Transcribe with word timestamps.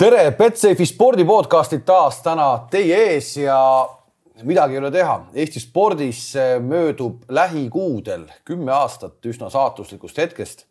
tere, 0.00 0.30
Betsafe'i 0.32 0.86
spordipodcastid 0.88 1.82
taas 1.84 2.22
täna 2.24 2.46
teie 2.72 2.96
ees 3.10 3.34
ja 3.36 3.56
midagi 4.48 4.78
ei 4.78 4.80
ole 4.80 4.88
teha. 4.94 5.16
Eesti 5.36 5.60
spordis 5.60 6.22
möödub 6.64 7.26
lähikuudel 7.28 8.24
kümme 8.48 8.72
aastat 8.72 9.28
üsna 9.28 9.50
saatuslikust 9.52 10.22
hetkest. 10.22 10.64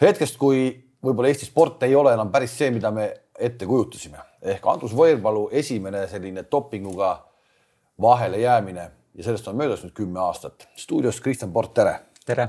hetkest, 0.00 0.38
kui 0.38 0.68
võib-olla 1.02 1.32
Eesti 1.32 1.50
sport 1.50 1.82
ei 1.82 1.98
ole 1.98 2.14
enam 2.14 2.30
päris 2.30 2.54
see, 2.54 2.70
mida 2.70 2.94
me 2.94 3.10
ette 3.34 3.66
kujutasime. 3.66 4.22
ehk 4.42 4.66
Andrus 4.70 4.94
Võirpalu 4.94 5.48
esimene 5.50 6.06
selline 6.06 6.46
dopinguga 6.50 7.24
vahele 8.00 8.38
jäämine 8.38 8.90
ja 9.14 9.24
sellest 9.24 9.48
on 9.48 9.56
möödas 9.56 9.82
nüüd 9.82 9.94
kümme 9.94 10.20
aastat. 10.20 10.68
stuudios 10.76 11.20
Kristjan 11.20 11.52
Port, 11.52 11.74
tere. 11.74 12.00
tere. 12.26 12.48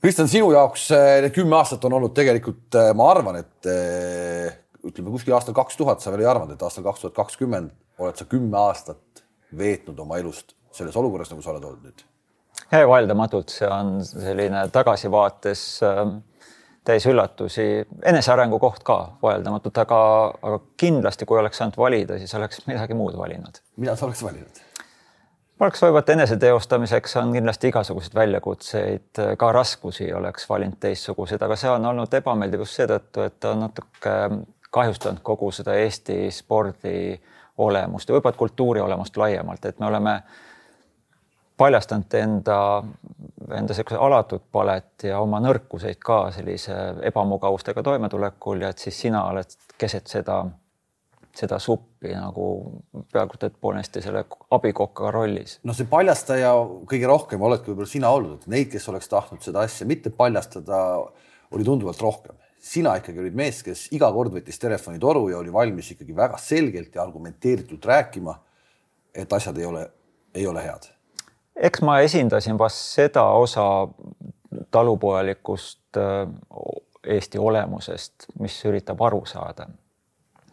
Kristjan, 0.00 0.28
sinu 0.28 0.52
jaoks 0.52 0.90
need 0.92 1.32
kümme 1.32 1.56
aastat 1.56 1.84
on 1.84 1.92
olnud 1.92 2.12
tegelikult, 2.12 2.76
ma 2.94 3.10
arvan, 3.10 3.36
et 3.36 4.68
ütleme 4.86 5.12
kuskil 5.14 5.34
aastal 5.36 5.56
kaks 5.56 5.76
tuhat 5.76 6.00
sa 6.00 6.12
veel 6.12 6.24
ei 6.24 6.30
arvanud, 6.30 6.54
et 6.54 6.62
aastal 6.62 6.86
kaks 6.86 7.04
tuhat 7.04 7.16
kakskümmend 7.16 7.74
oled 8.00 8.16
sa 8.16 8.26
kümme 8.28 8.58
aastat 8.58 9.24
veetnud 9.56 9.98
oma 9.98 10.18
elust 10.20 10.54
selles 10.72 10.96
olukorras, 10.96 11.30
nagu 11.32 11.42
sa 11.42 11.54
oled 11.54 11.66
olnud 11.66 11.90
nüüd? 11.90 12.06
vaieldamatult, 12.70 13.50
see 13.50 13.66
on 13.66 13.98
selline 14.04 14.62
tagasivaates 14.72 15.62
äh, 15.86 16.02
täis 16.86 17.06
üllatusi, 17.10 17.66
enesearengu 18.06 18.58
koht 18.62 18.84
ka 18.86 18.98
vaieldamatult, 19.22 19.78
aga, 19.82 20.00
aga 20.42 20.60
kindlasti, 20.80 21.26
kui 21.28 21.40
oleks 21.40 21.60
saanud 21.60 21.78
valida, 21.78 22.18
siis 22.18 22.34
oleks 22.38 22.64
midagi 22.68 22.96
muud 22.96 23.18
valinud. 23.18 23.62
mida 23.76 23.96
sa 23.96 24.06
oleks 24.06 24.22
valinud? 24.24 24.62
ma 25.60 25.68
oleks 25.68 25.82
võib-olla 25.84 26.14
eneseteostamiseks 26.14 27.16
on 27.20 27.34
kindlasti 27.36 27.68
igasuguseid 27.68 28.14
väljakutseid, 28.16 29.24
ka 29.38 29.52
raskusi 29.52 30.12
oleks 30.16 30.48
valinud 30.48 30.78
teistsuguseid, 30.80 31.42
aga 31.42 31.58
see 31.60 31.72
on 31.72 31.84
olnud 31.92 32.16
ebameeldiv 32.20 32.64
just 32.64 32.80
seetõttu, 32.80 33.26
et 33.28 33.50
on 33.50 33.66
natuke 33.66 34.16
kahjustanud 34.70 35.22
kogu 35.22 35.50
seda 35.54 35.74
Eesti 35.74 36.30
spordi 36.34 37.20
olemust 37.60 38.08
ja 38.08 38.14
võib-olla 38.14 38.38
kultuuri 38.38 38.80
olemust 38.80 39.16
laiemalt, 39.16 39.66
et 39.66 39.80
me 39.80 39.86
oleme 39.86 40.14
paljastanud 41.60 42.14
enda, 42.16 42.58
enda 43.56 43.76
sellise 43.76 43.98
alatut 44.00 44.46
palet 44.52 45.04
ja 45.10 45.20
oma 45.20 45.42
nõrkuseid 45.44 46.00
ka 46.00 46.22
sellise 46.32 46.76
ebamugavustega 47.10 47.84
toimetulekul 47.84 48.64
ja 48.64 48.72
et 48.72 48.80
siis 48.80 49.00
sina 49.04 49.26
oled 49.28 49.56
keset 49.78 50.08
seda, 50.08 50.38
seda 51.36 51.58
suppi 51.60 52.14
nagu 52.16 52.46
peaaegu 53.12 53.40
et 53.42 53.58
poolesti 53.60 54.00
selle 54.04 54.24
abikoka 54.56 55.10
rollis. 55.12 55.58
no 55.64 55.76
see 55.76 55.90
paljastaja 55.90 56.54
kõige 56.88 57.10
rohkem 57.10 57.42
oledki 57.42 57.72
võib-olla 57.72 57.92
sina 57.92 58.14
olnud, 58.16 58.40
et 58.40 58.54
neid, 58.54 58.70
kes 58.72 58.88
oleks 58.88 59.12
tahtnud 59.12 59.44
seda 59.44 59.66
asja 59.66 59.86
mitte 59.86 60.14
paljastada, 60.14 60.80
oli 61.50 61.66
tunduvalt 61.66 62.00
rohkem 62.00 62.38
sina 62.60 62.94
ikkagi 63.00 63.20
olid 63.20 63.36
mees, 63.36 63.62
kes 63.64 63.86
iga 63.96 64.10
kord 64.12 64.34
võttis 64.34 64.60
telefoni 64.60 65.00
toru 65.00 65.28
ja 65.32 65.38
oli 65.40 65.52
valmis 65.52 65.90
ikkagi 65.94 66.16
väga 66.16 66.38
selgelt 66.40 66.94
ja 66.94 67.02
argumenteeritult 67.02 67.84
rääkima, 67.86 68.34
et 69.14 69.32
asjad 69.32 69.58
ei 69.58 69.66
ole, 69.66 69.84
ei 70.34 70.46
ole 70.46 70.64
head. 70.64 70.90
eks 71.56 71.82
ma 71.82 71.98
esindasin 72.00 72.58
vast 72.58 72.84
seda 72.94 73.24
osa 73.24 73.64
talupojalikust 74.70 75.96
äh, 75.96 76.28
Eesti 77.06 77.38
olemusest, 77.40 78.26
mis 78.44 78.58
üritab 78.68 79.00
aru 79.00 79.22
saada. 79.26 79.66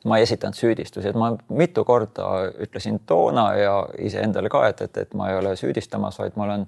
ma 0.06 0.18
ei 0.18 0.24
esitanud 0.24 0.56
süüdistusi, 0.56 1.10
et 1.10 1.16
ma 1.20 1.34
mitu 1.50 1.84
korda 1.84 2.28
ütlesin 2.64 3.02
toona 3.06 3.54
ja 3.56 3.74
iseendale 4.00 4.50
ka, 4.50 4.68
et, 4.68 4.82
et, 4.82 4.98
et 4.98 5.14
ma 5.14 5.28
ei 5.30 5.38
ole 5.38 5.56
süüdistamas, 5.56 6.20
vaid 6.20 6.38
ma 6.40 6.46
olen 6.46 6.64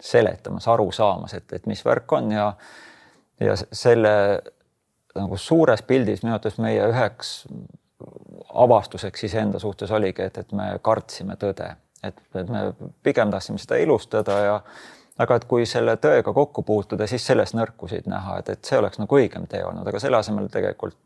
seletamas, 0.00 0.68
aru 0.68 0.88
saamas, 0.92 1.34
et, 1.34 1.52
et 1.52 1.66
mis 1.66 1.84
värk 1.84 2.12
on 2.12 2.32
ja 2.32 2.46
ja 3.40 3.54
selle 3.72 4.12
nagu 5.18 5.36
suures 5.36 5.82
pildis 5.86 6.22
minu 6.22 6.34
arvates 6.34 6.58
meie 6.62 6.88
üheks 6.88 7.42
avastuseks 8.64 9.28
iseenda 9.28 9.60
suhtes 9.62 9.90
oligi, 9.90 10.26
et, 10.26 10.38
et 10.38 10.56
me 10.56 10.72
kartsime 10.82 11.36
tõde, 11.40 11.68
et, 12.04 12.18
et 12.34 12.50
me 12.50 12.66
pigem 13.04 13.30
tahtsime 13.32 13.60
seda 13.62 13.78
ilustada 13.80 14.38
ja 14.42 14.58
aga 15.22 15.38
et 15.38 15.46
kui 15.48 15.64
selle 15.68 15.94
tõega 16.00 16.32
kokku 16.34 16.64
puutuda, 16.66 17.06
siis 17.10 17.24
selles 17.26 17.54
nõrkusid 17.56 18.08
näha, 18.10 18.40
et, 18.40 18.52
et 18.56 18.68
see 18.68 18.78
oleks 18.80 19.00
nagu 19.00 19.18
õigem 19.18 19.46
tee 19.50 19.62
olnud, 19.64 19.86
aga 19.88 20.00
selle 20.02 20.18
asemel 20.18 20.48
tegelikult 20.52 20.98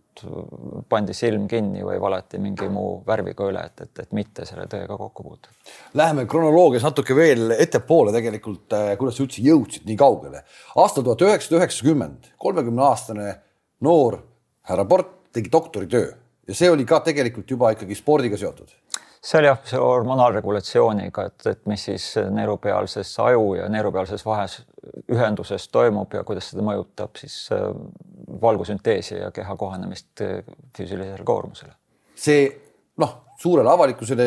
pandi 0.88 1.12
silm 1.12 1.44
kinni 1.50 1.82
või 1.84 1.98
valati 2.00 2.38
mingi 2.40 2.68
muu 2.72 3.02
värviga 3.06 3.50
üle, 3.50 3.64
et, 3.68 3.82
et, 3.84 4.04
et 4.06 4.14
mitte 4.16 4.46
selle 4.48 4.64
tõega 4.72 4.96
kokku 4.96 5.26
puutuda. 5.26 5.52
Läheme 5.98 6.24
kronoloogias 6.30 6.86
natuke 6.86 7.16
veel 7.16 7.52
ettepoole 7.58 8.14
tegelikult, 8.14 8.72
kuidas 8.96 9.18
sa 9.18 9.26
üldse 9.26 9.44
jõudsid 9.44 9.84
nii 9.90 9.98
kaugele. 10.00 10.40
aastal 10.80 11.04
tuhat 11.04 11.26
üheksasada 11.26 11.60
üheksakümmend, 11.60 12.30
kolmekümne 12.40 12.86
aastane 12.86 13.34
noor 13.80 14.20
härra 14.66 14.84
Port 14.84 15.32
tegi 15.32 15.52
doktoritöö 15.52 16.12
ja 16.48 16.54
see 16.54 16.70
oli 16.70 16.86
ka 16.88 17.00
tegelikult 17.04 17.50
juba 17.50 17.72
ikkagi 17.74 17.94
spordiga 17.98 18.38
seotud. 18.40 18.70
see 19.26 19.40
oli 19.40 19.48
jah, 19.48 19.58
see 19.66 19.78
hormonaalregulatsiooniga, 19.82 21.24
et, 21.26 21.46
et 21.50 21.62
mis 21.66 21.82
siis 21.88 22.04
neerupealses 22.30 23.10
aju 23.24 23.54
ja 23.58 23.68
neerupealses 23.72 24.22
vahes 24.26 24.60
ühenduses 25.10 25.66
toimub 25.72 26.14
ja 26.14 26.22
kuidas 26.26 26.52
seda 26.52 26.62
mõjutab 26.66 27.18
siis 27.18 27.48
äh, 27.54 27.66
valgusünteesi 28.42 29.18
ja 29.18 29.32
keha 29.34 29.56
kohanemist 29.58 30.22
äh, 30.22 30.38
füüsilisele 30.76 31.26
koormusele. 31.26 31.74
see 32.14 32.46
noh, 33.02 33.16
suurele 33.40 33.70
avalikkusele 33.70 34.26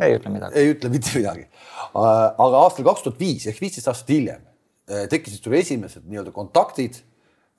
ei 0.00 0.16
ütle 0.16 0.32
midagi, 0.32 0.58
ei 0.58 0.72
ütle 0.72 0.90
mitte 0.90 1.12
midagi. 1.18 1.46
aga 1.92 2.64
aastal 2.64 2.88
kaks 2.88 3.04
tuhat 3.04 3.20
viis 3.20 3.46
ehk 3.46 3.60
viisteist 3.60 3.92
aastat 3.92 4.14
hiljem 4.16 4.42
äh, 4.42 5.06
tekkisid 5.12 5.44
sul 5.44 5.60
esimesed 5.60 6.08
nii-öelda 6.08 6.32
kontaktid 6.32 7.02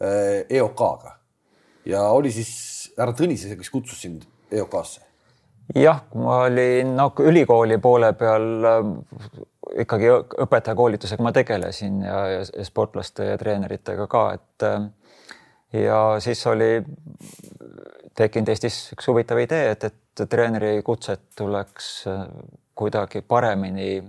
EOK-ga 0.02 1.18
ja 1.86 2.04
oli 2.16 2.32
siis 2.32 2.54
härra 2.98 3.16
Tõnise, 3.18 3.56
kes 3.60 3.70
kutsus 3.74 4.02
sind 4.02 4.24
EOK-sse? 4.52 5.02
jah, 5.76 6.04
ma 6.20 6.44
olin 6.48 6.96
no 6.98 7.10
ülikooli 7.24 7.78
poole 7.82 8.14
peal 8.20 8.68
äh, 8.68 8.82
ikkagi 9.84 10.10
õpetajakoolitusega 10.44 11.24
ma 11.24 11.32
tegelesin 11.36 12.02
ja, 12.04 12.18
ja, 12.34 12.42
ja 12.44 12.66
sportlaste 12.68 13.32
ja 13.32 13.38
treeneritega 13.40 14.08
ka, 14.12 14.24
et 14.38 14.68
äh, 14.68 14.90
ja 15.84 16.02
siis 16.24 16.44
oli 16.52 16.72
tekkinud 18.18 18.52
Eestis 18.54 18.92
üks 18.94 19.08
huvitav 19.10 19.40
idee, 19.42 19.72
et, 19.74 19.88
et 19.90 20.26
treeneri 20.30 20.76
kutset 20.86 21.30
tuleks 21.38 21.94
äh, 22.12 22.28
kuidagi 22.76 23.22
paremini 23.22 24.04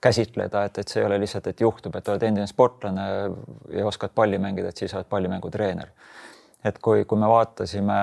käsitleda, 0.00 0.64
et, 0.64 0.78
et 0.78 0.88
see 0.88 1.02
ei 1.02 1.06
ole 1.06 1.18
lihtsalt, 1.20 1.46
et 1.50 1.60
juhtub, 1.60 1.96
et 1.98 2.08
oled 2.08 2.22
endine 2.22 2.46
sportlane 2.46 3.06
ja 3.74 3.86
oskad 3.86 4.14
palli 4.14 4.38
mängida, 4.38 4.70
et 4.70 4.76
siis 4.76 4.94
oled 4.94 5.08
pallimängutreener. 5.10 5.88
et 6.64 6.78
kui, 6.82 7.04
kui 7.04 7.18
me 7.18 7.28
vaatasime, 7.28 7.98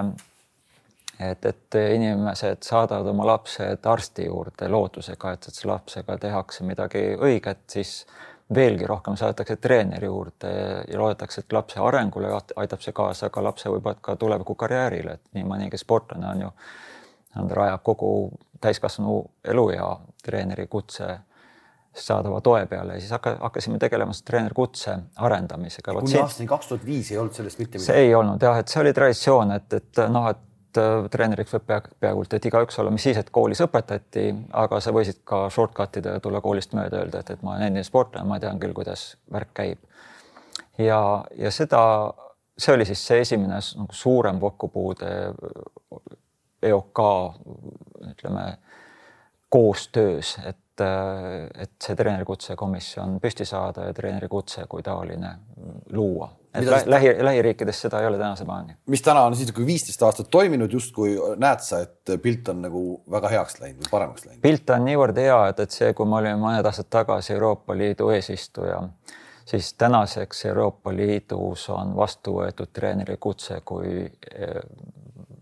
et, 1.19 1.45
et 1.45 1.77
inimesed 1.95 2.63
saadavad 2.63 3.07
oma 3.11 3.25
lapsed 3.27 3.85
arsti 3.85 4.25
juurde 4.25 4.69
lootusega, 4.71 5.31
et, 5.35 5.47
et 5.47 5.65
lapsega 5.65 6.17
tehakse 6.17 6.63
midagi 6.63 7.03
õiget, 7.15 7.63
siis 7.71 8.05
veelgi 8.53 8.87
rohkem 8.87 9.15
saadetakse 9.17 9.55
treeneri 9.55 10.05
juurde 10.05 10.51
ja 10.87 10.99
loodetakse, 10.99 11.41
et 11.41 11.53
lapse 11.53 11.79
arengule 11.79 12.29
aitab 12.55 12.81
see 12.83 12.93
kaasa 12.93 13.29
ka 13.29 13.43
lapse 13.43 13.69
võib-olla 13.69 14.01
ka 14.01 14.15
tulevikukarjäärile, 14.21 15.13
et 15.13 15.37
nii 15.37 15.47
mõnigi 15.47 15.79
sportlane 15.81 16.27
on 16.29 16.43
ju, 16.45 16.51
rajab 17.51 17.81
kogu 17.83 18.09
täiskasvanu 18.61 19.17
eluea 19.43 19.87
treeneri 20.23 20.67
kutse 20.67 21.07
saadava 21.95 22.41
toe 22.41 22.65
peale 22.65 22.93
ja 22.93 22.99
siis 22.99 23.11
hakka, 23.11 23.37
hakkasime 23.41 23.77
tegelema 23.79 24.11
treenerkutse 24.25 24.97
arendamisega. 25.15 25.93
kuni 25.93 26.17
aastani 26.19 26.47
kaks 26.47 26.67
tuhat 26.67 26.85
viis 26.85 27.11
ei 27.11 27.17
olnud 27.17 27.33
sellest 27.33 27.59
mitte 27.59 27.77
midagi? 27.77 27.85
see 27.87 28.07
ei 28.07 28.15
olnud 28.15 28.43
jah, 28.43 28.59
et 28.59 28.71
see 28.71 28.81
oli 28.81 28.93
traditsioon, 28.93 29.53
et, 29.55 29.77
et 29.79 30.01
noh, 30.11 30.27
et 30.31 30.81
äh, 30.81 31.07
treeneriks 31.11 31.55
võib 31.55 31.67
pea, 31.69 31.79
peaaegu 32.03 32.25
et 32.27 32.49
igaüks 32.51 32.79
olla, 32.81 32.91
mis 32.91 33.07
siis, 33.07 33.19
et 33.21 33.31
koolis 33.31 33.63
õpetati, 33.63 34.25
aga 34.63 34.81
sa 34.83 34.93
võisid 34.95 35.21
ka 35.27 35.45
shortcut 35.53 36.01
ida 36.01 36.17
ja 36.17 36.23
tulla 36.23 36.43
koolist 36.43 36.75
mööda, 36.75 37.05
öelda, 37.05 37.23
et, 37.23 37.31
et 37.37 37.45
ma 37.45 37.55
olen 37.55 37.69
endine 37.69 37.87
sportlane, 37.87 38.27
ma 38.27 38.41
tean 38.43 38.59
küll, 38.59 38.75
kuidas 38.75 39.07
värk 39.31 39.55
käib. 39.61 39.79
ja, 40.77 40.99
ja 41.37 41.51
seda, 41.51 41.81
see 42.57 42.75
oli 42.75 42.87
siis 42.91 43.07
see 43.07 43.23
esimene 43.23 43.61
nagu 43.79 43.95
suurem 43.95 44.39
kokkupuude 44.43 45.15
EOK 46.65 46.99
ütleme 48.11 48.45
koostöös, 49.49 50.35
et 50.43 50.57
et, 50.81 51.61
et 51.61 51.71
see 51.83 51.95
treenerikutsekomisjon 51.95 53.19
püsti 53.23 53.45
saada 53.47 53.89
ja 53.89 53.93
treenerikutse 53.93 54.65
kui 54.69 54.83
taoline 54.83 55.31
luua. 55.93 56.29
et 56.53 56.63
Mida 56.63 56.79
lähi, 56.85 57.13
lähiriikides 57.23 57.81
seda 57.81 58.01
ei 58.01 58.07
ole 58.07 58.17
tänase 58.17 58.45
päevani. 58.45 58.77
mis 58.85 59.01
täna 59.01 59.25
on 59.25 59.35
siis 59.35 59.51
kui 59.51 59.65
viisteist 59.65 60.03
aastat 60.03 60.29
toiminud, 60.31 60.71
justkui 60.71 61.17
näed 61.37 61.59
sa, 61.59 61.81
et 61.81 62.15
pilt 62.21 62.49
on 62.49 62.61
nagu 62.61 62.85
väga 63.11 63.29
heaks 63.29 63.59
läinud 63.61 63.83
või 63.83 63.91
paremaks 63.91 64.25
läinud? 64.25 64.41
pilt 64.41 64.69
on 64.69 64.85
niivõrd 64.85 65.21
hea, 65.21 65.39
et, 65.49 65.59
et 65.59 65.71
see, 65.71 65.93
kui 65.93 66.09
me 66.09 66.19
olime 66.21 66.39
mõned 66.41 66.65
aastad 66.65 66.89
tagasi 66.89 67.33
Euroopa 67.33 67.77
Liidu 67.77 68.09
eesistuja, 68.15 68.81
siis 69.45 69.73
tänaseks 69.73 70.45
Euroopa 70.45 70.93
Liidus 70.95 71.69
on 71.69 71.95
vastu 71.95 72.39
võetud 72.39 72.73
treenerikutse 72.73 73.61
kui 73.65 74.09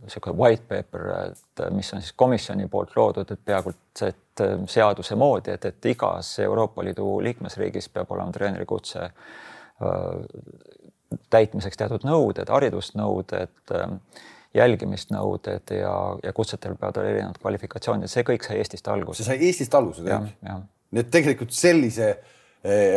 niisugune 0.03 0.35
white 0.37 0.67
paper, 0.67 1.07
et 1.29 1.63
mis 1.71 1.93
on 1.95 2.01
siis 2.01 2.13
komisjoni 2.17 2.67
poolt 2.71 2.95
loodud, 2.97 3.31
et 3.31 3.45
peaaegu 3.45 3.73
et 4.07 4.43
seaduse 4.67 5.15
moodi, 5.15 5.53
et, 5.53 5.65
et 5.69 5.89
igas 5.93 6.33
Euroopa 6.43 6.83
Liidu 6.83 7.19
liikmesriigis 7.23 7.89
peab 7.93 8.11
olema 8.15 8.33
treenerikutse 8.33 9.09
täitmiseks 11.33 11.77
teatud 11.77 12.05
nõuded, 12.07 12.49
haridusnõuded, 12.49 13.75
jälgimisnõuded 14.57 15.73
ja, 15.77 15.93
ja 16.23 16.33
kutsetel 16.33 16.77
peavad 16.77 17.01
olema 17.01 17.13
erinevad 17.13 17.41
kvalifikatsioonid, 17.41 18.09
see 18.09 18.25
kõik 18.27 18.45
sai 18.45 18.61
Eestist 18.61 18.89
alguse. 18.89 19.21
see 19.21 19.31
sai 19.31 19.49
Eestist 19.49 19.75
alguse 19.77 20.05
nii 20.93 21.01
et 21.01 21.11
tegelikult 21.13 21.53
sellise 21.57 22.09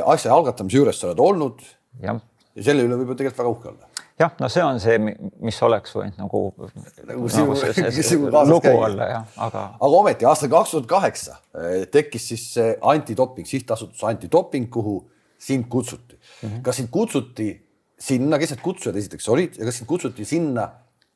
asja 0.06 0.32
algatamise 0.34 0.76
juures 0.76 1.00
sa 1.00 1.10
oled 1.10 1.22
olnud. 1.24 1.62
ja 2.00 2.16
selle 2.56 2.84
üle 2.84 2.96
võib 3.00 3.12
ju 3.12 3.20
tegelikult 3.20 3.44
väga 3.44 3.52
uhke 3.54 3.72
olla 3.72 3.95
jah, 4.20 4.32
no 4.40 4.48
see 4.52 4.64
on 4.64 4.80
see, 4.80 4.96
mis 5.44 5.58
oleks 5.66 5.92
võinud 5.96 6.20
nagu, 6.20 6.40
nagu 6.56 7.28
sinu, 7.32 7.50
nagu 7.50 7.58
see, 7.60 7.74
see, 7.76 8.06
see 8.06 8.20
lugu 8.20 8.62
käia. 8.64 8.78
olla 8.88 9.10
jah, 9.10 9.26
aga. 9.48 9.66
aga 9.76 10.00
ometi 10.00 10.28
aastal 10.28 10.52
kaks 10.52 10.72
tuhat 10.76 10.88
kaheksa 10.90 11.36
eh, 11.58 11.84
tekkis 11.92 12.30
siis 12.32 12.46
see 12.56 12.72
antidoping, 12.94 13.48
sihtasutus 13.48 14.04
Antidoping, 14.08 14.70
kuhu 14.72 14.98
sind 15.38 15.68
kutsuti 15.68 16.16
mm. 16.16 16.48
-hmm. 16.48 16.62
kas 16.62 16.80
sind 16.80 16.90
kutsuti 16.90 17.50
sinna, 17.98 18.38
kes 18.38 18.52
need 18.52 18.64
kutsujad 18.64 18.96
esiteks 18.96 19.28
olid 19.32 19.56
ja 19.58 19.68
kas 19.68 19.80
sind 19.80 19.88
kutsuti 19.88 20.24
sinna 20.24 20.68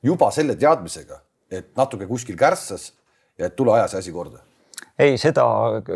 juba 0.03 0.31
selle 0.31 0.57
teadmisega, 0.57 1.21
et 1.51 1.75
natuke 1.77 2.07
kuskil 2.09 2.37
kärssas 2.37 2.93
ja 3.39 3.49
et 3.49 3.57
tule 3.57 3.73
aja 3.77 3.89
see 3.89 3.99
asi 4.05 4.13
korda? 4.13 4.41
ei, 5.01 5.17
seda 5.19 5.45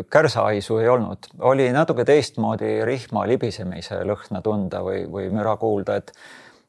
kärsahaisu 0.09 0.77
ei 0.81 0.89
olnud, 0.89 1.29
oli 1.39 1.67
natuke 1.73 2.05
teistmoodi 2.05 2.79
rihma 2.85 3.25
libisemise 3.29 4.01
lõhna 4.07 4.41
tunda 4.45 4.81
või, 4.85 5.05
või 5.11 5.29
müra 5.33 5.55
kuulda, 5.61 5.99
et 6.01 6.11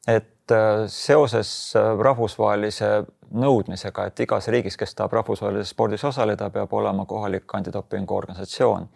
et 0.07 0.51
äh, 0.51 0.87
seoses 0.87 1.75
äh, 1.75 1.99
rahvusvahelise 1.99 2.91
nõudmisega, 3.35 4.07
et 4.07 4.19
igas 4.23 4.47
riigis, 4.47 4.77
kes 4.79 4.95
tahab 4.95 5.17
rahvusvahelises 5.19 5.73
spordis 5.75 6.03
osaleda, 6.07 6.49
peab 6.49 6.73
olema 6.73 7.05
kohalik 7.05 7.55
antidopingu 7.55 8.15
organisatsioon. 8.15 8.89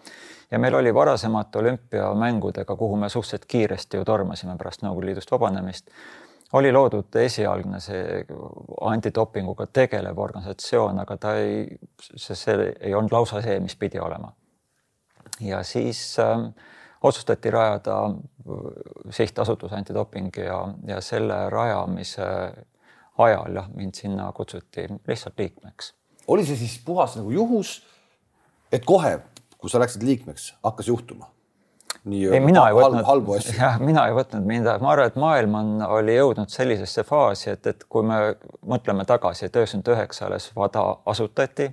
ja 0.52 0.60
meil 0.60 0.76
oli 0.76 0.94
varasemate 0.94 1.60
olümpiamängudega, 1.60 2.76
kuhu 2.76 2.96
me 2.96 3.10
suhteliselt 3.10 3.46
kiiresti 3.46 3.98
ju 3.98 4.06
tormasime 4.06 4.58
pärast 4.58 4.84
Nõukogude 4.84 5.06
Liidust 5.06 5.32
vabanemist, 5.32 5.92
oli 6.54 6.72
loodud 6.72 7.16
esialgne 7.16 7.80
see 7.80 8.26
antidopinguga 8.82 9.68
tegelev 9.68 10.20
organisatsioon, 10.20 11.00
aga 11.00 11.18
ta 11.18 11.36
ei, 11.40 11.66
see, 12.16 12.36
see 12.36 12.74
ei 12.80 12.96
olnud 12.96 13.12
lausa 13.12 13.42
see, 13.42 13.60
mis 13.60 13.76
pidi 13.76 14.00
olema. 14.00 14.34
ja 15.40 15.64
siis 15.64 16.20
äh, 16.20 16.52
otsustati 17.02 17.52
rajada 17.52 17.98
äh, 18.06 18.14
sihtasutus 19.10 19.74
antidoping 19.74 20.30
ja, 20.38 20.60
ja 20.88 21.02
selle 21.02 21.50
rajamise 21.50 22.28
ajal 23.18 23.56
jah, 23.56 23.68
mind 23.76 23.98
sinna 23.98 24.32
kutsuti 24.32 24.88
lihtsalt 25.08 25.40
liikmeks. 25.40 25.94
oli 26.28 26.46
see 26.46 26.56
siis 26.56 26.80
puhas 26.86 27.16
nagu 27.20 27.32
juhus, 27.32 27.82
et 28.72 28.86
kohe, 28.86 29.20
kui 29.58 29.70
sa 29.70 29.80
läksid 29.80 30.04
liikmeks, 30.04 30.54
hakkas 30.64 30.88
juhtuma? 30.88 31.30
ei, 32.06 32.40
mina 32.40 32.64
ei 32.70 32.76
võtnud, 32.76 33.04
halbu 33.06 33.36
asju. 33.38 33.58
jah, 33.60 33.80
mina 33.82 34.08
ei 34.10 34.16
võtnud 34.18 34.46
midagi, 34.48 34.84
ma 34.84 34.94
arvan, 34.96 35.12
et 35.12 35.20
maailm 35.22 35.58
on, 35.60 35.74
oli 36.00 36.16
jõudnud 36.16 36.50
sellisesse 36.50 37.04
faasi, 37.06 37.52
et, 37.54 37.68
et 37.68 37.84
kui 37.90 38.06
me 38.08 38.22
mõtleme 38.66 39.06
tagasi, 39.06 39.46
et 39.46 39.60
üheksakümmend 39.60 39.92
üheksa 39.96 40.26
alles 40.26 40.50
WADA 40.58 40.86
asutati 41.14 41.70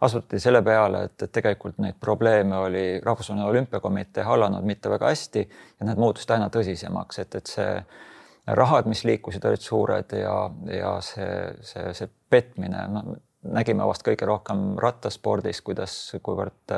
asuti 0.00 0.40
selle 0.40 0.62
peale, 0.62 1.04
et, 1.08 1.22
et 1.22 1.32
tegelikult 1.32 1.78
neid 1.82 1.96
probleeme 2.00 2.56
oli 2.56 2.84
Rahvusvaheline 3.04 3.48
Olümpiakomitee 3.48 4.24
hallanud 4.24 4.64
mitte 4.66 4.90
väga 4.90 5.08
hästi 5.12 5.44
ja 5.80 5.88
need 5.88 6.00
muutusid 6.00 6.34
aina 6.36 6.48
tõsisemaks, 6.52 7.20
et, 7.22 7.34
et 7.40 7.52
see 7.52 7.70
rahad, 8.46 8.86
mis 8.90 9.04
liikusid, 9.08 9.44
olid 9.48 9.62
suured 9.62 10.12
ja, 10.18 10.34
ja 10.70 10.96
see, 11.04 11.30
see, 11.66 11.94
see 11.96 12.10
petmine, 12.30 12.84
no 12.92 13.04
nägime 13.56 13.86
vast 13.86 14.04
kõige 14.06 14.26
rohkem 14.28 14.74
rattaspordis, 14.82 15.62
kuidas, 15.66 15.94
kuivõrd 16.22 16.76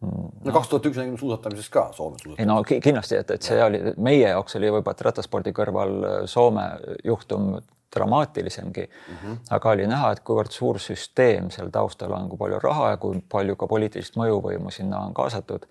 no 0.00 0.52
kaks 0.54 0.70
tuhat 0.70 0.86
üks 0.88 1.00
nägime 1.00 1.18
suusatamises 1.20 1.68
ka 1.72 1.90
Soome 1.92 2.18
suusatamises. 2.20 2.40
ei 2.40 2.48
no 2.48 2.62
kindlasti, 2.64 3.18
et, 3.20 3.34
et 3.36 3.44
see 3.44 3.60
oli 3.64 3.82
meie 4.00 4.30
jaoks 4.30 4.56
oli 4.56 4.72
võib-olla 4.72 5.10
rattaspordi 5.10 5.52
kõrval 5.56 5.96
Soome 6.30 6.66
juhtum 7.04 7.58
dramaatilisemgi 7.96 8.90
mm. 8.90 9.16
-hmm. 9.16 9.36
aga 9.50 9.70
oli 9.70 9.86
näha, 9.86 10.12
et 10.12 10.20
kuivõrd 10.20 10.50
suur 10.50 10.78
süsteem 10.78 11.50
seal 11.50 11.70
taustal 11.70 12.12
on, 12.12 12.28
kui 12.28 12.38
palju 12.38 12.58
raha 12.62 12.90
ja 12.90 12.96
kui 12.96 13.22
palju 13.28 13.56
ka 13.56 13.66
poliitilist 13.66 14.16
mõjuvõimu 14.16 14.70
sinna 14.70 14.98
on 14.98 15.14
kaasatud. 15.14 15.66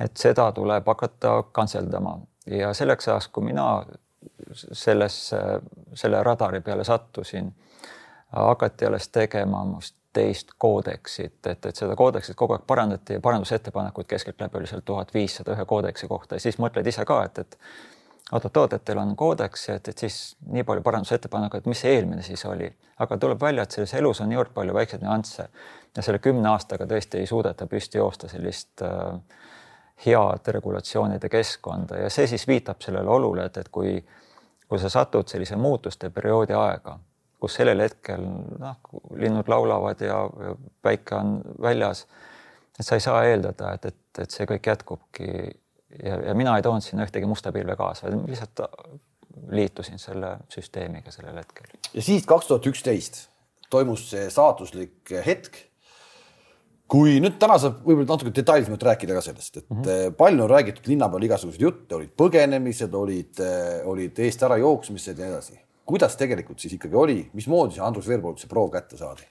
et 0.00 0.16
seda 0.16 0.52
tuleb 0.52 0.86
hakata 0.86 1.42
kantseldama 1.52 2.18
ja 2.46 2.74
selleks 2.74 3.08
ajaks, 3.08 3.28
kui 3.28 3.44
mina 3.44 3.84
sellesse, 4.52 5.36
selle 5.94 6.22
radari 6.22 6.60
peale 6.60 6.84
sattusin, 6.84 7.52
hakati 8.32 8.86
alles 8.86 9.08
tegema 9.08 9.64
must 9.64 9.96
teist 10.12 10.48
koodeksit, 10.58 11.46
et, 11.46 11.66
et 11.66 11.76
seda 11.76 11.94
koodeksit 11.96 12.36
kogu 12.36 12.56
aeg 12.56 12.64
parandati 12.66 13.14
ja 13.18 13.20
parandusettepanekuid 13.22 14.08
keskeltläbi 14.10 14.58
oli 14.58 14.66
seal 14.66 14.82
tuhat 14.84 15.14
viissada 15.14 15.54
ühe 15.54 15.64
koodeksi 15.64 16.08
kohta 16.10 16.34
ja 16.34 16.42
siis 16.42 16.58
mõtled 16.58 16.86
ise 16.90 17.04
ka, 17.06 17.20
et, 17.28 17.38
et 17.38 17.58
teil 18.84 18.98
on 18.98 19.16
koodeks, 19.16 19.68
et, 19.74 19.88
et 19.88 19.98
siis 19.98 20.36
nii 20.46 20.62
palju 20.64 20.82
parandusettepanekuid, 20.86 21.66
mis 21.66 21.80
see 21.82 21.96
eelmine 21.96 22.22
siis 22.22 22.44
oli, 22.46 22.68
aga 23.02 23.18
tuleb 23.18 23.40
välja, 23.42 23.64
et 23.64 23.74
selles 23.74 23.94
elus 23.98 24.20
on 24.22 24.30
niivõrd 24.30 24.52
palju 24.54 24.74
väikseid 24.76 25.02
nüansse. 25.02 25.48
Ja 25.96 26.02
selle 26.06 26.20
kümne 26.22 26.52
aastaga 26.52 26.86
tõesti 26.86 27.18
ei 27.18 27.26
suudeta 27.26 27.66
püsti 27.66 27.98
joosta 27.98 28.28
sellist 28.30 28.84
äh, 28.86 29.18
head 30.06 30.52
regulatsioonide 30.54 31.28
keskkonda. 31.28 31.98
Ja 32.04 32.10
see 32.10 32.26
siis 32.30 32.46
viitab 32.48 32.82
sellele 32.84 33.10
olule, 33.10 33.48
et, 33.50 33.56
et 33.56 33.68
kui, 33.68 33.96
kui 34.68 34.78
sa 34.78 34.92
satud 34.92 35.28
sellise 35.28 35.58
muutuste 35.58 36.10
perioodi 36.14 36.54
aega, 36.56 36.98
kus 37.40 37.56
sellel 37.58 37.82
hetkel 37.82 38.22
noh, 38.60 38.76
linnud 39.16 39.48
laulavad 39.48 40.00
ja, 40.04 40.20
ja 40.46 40.54
päike 40.82 41.16
on 41.16 41.40
väljas, 41.62 42.06
et 42.78 42.86
sa 42.86 42.96
ei 42.96 43.04
saa 43.04 43.24
eeldada, 43.28 43.74
et, 43.74 43.90
et, 43.90 44.22
et 44.24 44.38
see 44.38 44.46
kõik 44.48 44.70
jätkubki 44.70 45.30
ja, 45.98 46.20
ja 46.30 46.34
mina 46.34 46.56
ei 46.56 46.62
toonud 46.62 46.84
sinna 46.84 47.06
ühtegi 47.06 47.28
musta 47.28 47.52
pilve 47.52 47.76
kaasa, 47.76 48.12
lihtsalt 48.26 48.64
liitusin 49.50 49.98
selle 49.98 50.36
süsteemiga 50.52 51.12
sellel 51.14 51.40
hetkel. 51.42 51.66
ja 51.94 52.02
siis 52.02 52.26
kaks 52.28 52.50
tuhat 52.50 52.66
üksteist 52.70 53.26
toimus 53.70 54.08
see 54.10 54.28
saatuslik 54.32 55.12
hetk. 55.26 55.66
kui 56.90 57.20
nüüd 57.22 57.36
täna 57.38 57.54
saab 57.62 57.84
võib-olla 57.86 58.08
natuke 58.16 58.32
detailsemalt 58.34 58.82
rääkida 58.82 59.14
ka 59.14 59.20
sellest, 59.22 59.60
et 59.60 59.66
mm 59.70 59.82
-hmm. 59.82 60.14
palju 60.18 60.42
on 60.42 60.50
räägitud 60.50 60.88
linna 60.90 61.08
peal 61.08 61.22
igasuguseid 61.22 61.62
jutte, 61.62 61.94
olid 61.94 62.10
põgenemised, 62.18 62.94
olid, 62.94 63.42
olid 63.86 64.18
eest 64.18 64.42
ära 64.42 64.56
jooksmised 64.58 65.18
ja 65.18 65.24
nii 65.24 65.34
edasi. 65.34 65.60
kuidas 65.86 66.16
tegelikult 66.16 66.58
siis 66.58 66.74
ikkagi 66.74 66.94
oli, 66.96 67.30
mismoodi 67.32 67.74
see 67.74 67.84
Andrus 67.84 68.08
Veerpalu 68.08 68.36
see 68.36 68.48
proov 68.48 68.70
kätte 68.70 68.96
saadi? 68.96 69.22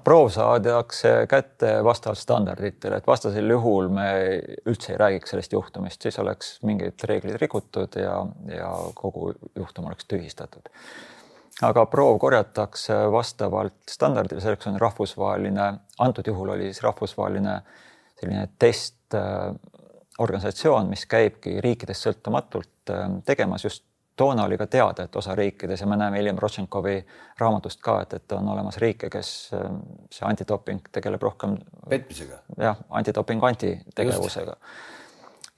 Proov 0.00 0.30
saadakse 0.32 1.26
kätte 1.28 1.84
vastavalt 1.84 2.18
standarditele, 2.18 2.96
et 2.96 3.06
vastasel 3.06 3.50
juhul 3.50 3.88
me 3.92 4.40
üldse 4.66 4.92
ei 4.92 4.98
räägiks 4.98 5.30
sellest 5.34 5.52
juhtumist, 5.52 6.02
siis 6.02 6.18
oleks 6.18 6.62
mingeid 6.64 7.04
reegleid 7.08 7.36
rikutud 7.40 7.96
ja, 8.00 8.26
ja 8.56 8.70
kogu 8.94 9.34
juhtum 9.56 9.86
oleks 9.90 10.04
tühistatud. 10.08 10.62
aga 11.62 11.86
proov 11.86 12.18
korjatakse 12.18 12.94
vastavalt 13.12 13.74
standardile, 13.90 14.40
selleks 14.40 14.66
on 14.66 14.80
rahvusvaheline, 14.80 15.74
antud 15.98 16.26
juhul 16.26 16.48
oli 16.56 16.62
siis 16.70 16.82
rahvusvaheline 16.82 17.60
selline 18.20 18.48
testorganisatsioon, 18.58 20.88
mis 20.88 21.06
käibki 21.06 21.60
riikidest 21.60 22.02
sõltumatult 22.06 22.90
äh, 22.90 23.10
tegemas 23.26 23.64
just 23.64 23.84
toona 24.22 24.44
oli 24.46 24.58
ka 24.60 24.66
teada, 24.70 25.06
et 25.08 25.16
osa 25.18 25.34
riikides 25.34 25.80
ja 25.82 25.86
me 25.90 25.96
näeme 25.98 26.20
hiljem 26.20 26.38
Rodtšenkovi 26.38 26.96
raamatust 27.40 27.80
ka, 27.82 27.98
et, 28.04 28.14
et 28.20 28.34
on 28.36 28.48
olemas 28.54 28.78
riike, 28.82 29.10
kes 29.10 29.30
ähm, 29.58 29.80
see 30.14 30.26
antidoping 30.28 30.84
tegeleb 30.94 31.22
rohkem. 31.22 31.56
petmisega. 31.88 32.38
jah, 32.60 32.78
antidopingu 32.90 33.48
antitegevusega. 33.50 34.56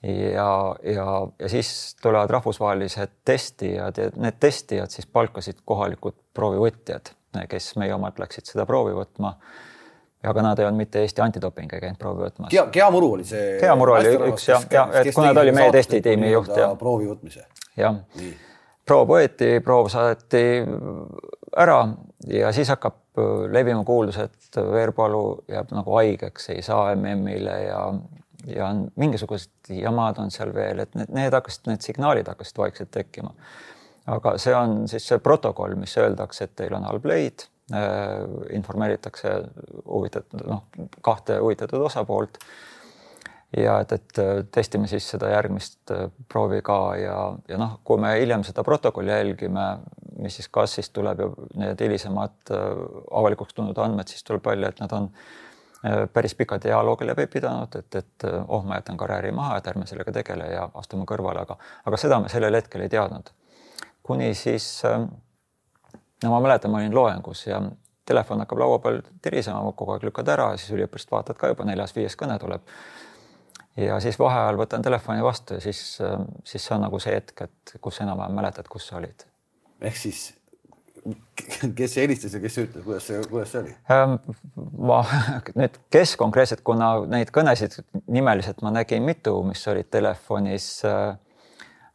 ja, 0.05 0.49
ja, 0.95 1.09
ja 1.39 1.49
siis 1.49 1.97
tulevad 2.03 2.31
rahvusvahelised 2.31 3.21
testijad 3.25 4.01
ja 4.01 4.09
need 4.17 4.41
testijad 4.41 4.93
siis 4.95 5.07
palkasid 5.07 5.61
kohalikud 5.65 6.17
proovivõtjad, 6.35 7.13
kes 7.49 7.75
meie 7.81 7.95
omad 7.95 8.21
läksid 8.21 8.49
seda 8.49 8.67
proovi 8.67 8.97
võtma 8.97 9.35
aga 10.25 10.43
nad 10.47 10.59
ei 10.59 10.65
olnud 10.65 10.81
mitte 10.81 11.03
Eesti 11.05 11.21
antidoping 11.21 11.73
ei 11.77 11.83
käinud 11.83 12.01
proovi 12.01 12.25
võtmas. 12.25 12.49
Gea, 12.53 12.65
Gea 12.73 12.89
Muru 12.91 13.13
oli 13.19 13.29
see. 13.29 13.59
Gea 13.61 13.77
Muru 13.77 13.93
oli 13.99 14.17
üks 14.31 14.49
jah, 14.49 14.65
ja 14.73 14.87
et 15.03 15.13
kuna 15.13 15.35
ta 15.37 15.45
oli 15.45 15.53
meie 15.53 15.73
testitiimi 15.75 16.33
juht 16.33 16.57
ja. 16.57 16.73
proovi 16.81 17.13
võtmise. 17.13 17.45
jah 17.77 18.01
proov 18.87 19.09
võeti, 19.09 19.49
proov 19.65 19.89
saadeti 19.93 20.45
ära 21.57 21.79
ja 22.29 22.53
siis 22.53 22.71
hakkab 22.73 23.21
äh, 23.21 23.47
levima 23.53 23.85
kuuldus, 23.85 24.19
et 24.23 24.59
Veerpalu 24.59 25.45
jääb 25.51 25.73
nagu 25.75 25.97
haigeks, 25.99 26.51
ei 26.55 26.63
saa 26.63 26.93
MM-ile 26.95 27.57
ja, 27.67 27.81
ja 28.51 28.73
mingisugused 29.01 29.73
jamad 29.75 30.21
on 30.23 30.33
seal 30.35 30.55
veel, 30.55 30.85
et 30.85 30.95
need, 30.99 31.13
need 31.15 31.37
hakkasid, 31.37 31.69
need 31.71 31.87
signaalid 31.87 32.29
hakkasid 32.31 32.61
vaikselt 32.61 32.93
tekkima. 32.95 33.35
aga 34.07 34.37
see 34.39 34.55
on 34.55 34.85
siis 34.89 35.07
see 35.09 35.19
protokoll, 35.19 35.77
mis 35.81 35.97
öeldakse, 35.97 36.45
et 36.45 36.57
teil 36.57 36.75
on 36.77 36.85
halb 36.85 37.07
leid 37.09 37.47
äh,, 37.73 38.21
informeeritakse 38.53 39.39
huvitatud, 39.87 40.45
noh, 40.49 40.67
kahte 41.01 41.39
huvitatud 41.41 41.87
osapoolt 41.89 42.39
ja 43.57 43.79
et, 43.81 43.93
et 43.93 44.19
äh, 44.19 44.43
testime 44.53 44.89
siis 44.91 45.07
seda 45.11 45.31
järgmist 45.31 45.93
äh, 45.95 46.09
proovi 46.31 46.61
ka 46.65 46.79
ja, 46.99 47.19
ja 47.49 47.59
noh, 47.61 47.79
kui 47.85 48.01
me 48.01 48.15
hiljem 48.19 48.45
seda 48.47 48.65
protokolli 48.67 49.13
jälgime, 49.13 49.67
mis 50.19 50.39
siis 50.41 50.49
kas 50.53 50.77
siis 50.79 50.91
tuleb 50.95 51.21
ju 51.23 51.31
need 51.61 51.81
hilisemad 51.81 52.55
äh, 52.55 52.67
avalikuks 53.21 53.55
tulnud 53.55 53.79
andmed, 53.79 54.11
siis 54.11 54.25
tuleb 54.27 54.47
välja, 54.47 54.73
et 54.73 54.85
nad 54.85 54.95
on 54.97 55.11
päris 56.17 56.33
pika 56.33 56.57
dialoogi 56.65 57.05
läbi 57.05 57.27
pidanud, 57.29 57.75
et, 57.77 57.97
et 57.99 58.25
oh, 58.49 58.63
ma 58.65 58.79
jätan 58.79 58.97
karjääri 58.97 59.35
maha, 59.37 59.59
et 59.61 59.67
ärme 59.69 59.85
sellega 59.85 60.15
tegele 60.17 60.47
ja 60.49 60.63
astume 60.81 61.05
kõrvale, 61.05 61.43
aga, 61.45 61.59
aga 61.85 61.99
seda 62.01 62.17
me 62.25 62.31
sellel 62.33 62.57
hetkel 62.57 62.81
ei 62.81 62.89
teadnud. 62.89 63.29
kuni 64.03 64.31
siis, 64.35 64.81
no 66.25 66.31
ma 66.33 66.39
mäletan, 66.41 66.73
ma 66.73 66.81
olin 66.81 66.97
loengus 66.97 67.45
ja 67.47 67.61
telefon 68.09 68.41
hakkab 68.41 68.65
laua 68.65 68.79
peal 68.79 69.03
tirisema, 69.23 69.61
kogu 69.77 69.93
aeg 69.93 70.09
lükkad 70.09 70.33
ära, 70.33 70.49
siis 70.57 70.73
üliõpilased 70.77 71.13
vaatavad 71.13 71.41
ka 71.41 71.53
juba 71.53 71.69
neljas-viies 71.69 72.17
kõne 72.17 72.39
tuleb. 72.41 72.65
Ja 73.77 73.99
siis 74.01 74.19
vaheajal 74.19 74.61
võtan 74.61 74.83
telefoni 74.83 75.25
vastu 75.25 75.59
ja 75.59 75.65
siis, 75.65 75.83
siis 76.45 76.67
see 76.67 76.77
on 76.77 76.87
nagu 76.87 77.01
see 77.03 77.17
hetk, 77.17 77.47
et 77.49 77.77
kus 77.81 78.01
enam-vähem 78.05 78.41
mäletad, 78.41 78.71
kus 78.71 78.89
sa 78.91 79.01
olid. 79.01 79.27
ehk 79.81 79.97
siis 79.99 80.33
kes 81.79 81.97
helistas 82.01 82.35
ja 82.35 82.41
kes 82.41 82.57
ütles, 82.63 82.85
kuidas 82.85 83.07
see, 83.09 83.21
kuidas 83.29 83.53
see 83.53 83.61
oli? 83.61 83.75
Ähm, 83.93 84.17
ma 84.89 85.03
nüüd, 85.59 85.77
kes 85.93 86.15
konkreetselt, 86.21 86.65
kuna 86.67 86.95
neid 87.11 87.33
kõnesid 87.35 87.77
nimeliselt 88.07 88.65
ma 88.65 88.73
nägin 88.75 89.05
mitu, 89.05 89.37
mis 89.47 89.65
olid 89.71 89.91
telefonis. 89.93 90.69
Äh, 90.89 91.17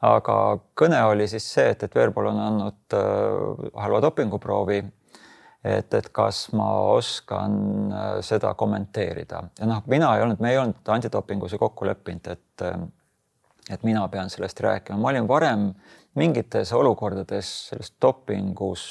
aga 0.05 0.35
kõne 0.79 1.01
oli 1.09 1.27
siis 1.31 1.47
see, 1.55 1.73
et, 1.73 1.83
et 1.83 1.95
Veerpalu 1.95 2.31
on 2.31 2.41
andnud 2.45 2.97
äh, 2.97 3.65
halva 3.81 4.03
dopinguproovi. 4.05 4.83
Et, 5.63 5.93
et 5.93 6.09
kas 6.15 6.47
ma 6.55 6.69
oskan 6.95 7.57
äh, 7.91 8.07
seda 8.25 8.53
kommenteerida 8.53 9.43
ja 9.59 9.67
noh, 9.69 9.83
mina 9.87 10.13
ei 10.15 10.23
olnud, 10.23 10.39
me 10.39 10.53
ei 10.53 10.57
olnud 10.61 10.93
antidopingus 10.95 11.55
ju 11.55 11.61
kokku 11.61 11.87
leppinud, 11.89 12.31
et 12.31 12.67
et 13.69 13.83
mina 13.85 14.07
pean 14.09 14.29
sellest 14.29 14.59
rääkima, 14.65 14.97
ma 14.97 15.11
olin 15.11 15.27
varem 15.27 15.69
mingites 16.17 16.73
olukordades 16.73 17.51
sellest 17.69 17.95
dopingus 18.01 18.85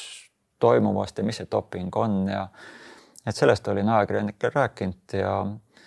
toimuvast 0.59 1.19
ja 1.19 1.25
mis 1.25 1.41
see 1.41 1.49
doping 1.51 1.97
on 1.97 2.21
ja 2.31 2.47
et 3.27 3.37
sellest 3.37 3.69
olin 3.69 3.89
ajakirjanikel 3.89 4.51
rääkinud 4.55 5.19
ja. 5.19 5.35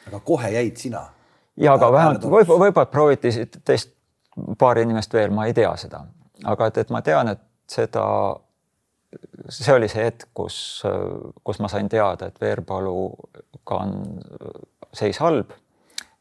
aga 0.08 0.20
kohe 0.20 0.52
jäid 0.52 0.78
sina? 0.78 1.06
ja 1.58 1.74
aga 1.74 1.92
vähemalt 1.92 2.26
võib, 2.26 2.52
võib-olla 2.66 2.86
prooviti 2.92 3.32
teist 3.66 3.94
paari 4.58 4.86
inimest 4.88 5.14
veel, 5.14 5.32
ma 5.36 5.46
ei 5.46 5.54
tea 5.54 5.72
seda, 5.78 6.06
aga 6.48 6.70
et, 6.72 6.78
et 6.84 6.94
ma 6.94 7.02
tean, 7.06 7.34
et 7.34 7.42
seda, 7.70 8.06
see 9.50 9.74
oli 9.74 9.90
see 9.92 10.06
hetk, 10.06 10.30
kus, 10.34 10.84
kus 11.44 11.60
ma 11.60 11.70
sain 11.72 11.90
teada, 11.90 12.30
et 12.32 12.42
Veerpaluga 12.42 13.80
on 13.82 13.98
seis 14.94 15.20
halb 15.24 15.52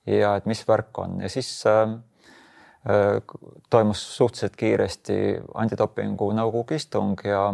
ja 0.07 0.35
et 0.39 0.47
mis 0.51 0.63
värk 0.69 0.99
on. 0.99 1.21
Ja 1.23 1.29
siis 1.29 1.51
äh, 1.67 1.93
toimus 3.71 4.17
suhteliselt 4.17 4.57
kiiresti 4.57 5.19
antidopingu 5.55 6.31
nõukogu 6.37 6.79
istung 6.79 7.21
ja, 7.25 7.51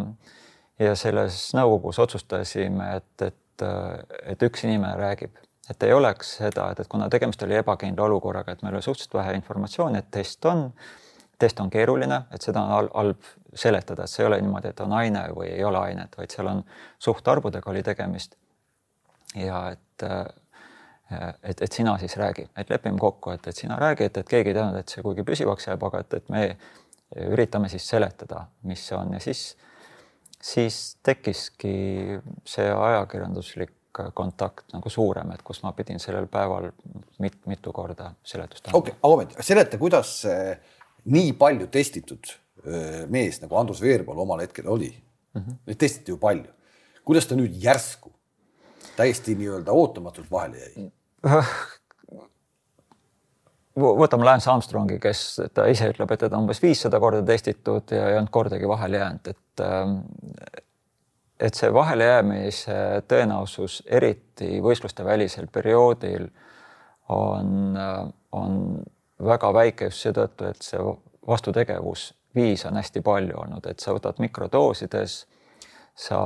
ja 0.79 0.95
selles 0.95 1.49
nõukogus 1.57 1.99
otsustasime, 1.99 2.93
et, 3.01 3.27
et, 3.27 3.65
et 4.23 4.47
üks 4.47 4.63
inimene 4.63 4.95
räägib, 4.99 5.35
et 5.69 5.83
ei 5.83 5.93
oleks 5.93 6.37
seda, 6.39 6.69
et, 6.71 6.79
et 6.79 6.87
kuna 6.87 7.09
tegemist 7.11 7.43
oli 7.43 7.59
ebakindla 7.59 8.07
olukorraga, 8.07 8.55
et 8.55 8.63
meil 8.63 8.79
oli 8.79 8.85
suhteliselt 8.85 9.19
vähe 9.19 9.35
informatsiooni, 9.41 9.99
et 9.99 10.09
test 10.11 10.45
on, 10.47 10.69
test 11.39 11.59
on 11.59 11.69
keeruline, 11.69 12.23
et 12.31 12.41
seda 12.41 12.63
on 12.63 12.89
halb 12.95 13.27
seletada, 13.57 14.05
et 14.05 14.13
see 14.13 14.23
ei 14.23 14.27
ole 14.29 14.41
niimoodi, 14.41 14.71
et 14.73 14.83
on 14.85 14.93
aine 14.97 15.27
või 15.35 15.51
ei 15.51 15.63
ole 15.67 15.79
ainet, 15.89 16.17
vaid 16.17 16.33
seal 16.33 16.49
on 16.51 16.63
suhtarvudega 16.99 17.71
oli 17.71 17.83
tegemist. 17.83 18.35
ja 19.35 19.69
et 19.71 20.05
et, 21.43 21.61
et 21.61 21.71
sina 21.71 21.97
siis 21.97 22.17
räägi, 22.17 22.49
et 22.57 22.69
lepime 22.69 22.99
kokku, 22.99 23.31
et, 23.31 23.47
et 23.47 23.55
sina 23.55 23.77
räägi, 23.79 24.03
et, 24.09 24.17
et 24.17 24.27
keegi 24.29 24.51
ei 24.51 24.57
teadnud, 24.57 24.79
et 24.79 24.91
see 24.91 25.03
kuigi 25.03 25.23
püsivaks 25.27 25.69
jääb, 25.69 25.83
aga 25.87 26.01
et, 26.03 26.13
et 26.19 26.29
me 26.33 26.41
üritame 27.31 27.69
siis 27.71 27.87
seletada, 27.87 28.43
mis 28.67 28.83
see 28.89 28.97
on 28.97 29.13
ja 29.15 29.21
siis, 29.23 29.43
siis 30.43 30.97
tekkiski 31.03 31.73
see 32.45 32.67
ajakirjanduslik 32.73 34.01
kontakt 34.13 34.73
nagu 34.75 34.89
suurem, 34.93 35.31
et 35.33 35.41
kus 35.45 35.63
ma 35.63 35.71
pidin 35.73 35.99
sellel 35.99 36.27
päeval 36.29 36.69
mit, 37.23 37.39
mitu 37.49 37.71
korda 37.73 38.11
seletust 38.23 38.67
andma. 38.67 38.77
okei 38.77 38.93
okay,, 38.93 38.99
aga 38.99 39.13
ometi 39.13 39.47
seleta, 39.47 39.79
kuidas 39.81 40.11
nii 41.07 41.31
palju 41.39 41.69
testitud 41.73 42.35
mees 43.07 43.41
nagu 43.41 43.55
Andrus 43.59 43.81
Veerpalu 43.81 44.21
omal 44.21 44.39
hetkel 44.43 44.67
oli 44.67 44.89
mm. 45.33 45.41
-hmm. 45.41 45.57
Neid 45.65 45.77
testiti 45.77 46.11
ju 46.11 46.17
palju. 46.17 46.51
kuidas 47.05 47.27
ta 47.27 47.35
nüüd 47.35 47.53
järsku 47.63 48.11
täiesti 48.95 49.35
nii-öelda 49.35 49.71
ootamatult 49.71 50.31
vahele 50.31 50.57
jäi? 50.57 50.91
võtame 53.77 54.25
Lance 54.25 54.49
Armstrongi, 54.49 54.99
kes 54.99 55.41
ta 55.53 55.67
ise 55.69 55.91
ütleb, 55.91 56.11
et 56.11 56.19
teda 56.19 56.37
umbes 56.37 56.61
viissada 56.61 56.99
korda 56.99 57.21
testitud 57.25 57.91
ja 57.91 58.09
ei 58.09 58.17
olnud 58.17 58.31
kordagi 58.33 58.67
vahele 58.67 58.97
jäänud, 58.97 59.27
et 59.27 59.61
ähm, 59.61 59.99
et 61.39 61.53
see 61.53 61.69
vahelejäämise 61.73 62.75
tõenäosus, 63.09 63.81
eriti 63.85 64.57
võistluste 64.63 65.05
välisel 65.05 65.47
perioodil 65.53 66.25
on, 67.13 67.77
on 68.31 68.55
väga 69.23 69.51
väike 69.53 69.91
just 69.91 70.05
seetõttu, 70.05 70.49
et 70.49 70.65
see 70.65 70.81
vastutegevus 71.27 72.13
viis 72.35 72.65
on 72.65 72.75
hästi 72.75 73.01
palju 73.01 73.37
olnud, 73.37 73.65
et 73.69 73.79
sa 73.79 73.95
võtad 73.95 74.19
mikrodoosides, 74.21 75.19
sa 75.97 76.19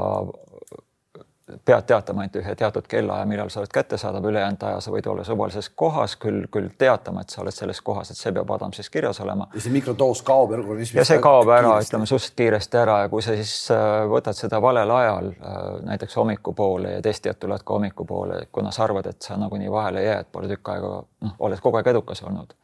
pead 1.65 1.83
teatama 1.87 2.21
ainult 2.23 2.35
ühe 2.39 2.53
teatud 2.55 2.85
kellaaja, 2.87 3.25
millal 3.27 3.49
sa 3.51 3.59
oled 3.59 3.71
kättesaadav, 3.73 4.25
ülejäänud 4.29 4.63
aja 4.67 4.79
sa 4.83 4.91
võid 4.93 5.07
olla 5.11 5.23
suvalises 5.27 5.69
kohas, 5.75 6.15
küll, 6.21 6.45
küll 6.51 6.69
teatama, 6.77 7.23
et 7.23 7.33
sa 7.33 7.41
oled 7.43 7.55
selles 7.55 7.81
kohas, 7.81 8.11
et 8.11 8.19
see 8.19 8.31
peab 8.35 8.51
Adamsis 8.55 8.89
kirjas 8.93 9.19
olema. 9.23 9.47
ja 9.55 9.63
see 9.63 9.73
mikrodoos 9.73 10.21
kaob 10.27 10.53
organismist. 10.55 10.99
ja 10.99 11.05
see 11.07 11.19
kaob 11.23 11.51
ära, 11.51 11.73
ütleme 11.83 12.07
suhteliselt 12.07 12.37
kiiresti 12.39 12.81
ära 12.83 12.97
ja 13.03 13.11
kui 13.11 13.25
sa 13.25 13.35
siis 13.35 13.55
äh, 13.75 14.05
võtad 14.11 14.37
seda 14.37 14.61
valel 14.61 14.95
ajal, 14.95 15.31
äh, 15.33 15.59
näiteks 15.89 16.15
hommikupoole 16.21 16.97
ja 16.97 17.01
testijad 17.01 17.39
tulevad 17.41 17.65
ka 17.67 17.77
hommikupoole, 17.77 18.41
kuna 18.51 18.71
sa 18.71 18.85
arvad, 18.87 19.11
et 19.11 19.21
sa 19.21 19.37
nagunii 19.41 19.71
vahele 19.71 20.05
jääd, 20.05 20.31
pole 20.31 20.51
tükk 20.51 20.75
aega, 20.75 20.97
noh, 21.27 21.37
oled 21.39 21.63
kogu 21.63 21.81
aeg 21.81 21.93
edukas 21.95 22.23
olnud. 22.23 22.55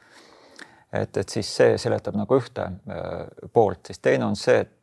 Et, 0.93 1.17
et 1.17 1.29
siis 1.29 1.55
see 1.59 1.77
seletab 1.77 2.15
nagu 2.15 2.39
ühte 2.39 2.61
äh, 2.61 3.27
poolt, 3.53 3.85
siis 3.87 3.99
teine 3.99 4.25
on 4.25 4.35
see, 4.35 4.59
et 4.59 4.73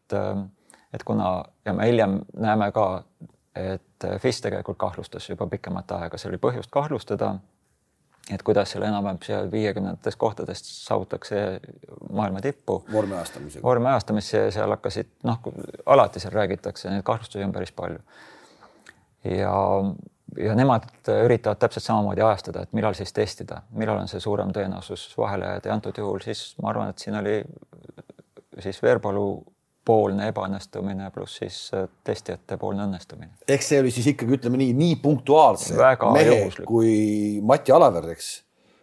et 0.94 1.02
kuna 1.02 1.44
ja 1.64 1.73
me 1.75 1.87
hiljem 1.88 2.20
näeme 2.38 2.68
ka 2.73 2.84
et 3.54 4.06
FIS 4.18 4.40
tegelikult 4.40 4.78
kahtlustas 4.78 5.28
juba 5.28 5.46
pikemat 5.46 5.92
aega, 5.99 6.18
see 6.18 6.30
oli 6.32 6.40
põhjust 6.42 6.73
kahtlustada. 6.75 7.37
et 8.32 8.42
kuidas 8.42 8.70
seal 8.73 8.82
enam-vähem 8.87 9.18
seal 9.20 9.50
viiekümnendatest 9.52 10.16
kohtadest 10.18 10.64
saavutatakse 10.64 11.61
maailma 12.11 12.40
tippu. 12.40 12.84
vormi 12.92 13.14
ajastamisega. 13.14 13.62
vormi 13.62 13.87
ajastamisse 13.87 14.38
ja 14.38 14.50
seal 14.50 14.70
hakkasid 14.70 15.11
noh, 15.23 15.40
alati 15.87 16.20
seal 16.20 16.32
räägitakse, 16.32 16.90
neid 16.90 17.02
kahtlustusi 17.02 17.44
on 17.44 17.52
päris 17.52 17.73
palju. 17.73 17.99
ja, 19.25 19.54
ja 20.38 20.54
nemad 20.58 20.86
üritavad 21.24 21.60
täpselt 21.62 21.84
samamoodi 21.84 22.22
ajastada, 22.24 22.64
et 22.64 22.76
millal 22.76 22.96
siis 22.98 23.12
testida, 23.12 23.62
millal 23.78 24.02
on 24.02 24.10
see 24.10 24.22
suurem 24.22 24.52
tõenäosus 24.54 25.06
vahele 25.18 25.48
jääda 25.50 25.70
ja 25.70 25.74
antud 25.78 25.98
juhul 25.98 26.22
siis 26.24 26.54
ma 26.62 26.70
arvan, 26.72 26.92
et 26.92 27.02
siin 27.02 27.18
oli 27.18 27.40
siis 28.62 28.80
Veerpalu 28.82 29.26
poolne 29.84 30.28
ebaõnnestumine 30.32 31.10
pluss 31.12 31.40
siis 31.42 31.58
äh, 31.76 31.88
testijate 32.04 32.56
poolne 32.60 32.86
õnnestumine. 32.86 33.34
eks 33.48 33.72
see 33.72 33.82
oli 33.82 33.92
siis 33.94 34.06
ikkagi 34.14 34.38
ütleme 34.38 34.60
nii, 34.60 34.72
nii 34.78 34.96
punktuaalse 35.02 35.76
Väga 35.76 36.12
mehe 36.14 36.38
juhuslik. 36.38 36.68
kui 36.68 36.94
Mati 37.44 37.74
Alaver, 37.74 38.08
eks. 38.14 38.30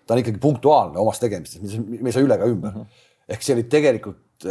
ta 0.06 0.14
on 0.14 0.22
ikkagi 0.22 0.42
punktuaalne 0.42 1.02
omas 1.02 1.22
tegemistes, 1.24 1.80
me 1.82 2.10
ei 2.10 2.16
saa 2.16 2.26
üle 2.26 2.38
ega 2.38 2.50
ümber 2.50 2.76
mm. 2.76 2.84
-hmm. 2.84 3.34
ehk 3.34 3.48
see 3.48 3.58
oli 3.58 3.66
tegelikult 3.72 4.48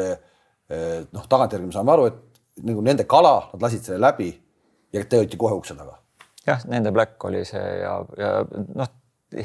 noh, 1.12 1.26
tagantjärgi 1.30 1.66
me 1.66 1.75
saame 1.75 1.95
aru, 1.95 2.11
et 2.11 2.66
nagu 2.66 2.83
nende 2.85 3.07
kala, 3.11 3.50
nad 3.52 3.64
lasid 3.64 3.87
selle 3.87 4.00
läbi 4.02 4.30
ja 4.92 5.04
te 5.04 5.21
olite 5.23 5.38
kohe 5.40 5.57
ukse 5.57 5.75
taga. 5.78 5.97
Jah, 6.47 6.65
nende 6.69 6.93
black 6.93 7.25
oli 7.25 7.45
see 7.45 7.67
ja, 7.83 7.95
ja 8.19 8.33
noh, 8.75 8.93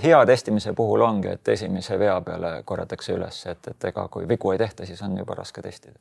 hea 0.04 0.26
testimise 0.26 0.74
puhul 0.74 1.02
ongi, 1.06 1.36
et 1.36 1.54
esimese 1.54 2.00
vea 2.00 2.18
peale 2.26 2.58
korjatakse 2.66 3.14
üles, 3.14 3.46
et, 3.52 3.68
et 3.74 3.90
ega 3.92 4.08
kui 4.12 4.28
vigu 4.28 4.52
ei 4.52 4.62
tehta, 4.62 4.86
siis 4.86 5.02
on 5.06 5.18
juba 5.18 5.38
raske 5.38 5.62
testida 5.62 6.00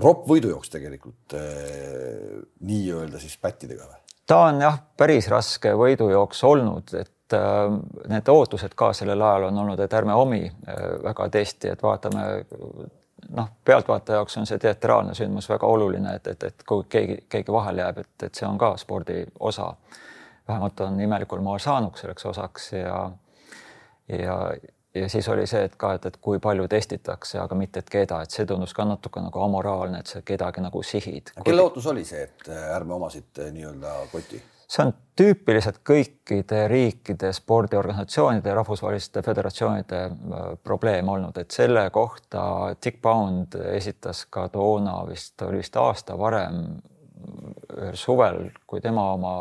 ropp 0.00 0.28
võidujooks 0.28 0.72
tegelikult 0.72 1.34
äh, 1.36 2.38
nii-öelda 2.68 3.20
siis 3.20 3.36
pättidega 3.40 3.84
või? 3.84 3.98
ta 4.26 4.38
on 4.48 4.62
jah, 4.62 4.78
päris 4.96 5.28
raske 5.28 5.74
võidujooks 5.76 6.40
olnud, 6.48 6.94
et 6.96 7.36
äh, 7.36 7.74
need 8.08 8.32
ootused 8.32 8.76
ka 8.78 8.92
sellel 8.96 9.22
ajal 9.22 9.50
on 9.50 9.62
olnud, 9.64 9.80
et 9.84 9.98
ärme 9.98 10.16
omi 10.16 10.44
äh, 10.46 10.82
väga 11.04 11.28
testi, 11.36 11.72
et 11.74 11.82
vaatame 11.82 12.26
noh, 13.36 13.50
pealtvaataja 13.64 14.20
jaoks 14.20 14.38
on 14.40 14.48
see 14.48 14.60
teatraalne 14.62 15.14
sündmus 15.18 15.48
väga 15.50 15.68
oluline, 15.68 16.16
et, 16.16 16.32
et, 16.32 16.48
et 16.48 16.64
kui 16.68 16.86
keegi, 16.88 17.18
keegi 17.28 17.52
vahele 17.52 17.84
jääb, 17.84 18.02
et, 18.04 18.14
et 18.28 18.40
see 18.40 18.48
on 18.48 18.58
ka 18.60 18.74
spordi 18.80 19.22
osa. 19.40 19.72
Vähemalt 20.48 20.80
on 20.80 21.00
imelikul 21.00 21.40
moel 21.40 21.60
saanud 21.62 21.96
selleks 21.98 22.26
osaks 22.26 22.72
ja 22.72 23.10
ja, 24.08 24.52
ja 24.94 25.08
siis 25.08 25.28
oli 25.28 25.46
see, 25.46 25.64
et 25.64 25.76
ka, 25.76 25.94
et, 25.96 26.06
et 26.06 26.16
kui 26.20 26.40
palju 26.42 26.68
testitakse, 26.68 27.38
aga 27.40 27.56
mitte, 27.58 27.82
et 27.82 27.90
keda, 27.90 28.22
et 28.22 28.34
see 28.34 28.46
tundus 28.48 28.74
ka 28.76 28.86
natuke 28.88 29.22
nagu 29.24 29.44
amoraalne, 29.44 30.02
et 30.02 30.10
sa 30.10 30.22
kedagi 30.26 30.64
nagu 30.64 30.82
sihid. 30.82 31.34
kelle 31.44 31.62
ootus 31.62 31.86
oli 31.92 32.04
see, 32.04 32.26
et 32.28 32.48
äh, 32.48 32.70
ärme 32.76 32.98
omasid 32.98 33.44
äh, 33.44 33.52
nii-öelda 33.54 34.00
koti? 34.12 34.42
see 34.72 34.86
on 34.86 34.94
tüüpiliselt 35.20 35.82
kõikide 35.84 36.62
riikide 36.70 37.28
spordiorganisatsioonide 37.36 38.48
ja 38.48 38.54
rahvusvaheliste 38.56 39.22
föderatsioonide 39.22 39.98
äh, 40.04 40.46
probleem 40.64 41.08
olnud, 41.12 41.36
et 41.38 41.50
selle 41.52 41.88
kohta 41.92 42.44
Dick 42.84 43.02
Pound 43.02 43.58
esitas 43.74 44.24
ka 44.30 44.48
toona 44.52 45.02
vist, 45.08 45.36
oli 45.42 45.60
vist 45.60 45.76
aasta 45.76 46.16
varem 46.18 46.64
suvel, 47.94 48.50
kui 48.66 48.80
tema 48.80 49.12
oma 49.12 49.34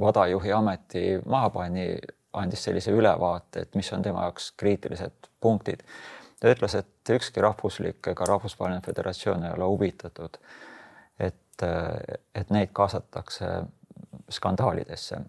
vadajuhi 0.00 0.52
ameti 0.52 1.04
maha 1.26 1.50
pani, 1.50 1.86
andis 2.36 2.66
sellise 2.66 2.92
ülevaate, 2.92 3.64
et 3.64 3.78
mis 3.78 3.88
on 3.96 4.02
tema 4.04 4.26
jaoks 4.26 4.50
kriitilised 4.60 5.30
punktid. 5.40 5.84
ta 6.40 6.52
ütles, 6.52 6.74
et 6.76 7.10
ükski 7.10 7.40
rahvuslik 7.40 8.10
ega 8.12 8.26
rahvusvaheline 8.28 8.84
föderatsioon 8.84 9.44
ei 9.44 9.54
ole 9.56 9.64
huvitatud, 9.70 10.36
et, 11.18 11.64
et 12.34 12.50
neid 12.52 12.74
kaasatakse 12.76 13.48
skandaalidesse 14.30 15.22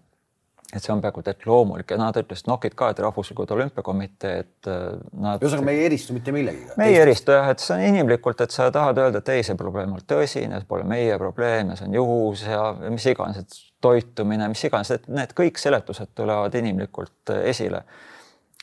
et 0.68 0.84
see 0.84 0.92
on 0.92 1.00
peaaegu 1.00 1.22
et 1.24 1.46
loomulik 1.48 1.94
ja 1.94 1.96
nad 1.96 2.16
ütlesid 2.20 2.48
nokid 2.50 2.74
ka, 2.76 2.90
et 2.92 2.98
rahvuslikud 3.00 3.50
olümpiakomitee, 3.54 4.32
et 4.42 4.68
äh, 4.68 4.98
nad. 5.16 5.40
ühesõnaga, 5.40 5.64
me 5.64 5.74
ei 5.78 5.86
eristu 5.86 6.16
mitte 6.16 6.34
millegi. 6.34 6.66
me 6.76 6.90
ei 6.90 6.98
eristu 7.00 7.32
jah, 7.32 7.48
et 7.54 7.64
see 7.64 7.72
on 7.78 7.84
inimlikult, 7.88 8.42
et 8.44 8.52
sa 8.52 8.68
tahad 8.74 9.00
öelda, 9.00 9.22
et 9.22 9.32
ei, 9.32 9.46
see 9.46 9.56
probleem 9.56 9.96
on 9.96 10.04
tõsine, 10.12 10.60
see 10.60 10.68
pole 10.68 10.84
meie 10.88 11.16
probleem 11.20 11.72
ja 11.72 11.78
see 11.78 11.88
on 11.88 11.96
juhus 11.96 12.44
ja 12.44 12.60
mis 12.84 13.08
iganes, 13.08 13.40
et 13.40 13.58
toitumine, 13.84 14.50
mis 14.52 14.68
iganes, 14.68 14.92
et 14.92 15.08
need 15.08 15.32
kõik 15.38 15.60
seletused 15.62 16.12
tulevad 16.18 16.60
inimlikult 16.60 17.32
äh, 17.32 17.48
esile. 17.54 17.84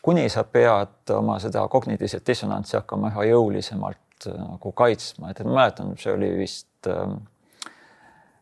kuni 0.05 0.27
sa 0.29 0.43
pead 0.45 1.09
oma 1.09 1.39
seda 1.41 1.63
kognitiivset 1.67 2.27
dissonantsi 2.27 2.77
hakkama 2.77 3.09
üha 3.15 3.31
jõulisemalt 3.31 4.29
äh, 4.29 4.37
nagu 4.37 4.77
kaitsma, 4.77 5.33
et 5.33 5.41
ma 5.41 5.57
mäletan, 5.63 5.95
see 5.97 6.13
oli 6.13 6.29
vist 6.37 6.91
äh, 6.91 7.01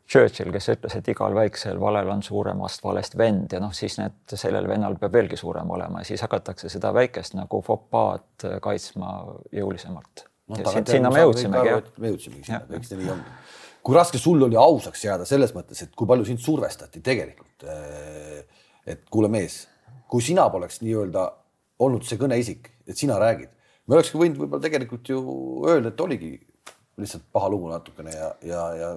Churchill, 0.09 0.51
kes 0.51 0.67
ütles, 0.73 0.97
et 0.99 1.07
igal 1.13 1.33
väiksel 1.35 1.79
valel 1.79 2.09
on 2.11 2.21
suuremast 2.25 2.83
valest 2.83 3.15
vend 3.17 3.53
ja 3.55 3.61
noh, 3.63 3.71
siis 3.73 3.95
need, 4.01 4.17
sellel 4.35 4.67
vennal 4.67 4.97
peab 4.99 5.15
veelgi 5.15 5.39
suurem 5.39 5.69
olema 5.73 6.03
ja 6.03 6.09
siis 6.11 6.21
hakatakse 6.25 6.69
seda 6.69 6.91
väikest 6.93 7.37
nagu 7.39 7.61
fopaad 7.63 8.47
kaitsma 8.61 9.13
jõulisemalt 9.55 10.25
no,. 10.51 10.59
sinna 10.89 11.11
me 11.13 11.23
jõudsimegi. 11.23 11.75
me 12.03 12.13
jõudsimegi 12.13 12.49
sinna, 12.49 12.61
eks 12.77 12.91
see 12.91 12.99
nii 12.99 13.11
on. 13.15 13.23
kui 13.83 13.97
raske 13.97 14.19
sul 14.21 14.43
oli 14.47 14.59
ausaks 14.59 15.05
jääda 15.05 15.27
selles 15.29 15.55
mõttes, 15.55 15.85
et 15.85 15.95
kui 15.95 16.09
palju 16.09 16.27
sind 16.27 16.43
survestati 16.43 17.01
tegelikult? 17.03 17.63
Eh, 17.63 18.43
et 18.93 19.05
kuule, 19.11 19.29
mees, 19.31 19.61
kui 20.11 20.23
sina 20.23 20.49
poleks 20.51 20.81
nii-öelda 20.83 21.29
olnud 21.83 22.03
see 22.07 22.19
kõneisik, 22.19 22.73
et 22.87 22.99
sina 22.99 23.15
räägid, 23.21 23.51
me 23.87 23.97
olekski 23.97 24.19
võinud 24.19 24.41
võib-olla 24.43 24.67
tegelikult 24.67 25.09
ju 25.09 25.21
öelda, 25.69 25.93
et 25.93 26.03
oligi 26.03 26.33
lihtsalt 26.97 27.23
paha 27.33 27.49
lugu 27.49 27.69
natukene 27.69 28.11
ja, 28.11 28.31
ja, 28.41 28.63
ja 28.75 28.89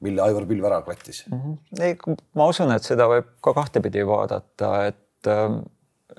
mille 0.00 0.22
Aivar 0.22 0.46
Pilv 0.46 0.64
ära 0.64 0.80
klattis 0.82 1.24
mm. 1.30 1.40
-hmm. 1.40 1.82
ei, 1.82 2.16
ma 2.34 2.46
usun, 2.46 2.72
et 2.74 2.82
seda 2.82 3.08
võib 3.10 3.28
ka 3.44 3.54
kahtepidi 3.54 4.06
vaadata, 4.06 4.72
et, 4.86 5.30
ähm, 5.30 5.60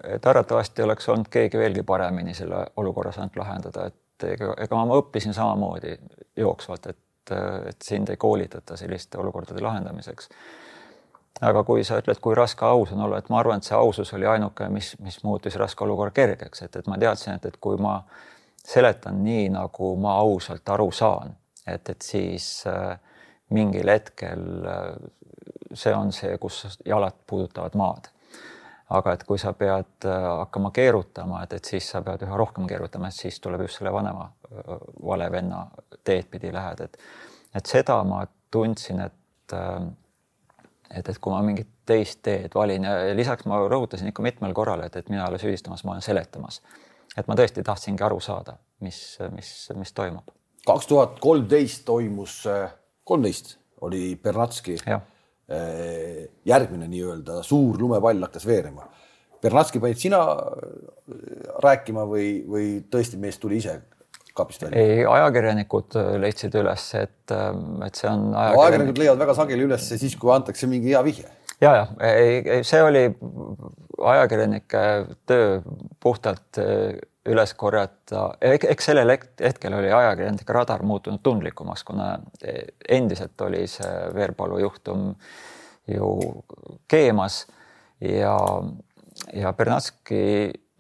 et 0.03 0.25
arvatavasti 0.25 0.83
oleks 0.83 1.09
olnud 1.09 1.27
keegi 1.31 1.57
veelgi 1.57 1.83
paremini 1.83 2.33
selle 2.33 2.65
olukorra 2.77 3.11
saanud 3.11 3.35
lahendada, 3.35 3.89
et 3.91 4.29
ega, 4.33 4.53
ega 4.57 4.85
ma 4.85 4.97
õppisin 5.01 5.35
samamoodi 5.35 5.97
jooksvalt, 6.37 6.87
et, 6.87 7.35
et 7.69 7.81
sind 7.83 8.09
ei 8.09 8.17
koolitata 8.17 8.77
selliste 8.77 9.17
olukordade 9.17 9.61
lahendamiseks. 9.61 10.29
aga 11.41 11.63
kui 11.63 11.83
sa 11.83 11.99
ütled, 12.01 12.19
kui 12.19 12.35
raske 12.35 12.65
aus 12.65 12.91
on 12.91 13.01
olla, 13.01 13.17
et 13.17 13.29
ma 13.29 13.39
arvan, 13.39 13.57
et 13.57 13.63
see 13.63 13.75
ausus 13.75 14.13
oli 14.13 14.25
ainuke, 14.25 14.69
mis, 14.69 14.95
mis 14.99 15.23
muutis 15.23 15.55
raske 15.55 15.83
olukorra 15.83 16.11
kergeks, 16.11 16.61
et, 16.61 16.75
et 16.75 16.87
ma 16.87 16.97
teadsin, 16.97 17.33
et, 17.33 17.45
et 17.45 17.57
kui 17.57 17.77
ma 17.77 18.01
seletan 18.69 19.23
nii, 19.23 19.49
nagu 19.53 19.93
ma 20.01 20.17
ausalt 20.21 20.69
aru 20.69 20.91
saan, 20.93 21.33
et, 21.67 21.89
et 21.89 22.05
siis 22.05 22.49
äh, 22.69 22.93
mingil 23.55 23.89
hetkel 23.89 24.45
äh, 24.69 24.87
see 25.73 25.93
on 25.95 26.13
see, 26.13 26.37
kus 26.41 26.79
jalad 26.85 27.17
puudutavad 27.27 27.77
maad. 27.79 28.11
aga 28.89 29.11
et 29.13 29.23
kui 29.23 29.37
sa 29.37 29.53
pead 29.53 30.05
äh, 30.09 30.27
hakkama 30.39 30.71
keerutama, 30.73 31.43
et, 31.43 31.53
et 31.53 31.65
siis 31.65 31.89
sa 31.91 32.01
pead 32.01 32.25
üha 32.25 32.37
rohkem 32.37 32.67
keerutama, 32.67 33.09
et 33.09 33.17
siis 33.17 33.39
tuleb 33.39 33.61
just 33.67 33.77
selle 33.79 33.93
vanema 33.93 34.31
vale 35.05 35.27
venna 35.31 35.67
teed 36.03 36.29
pidi 36.31 36.53
lähed, 36.53 36.81
et 36.85 36.97
et 37.55 37.65
seda 37.65 37.97
ma 38.05 38.23
tundsin, 38.51 39.01
et 39.01 39.55
et, 40.93 41.09
et 41.09 41.17
kui 41.21 41.33
ma 41.33 41.41
mingit 41.45 41.69
teist 41.89 42.21
teed 42.25 42.53
valin 42.55 42.85
ja 42.85 43.15
lisaks 43.17 43.47
ma 43.49 43.59
rõhutasin 43.69 44.11
ikka 44.11 44.25
mitmel 44.25 44.53
korral, 44.57 44.83
et, 44.85 44.95
et 44.95 45.09
mina 45.09 45.25
ei 45.25 45.33
ole 45.33 45.41
süüdistamas, 45.41 45.83
ma 45.85 45.95
olen 45.95 46.05
seletamas. 46.05 46.61
Et 47.17 47.27
ma 47.27 47.37
tõesti 47.39 47.63
tahtsingi 47.65 48.05
aru 48.05 48.19
saada, 48.23 48.57
mis, 48.85 48.99
mis, 49.35 49.53
mis 49.75 49.93
toimub. 49.95 50.29
kaks 50.67 50.89
tuhat 50.89 51.19
kolmteist 51.23 51.85
toimus 51.85 52.41
kolmteist 53.03 53.55
oli 53.81 54.13
Bernatski 54.21 54.75
järgmine 56.45 56.87
nii-öelda 56.87 57.43
suur 57.43 57.79
lumepall 57.81 58.21
hakkas 58.27 58.45
veerema. 58.45 58.85
Bernatski 59.41 59.79
panid 59.79 59.99
sina 59.99 60.19
äh, 60.19 60.73
rääkima 61.63 62.03
või, 62.07 62.27
või 62.47 62.67
tõesti 62.91 63.19
mees 63.21 63.39
tuli 63.39 63.61
ise 63.61 63.79
kapist 64.35 64.65
välja? 64.65 64.81
ei, 64.81 65.05
ajakirjanikud 65.07 65.95
äh, 65.99 66.09
leidsid 66.19 66.55
üles, 66.59 66.89
et, 66.99 67.31
äh, 67.31 67.47
et 67.87 67.99
see 67.99 68.09
on 68.11 68.29
ajakirjanikud. 68.33 68.63
ajakirjanikud 68.65 69.03
leiavad 69.03 69.23
väga 69.23 69.37
sageli 69.39 69.67
üles 69.69 69.87
siis, 69.93 70.17
kui 70.19 70.33
antakse 70.35 70.67
mingi 70.71 70.91
hea 70.91 71.03
vihje. 71.07 71.31
Ja, 71.61 71.75
ja 71.75 71.85
ei, 72.13 72.63
see 72.63 72.81
oli 72.83 73.03
ajakirjanike 74.05 74.81
töö 75.27 75.61
puhtalt 75.99 76.59
üles 77.29 77.53
korjata, 77.53 78.29
eks 78.41 78.89
sellel 78.89 79.11
hetkel 79.11 79.75
oli 79.77 79.91
ajakirjanike 79.93 80.53
radar 80.55 80.83
muutunud 80.87 81.21
tundlikumaks, 81.23 81.83
kuna 81.83 82.13
endiselt 82.89 83.41
oli 83.45 83.65
see 83.67 83.91
Veerpalu 84.15 84.61
juhtum 84.63 85.11
ju 85.89 86.09
keemas 86.87 87.43
ja, 88.01 88.37
ja 89.33 89.53
Bernatski 89.53 90.23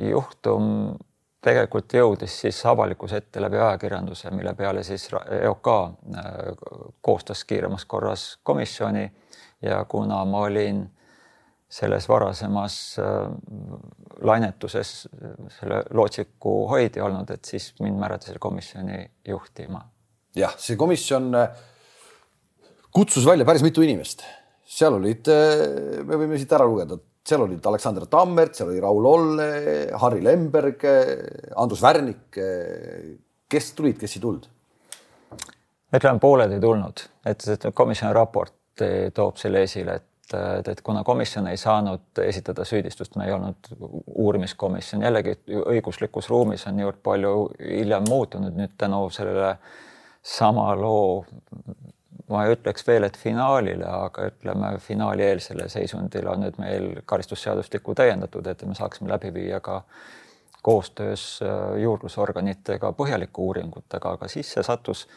juhtum 0.09 0.95
tegelikult 1.41 1.93
jõudis 1.93 2.35
siis 2.41 2.59
avalikkuse 2.67 3.17
ette 3.21 3.41
läbi 3.41 3.57
ajakirjanduse, 3.57 4.31
mille 4.35 4.53
peale 4.53 4.83
siis 4.83 5.07
EOK 5.41 5.67
äh, 5.71 6.29
koostas 7.01 7.45
kiiremas 7.45 7.85
korras 7.85 8.31
komisjoni 8.43 9.05
ja 9.61 9.83
kuna 9.85 10.23
ma 10.25 10.47
olin 10.47 10.83
selles 11.69 12.09
varasemas 12.09 12.97
äh, 12.99 13.31
lainetuses 14.21 14.93
selle 15.59 15.83
lootsiku 15.93 16.53
hoidja 16.71 17.05
olnud, 17.05 17.29
et 17.29 17.45
siis 17.45 17.71
mind 17.79 17.99
määrati 18.01 18.29
selle 18.29 18.41
komisjoni 18.41 19.03
juhtima. 19.27 19.83
jah, 20.35 20.55
see 20.57 20.77
komisjon 20.77 21.29
äh, 21.35 21.49
kutsus 22.91 23.25
välja 23.25 23.45
päris 23.45 23.63
mitu 23.63 23.85
inimest, 23.85 24.25
seal 24.65 24.97
olid, 24.97 25.29
äh, 25.29 26.01
me 26.03 26.17
võime 26.17 26.41
siit 26.41 26.57
ära 26.57 26.65
lugeda, 26.65 26.97
seal 27.29 27.45
olid 27.45 27.65
Aleksander 27.69 28.05
Tammert, 28.09 28.57
seal 28.57 28.71
oli 28.71 28.81
Raul 28.83 29.09
Olle, 29.09 29.49
Harri 30.01 30.23
Lemberg, 30.25 30.85
Andrus 31.55 31.83
Värnik. 31.85 32.39
kes 33.49 33.73
tulid, 33.73 33.97
kes 34.01 34.17
ei 34.17 34.21
tulnud? 34.21 34.49
ütleme, 35.95 36.19
pooled 36.21 36.51
ei 36.53 36.61
tulnud, 36.61 37.01
et 37.25 37.65
komisjoni 37.73 38.13
raport 38.13 38.83
toob 39.13 39.39
selle 39.41 39.63
esile, 39.65 39.95
et 39.97 40.09
et, 40.37 40.67
et 40.67 40.81
kuna 40.85 41.03
komisjon 41.03 41.47
ei 41.49 41.57
saanud 41.57 42.21
esitada 42.23 42.65
süüdistust, 42.67 43.15
me 43.17 43.27
ei 43.27 43.33
olnud 43.33 43.69
uurimiskomisjon, 44.15 45.03
jällegi 45.05 45.35
õiguslikus 45.73 46.29
ruumis 46.29 46.65
on 46.69 46.77
niivõrd 46.77 47.01
palju 47.05 47.33
hiljem 47.59 48.05
muutunud 48.09 48.57
nüüd 48.57 48.75
tänu 48.77 49.07
sellele 49.13 49.55
sama 50.25 50.67
loo, 50.77 51.23
ma 52.29 52.45
ei 52.45 52.53
ütleks 52.53 52.85
veel, 52.87 53.07
et 53.07 53.17
finaalile, 53.17 53.85
aga 53.85 54.29
ütleme 54.31 54.75
finaalieelsele 54.83 55.69
seisundile 55.69 56.29
on 56.29 56.45
nüüd 56.45 56.59
meil 56.61 56.91
karistusseadustikku 57.05 57.95
täiendatud, 57.97 58.47
et 58.47 58.63
me 58.65 58.77
saaksime 58.77 59.09
läbi 59.09 59.33
viia 59.33 59.59
ka 59.59 59.81
koostöös 60.61 61.39
juurdlusorganitega 61.81 62.91
põhjaliku 62.93 63.49
uuringutega, 63.49 64.17
aga 64.17 64.27
siis 64.27 64.51
see 64.53 64.63
sattus 64.63 65.07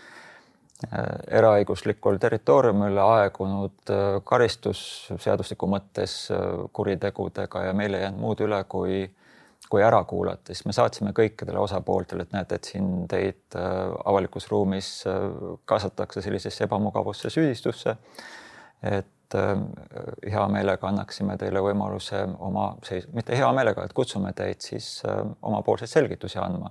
Äh, 0.82 1.38
eraõiguslikul 1.38 2.16
territooriumil 2.18 2.96
aegunud 2.98 3.90
äh, 3.94 4.16
karistusseadustiku 4.26 5.68
mõttes 5.70 6.14
äh, 6.34 6.40
kuritegudega 6.74 7.68
ja 7.68 7.74
meil 7.76 7.94
ei 7.94 8.02
jäänud 8.02 8.18
muud 8.18 8.42
üle, 8.42 8.58
kui, 8.66 9.04
kui 9.72 9.80
ära 9.84 10.02
kuulata, 10.04 10.52
siis 10.52 10.66
me 10.68 10.74
saatsime 10.76 11.14
kõikidele 11.16 11.60
osapooltele, 11.62 12.26
et 12.26 12.34
näete, 12.36 12.58
et 12.58 12.68
siin 12.68 13.06
teid 13.08 13.56
avalikus 13.56 14.50
ruumis 14.52 14.90
kaasatakse 15.68 16.20
sellisesse 16.24 16.66
ebamugavusse 16.68 17.30
süüdistusse. 17.32 17.96
et 18.82 19.36
hea 20.32 20.42
meelega 20.52 20.88
annaksime 20.88 21.38
teile 21.40 21.62
võimaluse 21.64 22.18
oma 22.38 22.66
seis, 22.84 23.06
mitte 23.16 23.36
hea 23.38 23.48
meelega, 23.56 23.84
et 23.86 23.94
kutsume 23.96 24.32
teid 24.36 24.60
siis 24.60 24.88
omapoolseid 25.42 25.88
selgitusi 25.88 26.38
andma. 26.42 26.70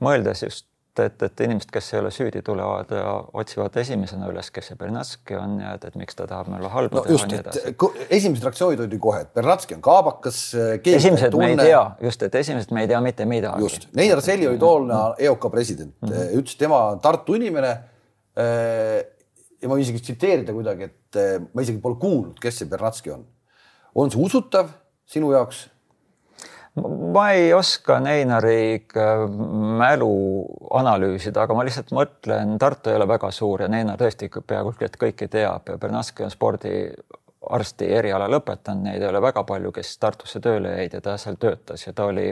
mõeldes 0.00 0.42
just 0.42 0.66
et, 1.02 1.22
et 1.22 1.40
inimesed, 1.44 1.70
kes 1.72 1.90
ei 1.94 2.00
ole 2.00 2.10
süüdi, 2.14 2.42
tulevad 2.44 2.92
ja 2.94 3.12
otsivad 3.40 3.76
esimesena 3.80 4.28
üles, 4.30 4.50
kes 4.54 4.70
see 4.70 4.78
Bernatski 4.80 5.36
on 5.38 5.58
ja 5.62 5.74
et, 5.76 5.84
et 5.88 5.98
miks 6.00 6.18
ta 6.18 6.26
tahab 6.30 6.50
meile 6.52 6.70
halba 6.72 7.00
no, 7.00 7.04
teha 7.06 7.18
ja 7.18 7.28
nii 7.32 7.40
edasi. 7.42 7.74
esimesed 8.18 8.46
reaktsioonid 8.48 8.82
olid 8.84 8.96
ju 8.96 9.00
kohe, 9.02 9.22
et 9.26 9.32
Bernatski 9.36 9.76
on 9.78 9.84
kaabakas. 9.84 10.40
esimesed 10.78 11.34
tunne... 11.34 11.52
me 11.52 11.54
ei 11.54 11.70
tea, 11.70 11.84
just, 12.08 12.24
et 12.26 12.40
esimesed 12.42 12.74
me 12.74 12.84
ei 12.84 12.90
tea 12.90 13.00
mitte 13.04 13.28
midagi. 13.28 13.62
just, 13.66 13.88
Neinar 13.98 14.22
Selli 14.24 14.48
oli 14.50 14.60
toona 14.62 15.02
EOK 15.18 15.50
president 15.52 15.94
mm, 16.00 16.08
-hmm. 16.08 16.42
ütles, 16.42 16.58
tema 16.58 16.82
on 16.92 17.00
Tartu 17.00 17.38
inimene. 17.38 17.72
Äh, 18.38 19.06
ja 19.58 19.68
ma 19.68 19.74
võin 19.74 19.82
isegi 19.82 20.02
tsiteerida 20.02 20.54
kuidagi, 20.54 20.86
et 20.86 21.18
äh, 21.18 21.40
ma 21.52 21.64
isegi 21.64 21.80
pole 21.82 21.98
kuulnud, 22.00 22.38
kes 22.42 22.60
see 22.62 22.70
Bernatski 22.70 23.10
on. 23.10 23.26
on 23.94 24.10
see 24.10 24.22
usutav 24.22 24.70
sinu 25.08 25.32
jaoks? 25.34 25.66
Ma 27.12 27.30
ei 27.30 27.52
oska 27.54 27.98
Neinari 28.00 28.86
mälu 29.78 30.12
analüüsida, 30.78 31.42
aga 31.42 31.56
ma 31.56 31.64
lihtsalt 31.66 31.92
mõtlen, 31.96 32.56
Tartu 32.60 32.90
ei 32.90 32.98
ole 32.98 33.08
väga 33.08 33.30
suur 33.34 33.64
ja 33.64 33.68
Neinar 33.72 33.98
tõesti 34.00 34.30
peaaegu 34.30 34.74
et 34.80 34.98
kõiki 35.00 35.28
teab 35.32 35.68
ja 35.68 35.78
Bernatski 35.78 36.26
on 36.26 36.34
spordi 36.34 36.72
arsti 37.50 37.86
eriala 37.94 38.28
lõpetanud, 38.30 38.84
neid 38.84 39.02
ei 39.02 39.08
ole 39.08 39.22
väga 39.22 39.44
palju, 39.46 39.72
kes 39.72 39.94
Tartusse 39.98 40.40
tööle 40.44 40.74
jäid 40.76 40.98
ja 40.98 41.00
ta 41.00 41.16
seal 41.18 41.38
töötas 41.40 41.86
ja 41.86 41.92
ta 41.92 42.08
oli 42.10 42.28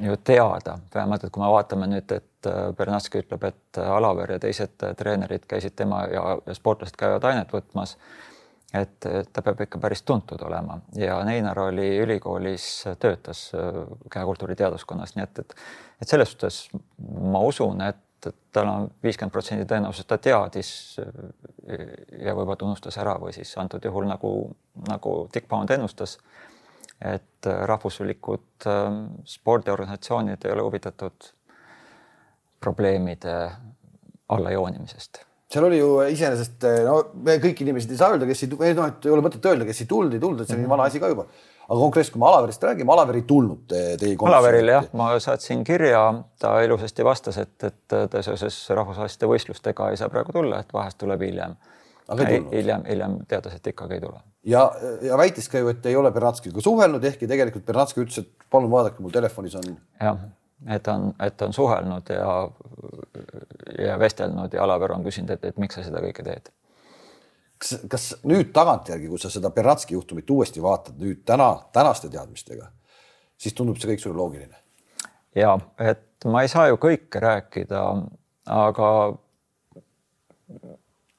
ju 0.00 0.16
teada, 0.24 0.78
vähemalt 0.94 1.24
et 1.24 1.32
kui 1.32 1.42
me 1.42 1.50
vaatame 1.52 1.86
nüüd, 1.86 2.12
et 2.12 2.48
äh, 2.50 2.70
Bernatski 2.76 3.22
ütleb, 3.22 3.44
et 3.46 3.78
Alaver 3.78 4.36
ja 4.36 4.38
teised 4.42 4.82
treenerid 4.98 5.46
käisid 5.48 5.76
tema 5.76 6.04
ja, 6.10 6.38
ja 6.46 6.56
sportlased 6.56 6.98
käivad 6.98 7.24
ainet 7.30 7.52
võtmas 7.54 7.96
et 8.74 9.06
ta 9.32 9.42
peab 9.42 9.60
ikka 9.64 9.78
päris 9.82 10.02
tuntud 10.02 10.40
olema. 10.42 10.78
Ja 10.98 11.20
Neinar 11.24 11.58
oli 11.68 11.86
ülikoolis, 12.02 12.66
töötas 13.00 13.46
äh, 13.54 13.82
kehakultuuri 14.10 14.56
teaduskonnas, 14.58 15.14
nii 15.16 15.24
et, 15.24 15.42
et, 15.44 15.54
et 16.02 16.10
selles 16.10 16.32
suhtes 16.34 16.64
ma 17.34 17.42
usun, 17.46 17.84
et, 17.86 18.00
tal 18.56 18.70
on 18.70 18.88
viiskümmend 19.04 19.34
protsenti 19.34 19.66
tõenäosus, 19.68 20.06
ta 20.08 20.18
teadis 20.18 20.70
äh, 21.02 21.84
ja 22.24 22.34
võib-olla 22.34 22.58
ta 22.58 22.66
unustas 22.68 22.98
ära 23.02 23.14
või 23.20 23.34
siis 23.36 23.52
antud 23.60 23.84
juhul 23.84 24.08
nagu, 24.10 24.32
nagu 24.88 25.14
Dick 25.34 25.48
Pound 25.50 25.70
ennustas, 25.74 26.18
et 27.04 27.46
rahvuslikud 27.68 28.66
ähm, 28.70 29.04
spordiorganisatsioonid 29.28 30.46
ei 30.46 30.54
ole 30.54 30.64
huvitatud 30.64 31.30
probleemide 32.64 33.36
allajoonimisest 34.32 35.24
seal 35.54 35.66
oli 35.68 35.78
ju 35.78 35.88
iseenesest, 36.10 36.66
no 36.86 36.98
me 37.26 37.36
kõiki 37.42 37.64
inimesed 37.66 37.92
ei 37.94 37.98
saa 38.00 38.14
öelda, 38.14 38.28
kes 38.28 38.44
ei, 38.46 38.76
noh, 38.76 38.86
et 38.88 39.06
ei 39.06 39.14
ole 39.14 39.24
mõtet 39.24 39.44
öelda, 39.50 39.66
kes 39.68 39.84
ei 39.84 39.90
tulnud, 39.90 40.16
ei 40.16 40.22
tulnud, 40.22 40.42
et 40.42 40.50
see 40.50 40.58
on 40.58 40.64
nii 40.64 40.70
vana 40.72 40.88
asi 40.90 41.02
ka 41.02 41.10
juba. 41.12 41.26
aga 41.64 41.78
konkreetselt, 41.80 42.12
kui 42.12 42.20
me 42.20 42.28
Alaverist 42.28 42.66
räägime, 42.66 42.92
Alaver 42.92 43.18
ei 43.20 43.24
tulnud 43.28 43.62
teie 43.70 43.96
komisjoni. 44.00 44.28
Alaveril 44.32 44.72
jah, 44.74 44.90
ma 45.00 45.08
saatsin 45.22 45.64
kirja, 45.64 46.02
ta 46.40 46.58
ilusasti 46.66 47.06
vastas, 47.06 47.40
et, 47.40 47.56
et 47.64 47.96
ta 48.10 48.22
seoses 48.26 48.58
rahvusvaheliste 48.76 49.30
võistlustega 49.30 49.88
ei 49.92 50.00
saa 50.00 50.12
praegu 50.12 50.34
tulla, 50.36 50.60
et 50.60 50.76
vahest 50.76 51.00
tuleb 51.00 51.24
hiljem. 51.24 51.56
hiljem, 52.52 52.84
hiljem 52.84 53.18
teatas, 53.28 53.56
et 53.56 53.72
ikkagi 53.72 53.96
ei 53.98 54.04
tule. 54.04 54.20
ja, 54.44 54.68
ja 55.02 55.16
väitis 55.16 55.48
ka 55.48 55.62
ju, 55.62 55.72
et 55.72 55.86
ei 55.86 55.96
ole 55.96 56.12
Bernatskiga 56.12 56.60
suhelnud, 56.60 57.04
ehkki 57.04 57.30
tegelikult 57.30 57.64
Bernatski 57.64 58.04
ütles, 58.04 58.26
et 58.26 58.48
palun 58.50 58.70
vaadake, 58.70 59.00
mul 59.00 59.14
telefonis 59.14 59.56
on. 59.60 59.76
jah 60.00 60.18
et 60.68 60.88
on, 60.88 61.12
et 61.20 61.42
on 61.42 61.52
suhelnud 61.52 62.10
ja, 62.10 62.50
ja 63.86 63.98
vestelnud 63.98 64.52
ja 64.52 64.62
Alaver 64.64 64.92
on 64.92 65.04
küsinud, 65.04 65.34
et, 65.34 65.44
et 65.44 65.58
miks 65.60 65.78
sa 65.78 65.84
seda 65.84 66.02
kõike 66.04 66.24
teed. 66.24 66.50
kas, 67.58 67.74
kas 67.90 68.06
nüüd 68.24 68.52
tagantjärgi, 68.56 69.08
kui 69.08 69.20
sa 69.20 69.30
seda 69.32 69.50
Beratski 69.50 69.94
juhtumit 69.94 70.30
uuesti 70.30 70.62
vaatad 70.62 70.98
nüüd 71.00 71.24
täna, 71.26 71.50
tänaste 71.72 72.08
teadmistega, 72.08 72.70
siis 73.36 73.54
tundub 73.54 73.78
see 73.80 73.92
kõik 73.92 74.04
sulle 74.04 74.18
loogiline? 74.20 74.56
ja 75.34 75.58
et 75.78 76.26
ma 76.30 76.42
ei 76.42 76.48
saa 76.48 76.68
ju 76.70 76.80
kõike 76.80 77.20
rääkida, 77.20 77.84
aga, 78.54 78.90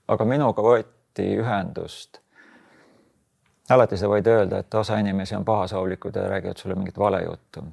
aga 0.08 0.30
minuga 0.30 0.66
võeti 0.66 1.32
ühendust 1.40 2.22
alati 3.70 3.98
sa 3.98 4.10
võid 4.10 4.28
öelda, 4.30 4.62
et 4.62 4.74
osa 4.78 4.98
inimesi 5.02 5.36
on 5.36 5.46
pahasoovikud 5.46 6.16
ja 6.16 6.28
räägivad 6.30 6.58
sulle 6.58 6.76
mingit 6.76 6.98
valejuttu 6.98 7.64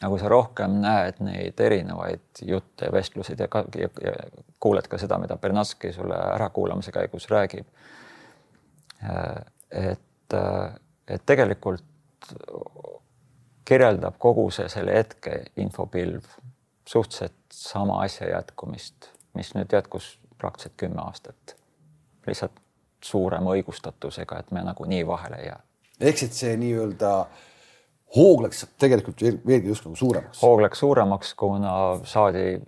aga 0.00 0.10
kui 0.12 0.20
sa 0.20 0.28
rohkem 0.28 0.80
näed 0.82 1.20
neid 1.24 1.60
erinevaid 1.60 2.42
jutte 2.44 2.88
ja 2.88 2.92
vestlusid 2.92 3.40
ja, 3.40 3.48
ka, 3.48 3.64
ja, 3.78 3.88
ja 4.02 4.14
kuuled 4.60 4.88
ka 4.92 4.98
seda, 5.00 5.18
mida 5.22 5.38
Bernatski 5.40 5.92
sulle 5.92 6.18
ärakuulamise 6.34 6.92
käigus 6.92 7.28
räägib. 7.30 7.68
Äh, 9.04 9.40
et, 9.70 10.34
äh, 10.34 10.74
et 11.08 11.24
tegelikult 11.26 11.84
kirjeldab 13.64 14.18
kogu 14.18 14.50
see 14.54 14.68
selle 14.72 14.94
hetke 14.98 15.40
infopilv 15.56 16.28
suhteliselt 16.86 17.34
sama 17.52 18.00
asja 18.04 18.28
jätkumist, 18.30 19.10
mis 19.34 19.54
nüüd 19.56 19.72
jätkus 19.72 20.16
praktiliselt 20.38 20.76
kümme 20.76 21.02
aastat. 21.02 21.56
lihtsalt 22.26 22.52
suurema 23.04 23.52
õigustatusega, 23.54 24.38
et 24.40 24.48
me 24.50 24.62
nagunii 24.66 25.06
vahele 25.06 25.36
ei 25.36 25.46
jää. 25.46 25.60
ehk 26.00 26.18
siis 26.18 26.40
see 26.40 26.56
nii-öelda 26.56 27.10
äh, 27.20 27.44
hoog 28.16 28.42
läks 28.46 28.64
tegelikult 28.78 29.22
veelgi 29.46 29.72
just 29.72 29.86
nagu 29.86 29.96
suuremaks. 29.96 30.42
hoog 30.42 30.60
läks 30.62 30.78
suuremaks, 30.78 31.34
kuna 31.34 31.72
saadi 32.04 32.60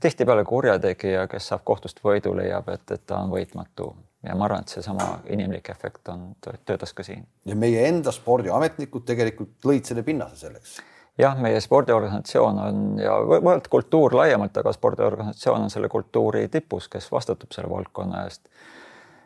tihtipeale 0.00 0.44
kurjategija, 0.44 1.26
kes 1.30 1.48
saab 1.52 1.64
kohtust 1.64 2.02
võidu, 2.04 2.34
leiab, 2.36 2.68
et, 2.74 2.84
et 2.90 3.06
ta 3.06 3.22
on 3.24 3.32
võitmatu 3.32 3.94
ja 4.24 4.34
ma 4.36 4.48
arvan, 4.48 4.64
et 4.64 4.72
seesama 4.72 5.08
inimlik 5.32 5.68
efekt 5.72 6.08
on, 6.12 6.32
töötas 6.66 6.92
ka 6.96 7.04
siin. 7.06 7.26
ja 7.44 7.56
meie 7.56 7.86
enda 7.88 8.12
spordiametnikud 8.12 9.06
tegelikult 9.06 9.68
lõid 9.68 9.88
selle 9.88 10.04
pinnase 10.06 10.36
selleks. 10.46 10.78
jah, 11.18 11.36
meie 11.40 11.60
spordiorganisatsioon 11.60 12.62
on 12.68 12.84
ja 13.00 13.18
võib-olla 13.22 13.60
kultuur 13.70 14.16
laiemalt, 14.20 14.56
aga 14.56 14.72
spordiorganisatsioon 14.72 15.66
on 15.66 15.70
selle 15.72 15.88
kultuuri 15.88 16.48
tipus, 16.48 16.88
kes 16.88 17.10
vastutab 17.12 17.52
selle 17.56 17.70
valdkonna 17.70 18.24
eest 18.28 18.48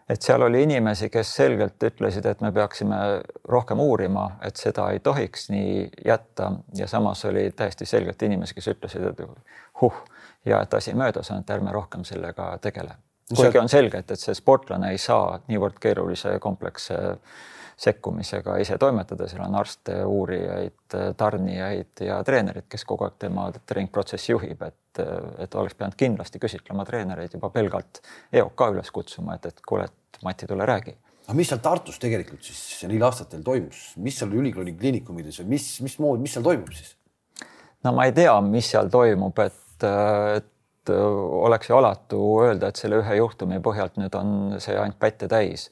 et 0.08 0.22
seal 0.22 0.42
oli 0.42 0.62
inimesi, 0.62 1.10
kes 1.12 1.34
selgelt 1.36 1.82
ütlesid, 1.84 2.26
et 2.26 2.40
me 2.40 2.52
peaksime 2.52 2.98
rohkem 3.48 3.80
uurima, 3.80 4.30
et 4.42 4.56
seda 4.56 4.88
ei 4.92 5.00
tohiks 5.04 5.50
nii 5.52 5.90
jätta 6.06 6.52
ja 6.76 6.88
samas 6.88 7.24
oli 7.28 7.50
täiesti 7.56 7.86
selgelt 7.86 8.22
inimesi, 8.22 8.56
kes 8.56 8.70
ütlesid, 8.72 9.04
et 9.10 9.20
huh, 9.82 10.00
ja 10.46 10.62
et 10.62 10.74
asi 10.74 10.94
möödas 10.94 11.30
on, 11.30 11.44
et 11.44 11.50
ärme 11.50 11.72
rohkem 11.72 12.04
sellega 12.04 12.56
tegele. 12.62 12.96
kuigi 13.36 13.58
on 13.58 13.68
selge, 13.68 13.98
et, 13.98 14.10
et 14.10 14.20
see 14.20 14.34
sportlane 14.34 14.90
ei 14.94 14.98
saa 14.98 15.40
niivõrd 15.48 15.76
keerulise 15.80 16.38
kompleksse 16.40 16.96
sekkumisega 17.78 18.56
ise 18.58 18.78
toimetada, 18.78 19.28
seal 19.30 19.44
on 19.44 19.54
arste, 19.54 20.00
uurijaid, 20.04 20.96
tarnijaid 21.16 22.02
ja 22.02 22.18
treenerid, 22.26 22.66
kes 22.70 22.84
kogu 22.88 23.06
aeg 23.06 23.18
tema 23.22 23.46
treeningprotsessi 23.54 24.32
juhib, 24.32 24.64
et, 24.66 25.02
et 25.44 25.54
oleks 25.54 25.78
pidanud 25.78 25.94
kindlasti 25.98 26.42
küsitlema 26.42 26.86
treenereid 26.88 27.36
juba 27.38 27.52
pelgalt 27.54 28.02
EOK 28.34 28.66
üles 28.74 28.90
kutsuma, 28.94 29.38
et, 29.38 29.46
et 29.52 29.62
kuule, 29.66 29.86
et 29.86 30.22
Mati, 30.26 30.48
tule 30.50 30.66
räägi. 30.66 30.96
Aga 31.28 31.36
mis 31.38 31.46
seal 31.52 31.60
Tartus 31.62 32.00
tegelikult 32.02 32.42
siis 32.42 32.88
neil 32.88 33.04
aastatel 33.06 33.44
toimus, 33.46 33.92
mis 34.02 34.16
seal 34.18 34.32
ülikooli 34.34 34.72
kliinikumides 34.74 35.38
või 35.44 35.52
mis, 35.54 35.70
mismoodi, 35.84 36.24
mis 36.24 36.34
seal 36.34 36.46
toimub 36.46 36.72
siis? 36.74 36.96
no 37.84 37.92
ma 37.94 38.08
ei 38.08 38.14
tea, 38.16 38.32
mis 38.42 38.70
seal 38.72 38.90
toimub, 38.90 39.38
et, 39.44 39.86
et 40.34 40.90
oleks 40.90 41.70
ju 41.70 41.76
alatu 41.78 42.22
öelda, 42.42 42.72
et 42.72 42.80
selle 42.80 42.98
ühe 43.04 43.18
juhtumi 43.20 43.60
põhjalt 43.62 44.00
nüüd 44.00 44.18
on 44.18 44.32
see 44.58 44.74
ainult 44.74 44.98
pätte 44.98 45.28
täis 45.30 45.68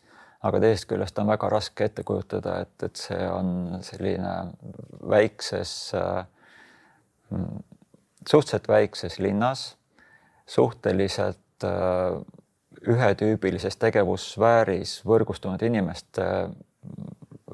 aga 0.46 0.60
teisest 0.62 0.88
küljest 0.90 1.18
on 1.18 1.30
väga 1.30 1.50
raske 1.52 1.88
ette 1.88 2.04
kujutada, 2.06 2.60
et, 2.64 2.74
et 2.86 3.00
see 3.00 3.28
on 3.30 3.78
selline 3.84 4.34
väikses, 5.10 5.72
mm, 7.30 7.58
suhteliselt 8.28 8.68
väikses 8.68 9.18
linnas, 9.22 9.68
suhteliselt 10.46 11.66
äh, 11.66 12.20
ühetüübilises 12.86 13.76
tegevussfääris 13.82 15.00
võrgustunud 15.06 15.62
inimeste 15.66 16.24
mm, 16.46 17.12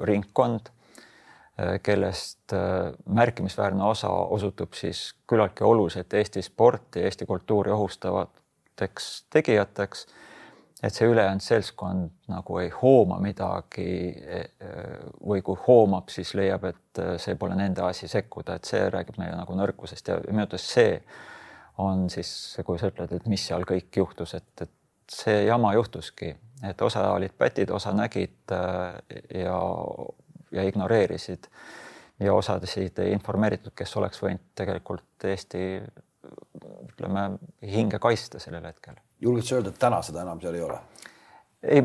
ringkond, 0.09 0.69
äh, 0.69 1.77
kellest 1.83 2.53
äh, 2.53 2.91
märkimisväärne 3.05 3.83
osa 3.85 4.09
osutub 4.09 4.77
siis 4.77 5.13
küllaltki 5.29 5.63
oluliselt 5.63 6.13
Eesti 6.13 6.41
sporti, 6.45 7.01
Eesti 7.07 7.25
kultuuri 7.25 7.71
ohustavateks 7.71 9.25
tegijateks 9.33 10.07
et 10.83 10.93
see 10.93 11.07
ülejäänud 11.07 11.41
seltskond 11.41 12.09
nagu 12.27 12.57
ei 12.59 12.69
hooma 12.81 13.15
midagi 13.23 13.85
e, 14.11 14.39
e, 14.59 14.71
või 15.23 15.43
kui 15.45 15.55
hoomab, 15.67 16.09
siis 16.11 16.33
leiab, 16.35 16.65
et 16.67 16.99
e, 16.99 17.05
see 17.23 17.37
pole 17.39 17.55
nende 17.55 17.85
asi 17.87 18.09
sekkuda, 18.11 18.57
et 18.59 18.67
see 18.67 18.81
räägib 18.91 19.19
meile 19.21 19.37
nagu 19.39 19.55
nõrkusest. 19.55 20.11
Ja 20.11 20.17
minu 20.27 20.43
arvates 20.43 20.65
see 20.73 20.97
on 21.83 22.09
siis, 22.11 22.33
kui 22.67 22.81
sa 22.81 22.91
ütled, 22.91 23.15
et 23.15 23.29
mis 23.31 23.45
seal 23.47 23.63
kõik 23.69 23.95
juhtus, 24.01 24.35
et, 24.35 24.65
et 24.65 25.15
see 25.15 25.45
jama 25.45 25.71
juhtuski, 25.77 26.33
et 26.67 26.83
osa 26.83 27.05
olid 27.15 27.31
pätid, 27.37 27.71
osa 27.71 27.95
nägid 27.95 28.51
ja, 28.51 29.57
ja 30.51 30.67
ignoreerisid. 30.67 31.49
Ja 32.21 32.35
osasid 32.37 32.99
ei 33.01 33.11
informeeritud, 33.15 33.73
kes 33.75 33.97
oleks 33.97 34.21
võinud 34.21 34.51
tegelikult 34.55 35.25
Eesti 35.27 35.63
ütleme 36.85 37.25
hinge 37.67 37.99
kaitsta 37.99 38.39
sellel 38.39 38.69
hetkel 38.69 39.01
julged 39.23 39.47
sa 39.47 39.59
öelda, 39.59 39.73
et 39.73 39.79
täna 39.81 40.01
seda 40.05 40.25
enam 40.25 40.41
seal 40.43 40.59
ei 40.59 40.65
ole? 40.65 40.79
ei, 41.63 41.81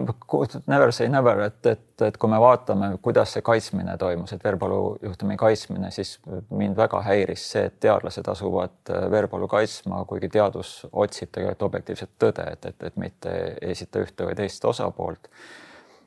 never 0.66 0.92
say 0.92 1.08
never, 1.08 1.40
et, 1.40 1.66
et, 1.66 2.02
et 2.02 2.16
kui 2.18 2.30
me 2.30 2.38
vaatame, 2.42 2.90
kuidas 3.02 3.32
see 3.36 3.44
kaitsmine 3.46 3.94
toimus, 3.98 4.32
et 4.34 4.44
Verbalu 4.44 4.96
juhtumi 5.02 5.36
kaitsmine, 5.38 5.90
siis 5.94 6.16
mind 6.50 6.76
väga 6.76 7.00
häiris 7.06 7.44
see, 7.52 7.68
et 7.70 7.78
teadlased 7.86 8.26
asuvad 8.32 8.90
äh, 8.90 9.06
Verbalu 9.10 9.48
kaitsma, 9.48 10.02
kuigi 10.10 10.32
teadus 10.34 10.72
otsib 10.92 11.30
tegelikult 11.30 11.68
objektiivset 11.68 12.16
tõde, 12.18 12.48
et, 12.56 12.66
et, 12.72 12.88
et 12.90 12.98
mitte 12.98 13.34
esita 13.70 14.02
ühte 14.02 14.26
või 14.26 14.34
teist 14.38 14.66
osapoolt. 14.66 15.30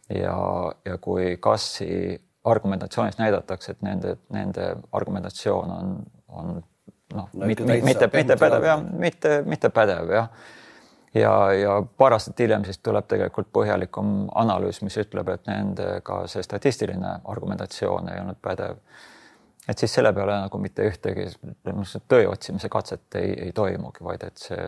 ja, 0.10 0.36
ja 0.86 0.98
kui 0.98 1.38
Kassi 1.40 2.20
argumentatsioonis 2.44 3.22
näidatakse, 3.22 3.72
et 3.72 3.86
nende, 3.86 4.18
nende 4.34 4.74
argumentatsioon 4.92 5.72
on, 5.72 6.00
on 6.28 6.56
noh 7.14 7.30
no,, 7.34 7.46
mitte, 7.46 7.64
mitte, 7.64 8.10
mitte 8.14 8.36
pädev 8.40 8.66
jah, 8.66 8.84
mitte, 8.84 9.42
mitte 9.46 9.70
pädev 9.70 10.12
jah 10.12 10.34
ja, 11.14 11.54
ja 11.54 11.78
paar 11.98 12.16
aastat 12.18 12.40
hiljem 12.40 12.66
siis 12.66 12.80
tuleb 12.80 13.08
tegelikult 13.12 13.52
põhjalikum 13.54 14.30
analüüs, 14.42 14.82
mis 14.86 14.98
ütleb, 15.02 15.30
et 15.34 15.48
nendega 15.50 16.24
see 16.32 16.44
statistiline 16.46 17.18
argumentatsioon 17.34 18.10
ei 18.14 18.22
olnud 18.24 18.42
pädev. 18.42 18.82
et 19.68 19.78
siis 19.78 19.94
selle 19.94 20.14
peale 20.14 20.40
nagu 20.46 20.58
mitte 20.58 20.88
ühtegi 20.88 21.30
tõe 22.08 22.28
otsimise 22.28 22.70
katset 22.70 23.16
ei, 23.16 23.34
ei 23.48 23.52
toimugi, 23.52 24.04
vaid 24.04 24.24
et 24.28 24.38
see 24.38 24.68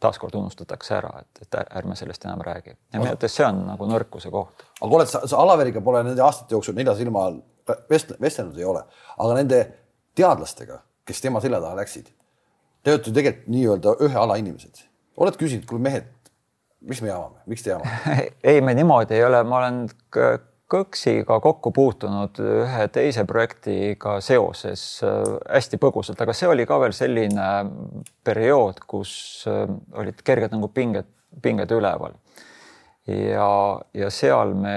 taaskord 0.00 0.34
unustatakse 0.34 0.94
ära, 0.98 1.10
et, 1.22 1.46
et 1.46 1.56
ärme 1.78 1.96
sellest 1.96 2.24
enam 2.24 2.42
räägi. 2.44 2.76
ja 2.92 3.00
minu 3.00 3.10
arvates 3.10 3.36
see 3.36 3.46
on 3.46 3.64
nagu 3.66 3.88
nõrkuse 3.88 4.30
koht. 4.30 4.64
aga 4.80 4.98
oled 4.98 5.10
sa, 5.10 5.22
sa 5.26 5.40
Alaveriga 5.40 5.80
pole 5.80 6.02
nende 6.04 6.22
aastate 6.22 6.54
jooksul 6.54 6.76
nelja 6.76 6.96
silma 6.98 7.24
all 7.28 7.40
vest-, 7.90 8.16
vestelnud 8.20 8.58
ei 8.58 8.64
ole, 8.68 8.84
aga 9.18 9.38
nende 9.38 9.60
teadlastega, 10.14 10.80
kes 11.04 11.20
tema 11.24 11.40
selja 11.40 11.60
taha 11.62 11.78
läksid, 11.80 12.10
te 12.82 12.92
olete 12.92 13.10
ju 13.10 13.16
tegelikult 13.16 13.48
nii-öelda 13.54 13.96
ühe 14.04 14.20
ala 14.20 14.36
inimesed. 14.40 14.84
Oled 15.16 15.38
küsinud, 15.40 15.66
kuule 15.68 15.82
mehed, 15.84 16.08
miks 16.84 17.02
me 17.04 17.10
jamame, 17.10 17.40
miks 17.50 17.64
te 17.64 17.74
jamate? 17.74 18.16
ei, 18.50 18.60
me 18.64 18.74
niimoodi 18.76 19.18
ei 19.18 19.24
ole, 19.26 19.42
ma 19.46 19.62
olen 19.62 19.84
Kõksiga 20.74 21.36
kokku 21.44 21.70
puutunud 21.76 22.38
ühe 22.40 22.86
teise 22.88 23.26
projektiga 23.28 24.14
seoses 24.24 24.80
äh, 25.04 25.18
hästi 25.44 25.76
põgusalt, 25.78 26.22
aga 26.24 26.32
see 26.34 26.48
oli 26.48 26.64
ka 26.66 26.78
veel 26.80 26.94
selline 26.96 27.48
periood, 28.24 28.80
kus 28.88 29.12
äh, 29.50 29.68
olid 30.00 30.22
kerged 30.24 30.56
nagu 30.56 30.70
pinged, 30.72 31.10
pinged 31.44 31.70
üleval. 31.76 32.16
ja, 33.06 33.50
ja 33.92 34.10
seal 34.10 34.54
me 34.56 34.74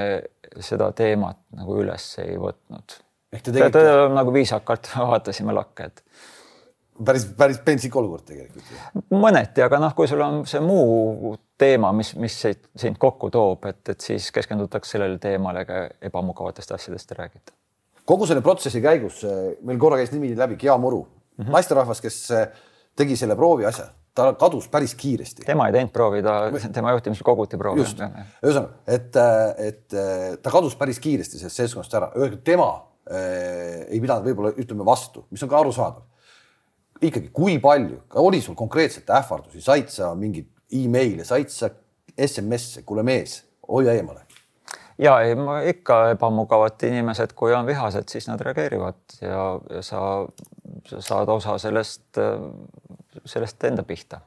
seda 0.59 0.91
teemat 0.91 1.39
nagu 1.55 1.79
üles 1.79 2.09
ei 2.19 2.35
võtnud. 2.35 2.97
ehk 3.31 3.47
te 3.47 3.55
tegite? 3.55 3.85
nagu 4.11 4.35
viisakalt 4.35 4.91
vaatasime 5.13 5.55
lakke, 5.55 5.87
et 5.87 6.03
päris, 7.05 7.25
päris 7.37 7.59
pentsik 7.65 7.95
olukord 7.95 8.25
tegelikult. 8.27 8.71
mõneti, 9.13 9.63
aga 9.65 9.79
noh, 9.81 9.93
kui 9.97 10.07
sul 10.09 10.21
on 10.23 10.41
see 10.49 10.61
muu 10.63 11.35
teema, 11.59 11.91
mis, 11.95 12.13
mis 12.19 12.37
sind 12.77 12.97
kokku 13.01 13.29
toob, 13.33 13.67
et, 13.69 13.81
et 13.93 14.07
siis 14.09 14.29
keskendutakse 14.35 14.95
sellele 14.95 15.19
teemale, 15.21 15.65
ega 15.65 15.83
ebamugavatest 16.09 16.73
asjadest 16.77 17.13
ei 17.13 17.21
räägita. 17.21 17.55
kogu 18.07 18.27
selle 18.29 18.41
protsessi 18.41 18.81
käigus 18.81 19.23
eh, 19.27 19.53
meil 19.67 19.79
korra 19.81 20.01
käis 20.01 20.13
nimi 20.13 20.33
läbi 20.37 20.57
Gea 20.57 20.77
Muru 20.77 21.03
mm 21.03 21.45
-hmm., 21.45 21.53
naisterahvas, 21.57 22.01
kes 22.01 22.19
eh, 22.31 22.47
tegi 22.95 23.17
selle 23.17 23.35
proovi 23.35 23.65
asja, 23.65 23.87
ta 24.15 24.33
kadus 24.33 24.67
päris 24.67 24.95
kiiresti. 24.95 25.45
tema 25.45 25.67
ei 25.67 25.73
teinud 25.73 25.91
proovi, 25.93 26.23
ta, 26.23 26.51
tema 26.73 26.91
juhtimisel 26.91 27.23
koguti 27.23 27.57
proovi. 27.57 27.81
just, 27.81 27.99
ühesõnaga, 28.45 28.69
et, 28.87 29.15
eh, 29.15 29.67
et 29.67 30.41
ta 30.41 30.51
kadus 30.51 30.75
päris 30.75 30.99
kiiresti 30.99 31.37
sellest 31.37 31.55
seltskonnast 31.55 31.93
ära, 31.93 32.11
tema 32.43 32.69
äh, 33.11 33.87
ei 33.87 33.99
pidanud 34.01 34.25
võib-olla 34.25 34.53
ütleme 34.57 34.85
vastu, 34.85 35.25
mis 35.31 35.43
on 35.43 35.49
ka 35.49 35.59
arusaadav 35.59 36.03
ikkagi, 37.01 37.29
kui 37.33 37.59
palju, 37.59 38.01
oli 38.23 38.41
sul 38.41 38.55
konkreetselt 38.55 39.09
ähvardusi, 39.09 39.61
said 39.61 39.91
sa 39.93 40.13
mingeid 40.15 40.49
email'e, 40.73 41.25
said 41.27 41.51
sa 41.53 41.69
SMS-e, 42.17 42.83
kuule 42.85 43.03
mees, 43.05 43.41
hoia 43.67 43.93
eemale? 43.97 44.23
ja 44.97 45.19
ei, 45.21 45.35
ikka 45.69 45.99
ebamugavad 46.09 46.83
inimesed, 46.83 47.33
kui 47.37 47.53
on 47.53 47.65
vihased, 47.65 48.09
siis 48.09 48.27
nad 48.27 48.41
reageerivad 48.41 49.19
ja, 49.21 49.43
ja 49.69 49.81
sa, 49.85 50.01
sa 50.89 51.01
saad 51.01 51.29
osa 51.29 51.57
sellest, 51.61 52.17
sellest 53.25 53.63
enda 53.69 53.83
pihta. 53.83 54.21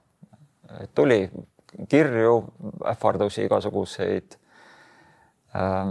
tuli 0.94 1.30
kirju, 1.88 2.44
ähvardusi 2.86 3.44
igasuguseid. 3.44 4.36
Ähm, 5.56 5.90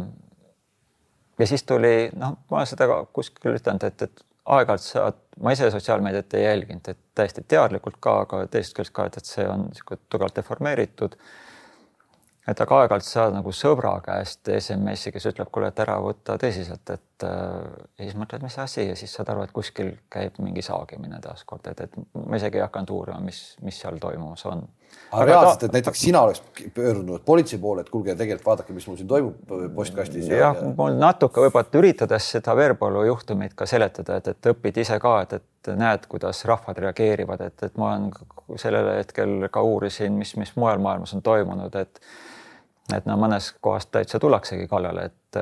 ja 1.39 1.47
siis 1.47 1.63
tuli, 1.63 2.09
noh, 2.15 2.37
ma 2.51 2.57
olen 2.57 2.67
seda 2.67 2.87
kuskil 3.13 3.55
ütelnud, 3.55 3.83
et, 3.83 4.01
et 4.01 4.25
aeg-ajalt 4.55 4.85
saad, 4.85 5.19
ma 5.43 5.53
ise 5.55 5.69
sotsiaalmeediat 5.71 6.33
ei 6.39 6.47
jälginud, 6.47 6.87
et 6.91 6.99
täiesti 7.15 7.45
teadlikult 7.47 7.99
ka, 8.01 8.15
aga 8.25 8.41
teisest 8.51 8.75
küljest 8.77 8.95
ka, 8.95 9.05
et, 9.09 9.19
et 9.21 9.29
see 9.29 9.45
on 9.47 9.67
niisugune 9.69 10.01
tugevalt 10.09 10.39
deformeeritud 10.39 11.17
et 12.49 12.61
aga 12.63 12.79
aeg-ajalt 12.81 13.05
saad 13.05 13.35
nagu 13.35 13.51
sõbra 13.53 13.91
käest 14.05 14.49
SMS-i, 14.55 15.13
kes 15.13 15.27
ütleb, 15.31 15.49
kuule, 15.53 15.69
et 15.69 15.81
ära 15.83 15.97
võta 16.01 16.37
tõsiselt, 16.41 16.93
et 16.93 17.25
ja 17.25 17.99
siis 17.99 18.15
mõtled, 18.17 18.43
mis 18.45 18.57
asi 18.61 18.87
ja 18.87 18.95
siis 18.99 19.13
saad 19.15 19.29
aru, 19.33 19.45
et 19.45 19.53
kuskil 19.55 19.91
käib 20.11 20.39
mingi 20.43 20.63
saagimine 20.65 21.19
taaskord, 21.23 21.67
et, 21.71 21.85
et 21.85 22.15
ma 22.15 22.39
isegi 22.39 22.59
ei 22.59 22.65
hakanud 22.65 22.93
uurima, 22.95 23.19
mis, 23.23 23.43
mis 23.65 23.79
seal 23.83 23.99
toimumas 24.01 24.45
on. 24.49 24.65
Aga 25.11 25.25
reaalselt, 25.25 25.63
et 25.63 25.75
näiteks 25.77 26.01
sina 26.01 26.21
oleks 26.21 26.41
pöördunud 26.73 27.23
politsei 27.25 27.59
poole, 27.59 27.81
et 27.81 27.89
kuulge, 27.89 28.15
tegelikult 28.15 28.45
vaadake, 28.45 28.73
mis 28.73 28.87
mul 28.87 28.97
siin 28.99 29.07
toimub 29.09 29.53
postkastis. 29.75 30.27
jah 30.29 30.55
ja..., 30.57 30.71
mul 30.77 30.97
natuke 31.01 31.45
võib-olla 31.45 31.81
üritades 31.81 32.29
seda 32.35 32.55
Veerpalu 32.57 33.05
juhtumit 33.09 33.55
ka 33.57 33.67
seletada, 33.69 34.19
et, 34.19 34.31
et 34.33 34.51
õpid 34.53 34.81
ise 34.83 34.99
ka, 35.01 35.15
et, 35.25 35.39
et 35.39 35.71
näed, 35.79 36.05
kuidas 36.11 36.43
rahvad 36.49 36.81
reageerivad, 36.85 37.45
et, 37.49 37.65
et 37.69 37.77
ma 37.81 37.93
olen 37.95 38.59
sellel 38.61 38.93
hetkel 38.97 39.49
ka 39.51 39.63
uurisin, 39.65 40.13
mis, 40.19 40.35
mis 40.39 40.53
mujal 40.59 40.81
maailmas 40.83 41.15
on 41.17 41.25
toimunud, 41.25 41.75
et 41.79 42.03
et 42.89 43.05
no 43.05 43.13
mõnes 43.21 43.51
kohas 43.61 43.85
täitsa 43.85 44.17
tullaksegi 44.19 44.65
kallale, 44.67 45.11
et 45.11 45.37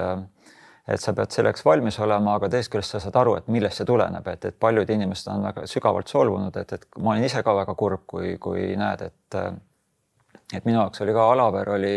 et 0.88 1.02
sa 1.02 1.14
pead 1.14 1.34
selleks 1.36 1.66
valmis 1.66 2.00
olema, 2.00 2.38
aga 2.38 2.50
teisest 2.50 2.72
küljest 2.72 2.96
sa 2.96 3.02
saad 3.04 3.18
aru, 3.20 3.36
et 3.40 3.50
millest 3.52 3.82
see 3.82 3.88
tuleneb, 3.88 4.28
et, 4.32 4.46
et 4.46 4.60
paljud 4.60 4.90
inimesed 4.90 5.32
on 5.34 5.44
väga 5.50 5.66
sügavalt 5.68 6.08
solvunud, 6.08 6.56
et, 6.62 6.74
et 6.78 6.88
ma 7.04 7.14
olin 7.14 7.28
ise 7.28 7.44
ka 7.44 7.56
väga 7.58 7.76
kurb, 7.76 8.06
kui, 8.08 8.38
kui 8.42 8.70
näed, 8.80 9.04
et 9.10 9.40
et 10.56 10.64
minu 10.64 10.78
jaoks 10.80 11.02
oli 11.04 11.12
ka 11.12 11.26
Alaver 11.32 11.70
oli, 11.76 11.94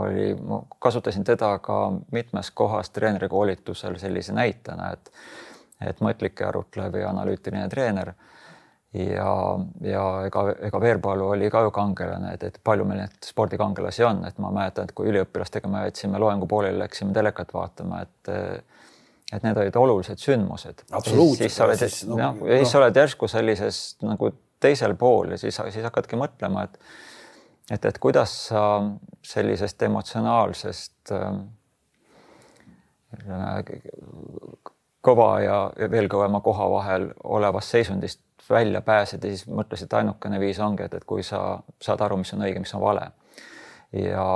oli, 0.00 0.30
ma 0.48 0.62
kasutasin 0.80 1.24
teda 1.28 1.58
ka 1.58 1.78
mitmes 2.12 2.50
kohas 2.50 2.90
treenerikoolitusel 2.90 3.98
sellise 4.00 4.32
näitena, 4.36 4.92
et 4.92 5.12
et 5.82 5.98
mõtlik 6.00 6.38
ja 6.40 6.48
arutlev 6.48 6.94
ja 6.94 7.08
analüütiline 7.10 7.68
treener 7.68 8.12
ja, 8.94 9.32
ja 9.80 10.04
ega, 10.26 10.44
ega 10.68 10.80
Veerpalu 10.80 11.28
oli 11.34 11.50
ka 11.50 11.62
ju 11.66 11.70
kangelane, 11.74 12.34
et, 12.36 12.42
et 12.48 12.58
palju 12.64 12.84
meil 12.88 13.02
neid 13.04 13.16
spordikangelasi 13.24 14.04
on, 14.04 14.24
et 14.28 14.38
ma 14.42 14.50
mäletan, 14.52 14.88
et 14.88 14.96
kui 14.96 15.08
üliõpilastega 15.12 15.70
me 15.70 15.86
jätsime 15.86 16.20
loengu 16.20 16.48
pooleli, 16.50 16.78
läksime 16.82 17.14
telekat 17.16 17.54
vaatama, 17.56 18.02
et 18.04 18.32
et 19.32 19.44
need 19.46 19.56
olid 19.56 19.76
olulised 19.80 20.20
sündmused. 20.20 20.82
siis 21.38 21.54
sa 21.56 21.64
oled, 21.64 21.80
no, 22.10 22.18
jah, 22.20 22.42
ja 22.50 22.58
siis 22.60 22.74
sa 22.74 22.82
oled 22.82 22.98
järsku 23.00 23.28
sellises 23.32 23.78
nagu 24.04 24.28
teisel 24.60 24.92
pool 25.00 25.32
ja 25.32 25.38
siis, 25.40 25.56
siis 25.72 25.86
hakkadki 25.88 26.18
mõtlema, 26.20 26.66
et 26.68 26.78
et, 27.70 27.84
et 27.88 27.98
kuidas 28.02 28.34
sa 28.50 28.62
sellisest 29.24 29.82
emotsionaalsest 29.86 31.12
äh, 31.16 31.38
kõva 35.02 35.30
ja 35.40 35.56
veel 35.90 36.08
kõvema 36.12 36.42
koha 36.44 36.68
vahel 36.72 37.08
olevast 37.24 37.72
seisundist 37.72 38.20
välja 38.50 38.80
pääseda, 38.80 39.28
siis 39.28 39.46
mõtlesin, 39.46 39.88
et 39.88 39.92
ainukene 39.98 40.40
viis 40.40 40.60
ongi, 40.60 40.82
et, 40.86 40.94
et 40.94 41.04
kui 41.04 41.22
sa 41.22 41.60
saad 41.82 42.00
aru, 42.04 42.18
mis 42.22 42.32
on 42.34 42.44
õige, 42.46 42.62
mis 42.62 42.74
on 42.74 42.82
vale. 42.82 43.06
ja, 43.92 44.26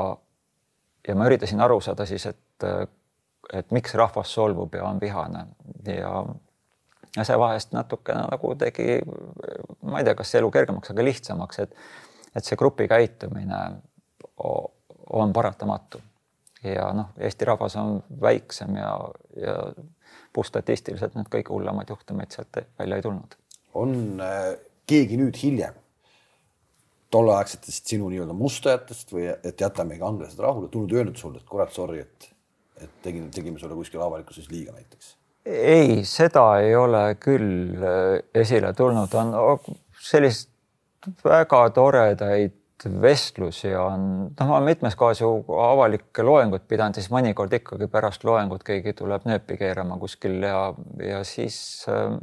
ja 1.08 1.14
ma 1.14 1.26
üritasin 1.26 1.60
aru 1.60 1.80
saada 1.80 2.06
siis, 2.06 2.26
et, 2.26 2.66
et 3.52 3.70
miks 3.70 3.94
rahvas 3.94 4.32
solvub 4.34 4.74
ja 4.74 4.84
on 4.84 5.00
vihane. 5.00 5.46
Ja 5.86 6.24
ja 7.16 7.24
see 7.24 7.38
vahest 7.40 7.72
natukene 7.72 8.26
nagu 8.28 8.50
tegi, 8.60 8.98
ma 9.88 10.00
ei 10.00 10.04
tea, 10.04 10.14
kas 10.18 10.34
elu 10.36 10.50
kergemaks, 10.52 10.92
aga 10.92 11.04
lihtsamaks, 11.04 11.62
et 11.64 11.78
et 12.36 12.44
see 12.44 12.58
grupi 12.60 12.84
käitumine 12.88 13.60
on 15.16 15.32
paratamatu. 15.32 16.02
Ja 16.64 16.90
noh, 16.92 17.14
Eesti 17.16 17.48
rahvas 17.48 17.76
on 17.80 18.02
väiksem 18.20 18.76
ja, 18.76 18.90
ja 19.40 19.54
puhtstatistiliselt 20.36 21.14
need 21.16 21.30
kõige 21.32 21.54
hullemad 21.54 21.88
juhtumid 21.88 22.34
sealt 22.34 22.58
välja 22.78 22.98
ei 22.98 23.04
tulnud 23.06 23.36
on 23.82 24.22
äh, 24.22 24.54
keegi 24.86 25.18
nüüd 25.20 25.36
hiljem 25.40 25.76
tolleaegsetest 27.14 27.92
sinu 27.92 28.08
nii-öelda 28.10 28.34
mustajatest 28.36 29.12
või 29.14 29.28
et 29.30 29.60
jätame 29.62 29.98
kangelased 30.00 30.40
rahule, 30.42 30.68
tulnud 30.72 30.96
öelnud 30.96 31.20
sulle, 31.20 31.40
et 31.40 31.48
kurat, 31.48 31.72
sorry, 31.74 32.02
et, 32.02 32.28
et 32.82 32.98
tegin, 33.04 33.30
tegime 33.34 33.62
sulle 33.62 33.78
kuskil 33.78 34.02
avalikkuses 34.02 34.50
liiga 34.52 34.74
näiteks? 34.76 35.14
ei, 35.46 36.00
seda 36.08 36.44
ei 36.58 36.74
ole 36.74 37.04
küll 37.22 37.78
äh, 37.78 38.18
esile 38.34 38.72
tulnud, 38.74 39.12
on 39.14 39.34
sellist 40.02 40.50
väga 41.24 41.68
toredaid 41.74 42.62
vestlusi 43.00 43.70
on, 43.78 44.02
noh, 44.36 44.48
ma 44.50 44.58
mitmes 44.60 44.96
kohas 44.98 45.22
ju 45.22 45.30
avalikke 45.62 46.24
loenguid 46.26 46.66
pidanud, 46.68 46.98
siis 46.98 47.08
mõnikord 47.12 47.54
ikkagi 47.56 47.88
pärast 47.90 48.26
loengut 48.26 48.66
keegi 48.66 48.92
tuleb 48.98 49.24
nööpi 49.26 49.56
keerama 49.56 49.96
kuskil 50.02 50.42
ja, 50.44 50.74
ja 51.00 51.22
siis 51.24 51.58
äh, 51.88 52.18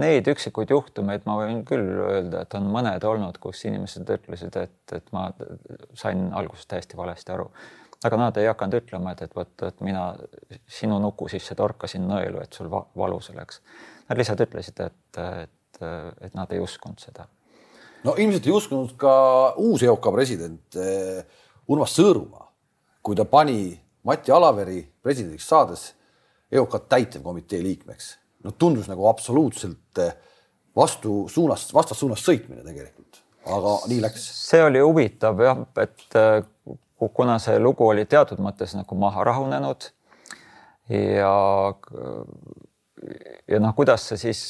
neid 0.00 0.28
üksikuid 0.28 0.72
juhtumeid 0.72 1.24
ma 1.28 1.36
võin 1.40 1.62
küll 1.66 1.86
öelda, 2.04 2.44
et 2.44 2.56
on 2.58 2.66
mõned 2.72 3.04
olnud, 3.08 3.38
kus 3.42 3.64
inimesed 3.68 4.10
ütlesid, 4.16 4.56
et, 4.60 4.76
et 4.96 5.12
ma 5.14 5.28
sain 5.98 6.26
alguses 6.36 6.68
täiesti 6.70 6.98
valesti 6.98 7.32
aru. 7.34 7.48
aga 8.04 8.16
nad 8.20 8.36
ei 8.36 8.46
hakanud 8.50 8.76
ütlema, 8.82 9.14
et, 9.14 9.22
et 9.24 9.36
vot, 9.36 9.52
et 9.64 9.78
mina 9.80 10.10
sinu 10.68 10.98
nuku 11.00 11.28
sisse 11.32 11.54
torkasin 11.56 12.04
nõelu, 12.08 12.42
et 12.42 12.52
sul 12.52 12.68
valus 12.68 13.30
oleks. 13.32 13.62
Nad 14.10 14.20
lihtsalt 14.20 14.42
ütlesid, 14.44 14.82
et, 14.84 15.20
et, 15.22 15.80
et 16.28 16.36
nad 16.36 16.52
ei 16.52 16.60
uskunud 16.60 17.00
seda. 17.00 17.26
no 18.04 18.16
ilmselt 18.20 18.46
ei 18.46 18.52
uskunud 18.52 18.96
ka 19.00 19.14
uus 19.56 19.82
EOK 19.82 20.10
president 20.12 20.76
eh, 20.76 21.24
Urmas 21.68 21.96
Sõõrumaa, 21.96 22.50
kui 23.02 23.16
ta 23.16 23.24
pani 23.24 23.72
Mati 24.04 24.32
Alaveri 24.32 24.82
presidendiks 25.02 25.48
saades 25.48 25.86
EOK 26.52 26.76
täitevkomitee 26.88 27.62
liikmeks 27.64 28.12
no 28.44 28.54
tundus 28.58 28.88
nagu 28.90 29.08
absoluutselt 29.08 30.02
eh, 30.04 30.14
vastu 30.76 31.24
suunast, 31.30 31.74
vastassuunast 31.74 32.26
sõitmine 32.26 32.64
tegelikult, 32.66 33.22
aga 33.56 33.76
nii 33.90 34.00
läks. 34.04 34.24
see 34.48 34.62
oli 34.64 34.82
huvitav 34.84 35.42
jah, 35.44 35.64
et 35.82 36.18
eh, 36.20 36.40
kuna 37.14 37.38
see 37.42 37.58
lugu 37.60 37.86
oli 37.88 38.06
teatud 38.08 38.40
mõttes 38.42 38.76
nagu 38.78 38.96
maha 38.98 39.24
rahunenud 39.30 39.90
ja 40.88 41.34
ja 43.48 43.60
noh, 43.60 43.74
kuidas 43.76 44.08
sa 44.08 44.16
siis 44.20 44.40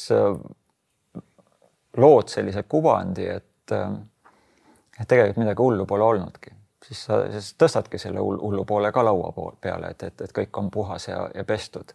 lood 1.97 2.31
sellise 2.31 2.65
kuvandi, 2.71 3.27
et, 3.31 3.75
et 3.75 5.09
tegelikult 5.09 5.43
midagi 5.43 5.63
hullu 5.63 5.87
pole 5.87 6.07
olnudki, 6.07 6.53
siis 6.87 7.05
sa 7.09 7.21
siis 7.33 7.53
tõstadki 7.61 8.01
selle 8.03 8.23
hullu 8.23 8.65
poole 8.69 8.91
ka 8.95 9.05
laua 9.07 9.33
peale, 9.61 9.95
et, 9.95 10.07
et, 10.11 10.25
et 10.27 10.35
kõik 10.41 10.63
on 10.63 10.71
puhas 10.75 11.09
ja, 11.09 11.25
ja 11.35 11.45
pestud. 11.49 11.95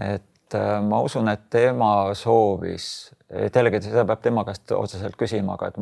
et 0.00 0.26
ma 0.54 1.00
usun, 1.04 1.28
et 1.28 1.48
tema 1.50 2.14
soovis, 2.18 3.10
jällegi 3.54 3.82
seda 3.86 4.04
peab 4.08 4.22
tema 4.24 4.44
käest 4.48 4.72
otseselt 4.74 5.18
küsima, 5.20 5.54
aga 5.54 5.70
et 5.70 5.78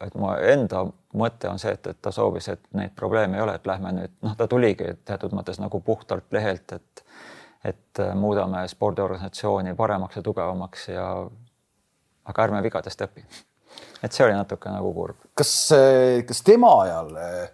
et 0.00 0.14
mu 0.16 0.30
enda 0.32 0.86
mõte 1.20 1.50
on 1.50 1.58
see, 1.60 1.74
et, 1.76 1.90
et 1.92 1.98
ta 2.02 2.12
soovis, 2.14 2.48
et 2.52 2.62
neid 2.76 2.94
probleeme 2.96 3.36
ei 3.36 3.44
ole, 3.44 3.58
et 3.58 3.66
lähme 3.68 3.92
nüüd, 3.92 4.14
noh, 4.24 4.36
ta 4.36 4.46
tuligi 4.48 4.94
teatud 5.04 5.34
mõttes 5.36 5.60
nagu 5.60 5.82
puhtalt 5.84 6.32
lehelt, 6.32 6.78
et 6.78 7.04
et 7.60 8.00
muudame 8.16 8.62
spordiorganisatsiooni 8.72 9.74
paremaks 9.76 10.16
ja 10.16 10.22
tugevamaks 10.24 10.86
ja 10.88 11.04
aga 12.24 12.44
ärme 12.46 12.62
vigadest 12.64 13.02
õpi. 13.04 13.24
et 14.02 14.12
see 14.12 14.24
oli 14.24 14.32
natuke 14.32 14.72
nagu 14.72 14.94
kurb. 14.96 15.26
kas, 15.36 15.52
kas 16.26 16.40
tema 16.46 16.70
ajal 16.86 17.12
äh, 17.20 17.50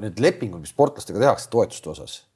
need 0.00 0.22
lepingud, 0.22 0.62
mis 0.64 0.72
sportlastega 0.72 1.20
tehakse 1.20 1.50
toetuste 1.52 1.92
osas 1.92 2.16
äh,, 2.22 2.35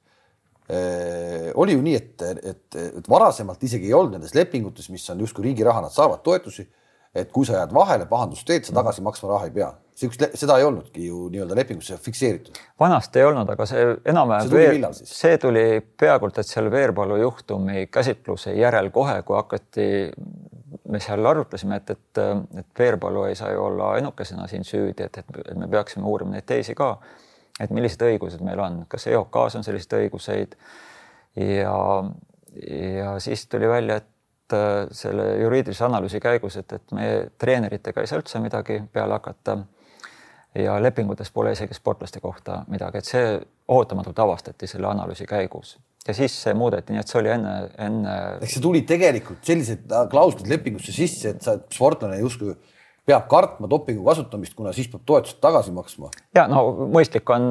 oli 1.61 1.73
ju 1.75 1.81
nii, 1.83 1.95
et, 1.97 2.21
et, 2.53 2.77
et 3.01 3.09
varasemalt 3.09 3.63
isegi 3.67 3.89
ei 3.89 3.95
olnud 3.97 4.15
nendes 4.15 4.35
lepingutes, 4.37 4.87
mis 4.93 5.09
on 5.11 5.19
justkui 5.25 5.49
riigi 5.49 5.65
raha, 5.67 5.81
nad 5.83 5.91
saavad 5.91 6.21
toetusi 6.23 6.67
et 7.15 7.31
kui 7.31 7.47
sa 7.47 7.59
jääd 7.59 7.73
vahele, 7.75 8.07
pahandust 8.09 8.47
teed, 8.47 8.65
sa 8.67 8.75
tagasi 8.75 9.03
maksma 9.03 9.33
raha 9.33 9.49
ei 9.49 9.55
pea. 9.55 9.71
sihukest, 10.01 10.37
seda 10.39 10.55
ei 10.57 10.63
olnudki 10.65 11.03
ju 11.05 11.25
nii-öelda 11.29 11.55
lepingusse 11.55 11.97
fikseeritud. 12.01 12.55
vanasti 12.79 13.19
ei 13.19 13.25
olnud, 13.27 13.49
aga 13.51 13.65
see 13.69 13.83
enam-vähem. 14.13 14.47
see 14.95 15.37
tuli 15.37 15.65
peaaegu 15.99 16.31
et 16.31 16.47
selle 16.47 16.71
Veerpalu 16.71 17.19
juhtumi 17.21 17.87
käsitluse 17.91 18.55
järel 18.55 18.89
kohe, 18.95 19.21
kui 19.27 19.35
hakati, 19.35 19.87
me 20.89 20.99
seal 21.03 21.25
arutlesime, 21.25 21.81
et, 21.81 21.89
et, 21.89 22.21
et 22.63 22.79
Veerpalu 22.79 23.27
ei 23.27 23.35
saa 23.35 23.51
ju 23.51 23.65
olla 23.65 23.91
ainukesena 23.99 24.47
siin 24.47 24.63
süüdi, 24.63 25.03
et, 25.03 25.17
et, 25.17 25.35
et 25.51 25.57
me 25.57 25.67
peaksime 25.67 26.07
uurima 26.07 26.37
neid 26.37 26.47
teisi 26.47 26.75
ka. 26.75 26.95
Et 27.59 27.73
millised 27.73 28.01
õigused 28.05 28.41
meil 28.45 28.59
on, 28.59 28.85
kas 28.89 29.07
EOK-s 29.07 29.59
on 29.59 29.67
selliseid 29.67 29.97
õiguseid 29.99 30.55
ja, 31.35 31.75
ja 32.67 33.13
siis 33.19 33.47
tuli 33.47 33.69
välja, 33.69 34.01
et 34.01 34.09
Äh, 34.53 34.87
selle 34.91 35.27
juriidilise 35.41 35.85
analüüsi 35.85 36.19
käigus, 36.19 36.57
et, 36.59 36.73
et 36.75 36.95
me 36.95 37.05
treeneritega 37.39 38.03
ei 38.03 38.09
saa 38.09 38.19
üldse 38.19 38.41
midagi 38.43 38.81
peale 38.93 39.19
hakata. 39.19 39.57
ja 40.55 40.73
lepingutes 40.83 41.29
pole 41.31 41.53
isegi 41.55 41.73
sportlaste 41.73 42.19
kohta 42.19 42.57
midagi, 42.67 42.99
et 42.99 43.07
see 43.07 43.27
ootamatult 43.71 44.17
avastati 44.19 44.67
selle 44.67 44.89
analüüsi 44.89 45.23
käigus 45.23 45.77
ja 46.03 46.13
siis 46.13 46.33
see 46.43 46.51
muudeti, 46.53 46.91
nii 46.91 46.99
et 46.99 47.07
see 47.07 47.19
oli 47.21 47.31
enne, 47.31 47.53
enne. 47.79 48.15
ehk 48.41 48.51
see 48.51 48.63
tuli 48.65 48.81
tegelikult 48.89 49.47
sellised 49.47 49.95
klauslid 50.11 50.51
lepingusse 50.51 50.91
sisse, 50.91 51.31
et 51.31 51.45
sa 51.45 51.55
sportlane 51.71 52.19
justkui 52.19 52.57
peab 53.11 53.27
kartma 53.31 53.69
dopingu 53.69 54.03
kasutamist, 54.05 54.55
kuna 54.57 54.71
siis 54.75 54.87
peab 54.91 55.03
toetust 55.07 55.39
tagasi 55.43 55.73
maksma. 55.75 56.11
ja 56.35 56.45
no 56.51 56.63
mõistlik 56.93 57.27
on, 57.33 57.47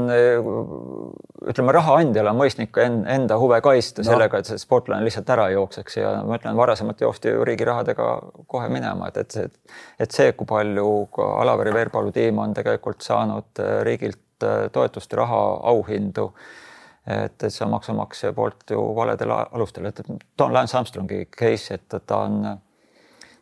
ütleme, 1.53 1.75
rahaandjal 1.77 2.31
on 2.33 2.41
mõistlik 2.41 2.81
enda 2.81 3.39
huve 3.41 3.61
kaitsta 3.65 4.05
no. 4.05 4.11
sellega, 4.13 4.41
et 4.41 4.51
see 4.51 4.61
sportlane 4.61 5.05
lihtsalt 5.07 5.31
ära 5.37 5.51
jookseks 5.55 6.01
ja 6.01 6.15
ma 6.27 6.41
ütlen, 6.41 6.57
varasemalt 6.59 7.05
joosti 7.05 7.35
ju 7.35 7.45
riigi 7.47 7.69
rahadega 7.69 8.09
kohe 8.51 8.71
minema, 8.73 9.11
et, 9.11 9.21
et 9.25 9.37
see, 9.37 9.77
et 10.01 10.17
see, 10.17 10.33
kui 10.37 10.49
palju 10.49 10.89
ka 11.15 11.29
Alaveri 11.45 11.75
Veerpalu 11.77 12.15
tiim 12.17 12.41
on 12.43 12.57
tegelikult 12.57 13.05
saanud 13.05 13.63
äh, 13.63 13.81
riigilt 13.87 14.47
äh, 14.47 14.67
toetust, 14.73 15.13
raha, 15.19 15.45
auhindu 15.73 16.31
et, 17.07 17.37
et 17.43 17.53
see 17.53 17.65
on 17.65 17.75
maksumaksja 17.75 18.33
poolt 18.37 18.71
ju 18.71 18.81
valedel 18.97 19.33
alustel, 19.35 19.89
et 19.91 20.03
toon 20.37 20.53
Lance 20.55 20.77
Armstrongi 20.79 21.25
case, 21.33 21.77
et 21.77 22.01
ta 22.07 22.25
on 22.27 22.43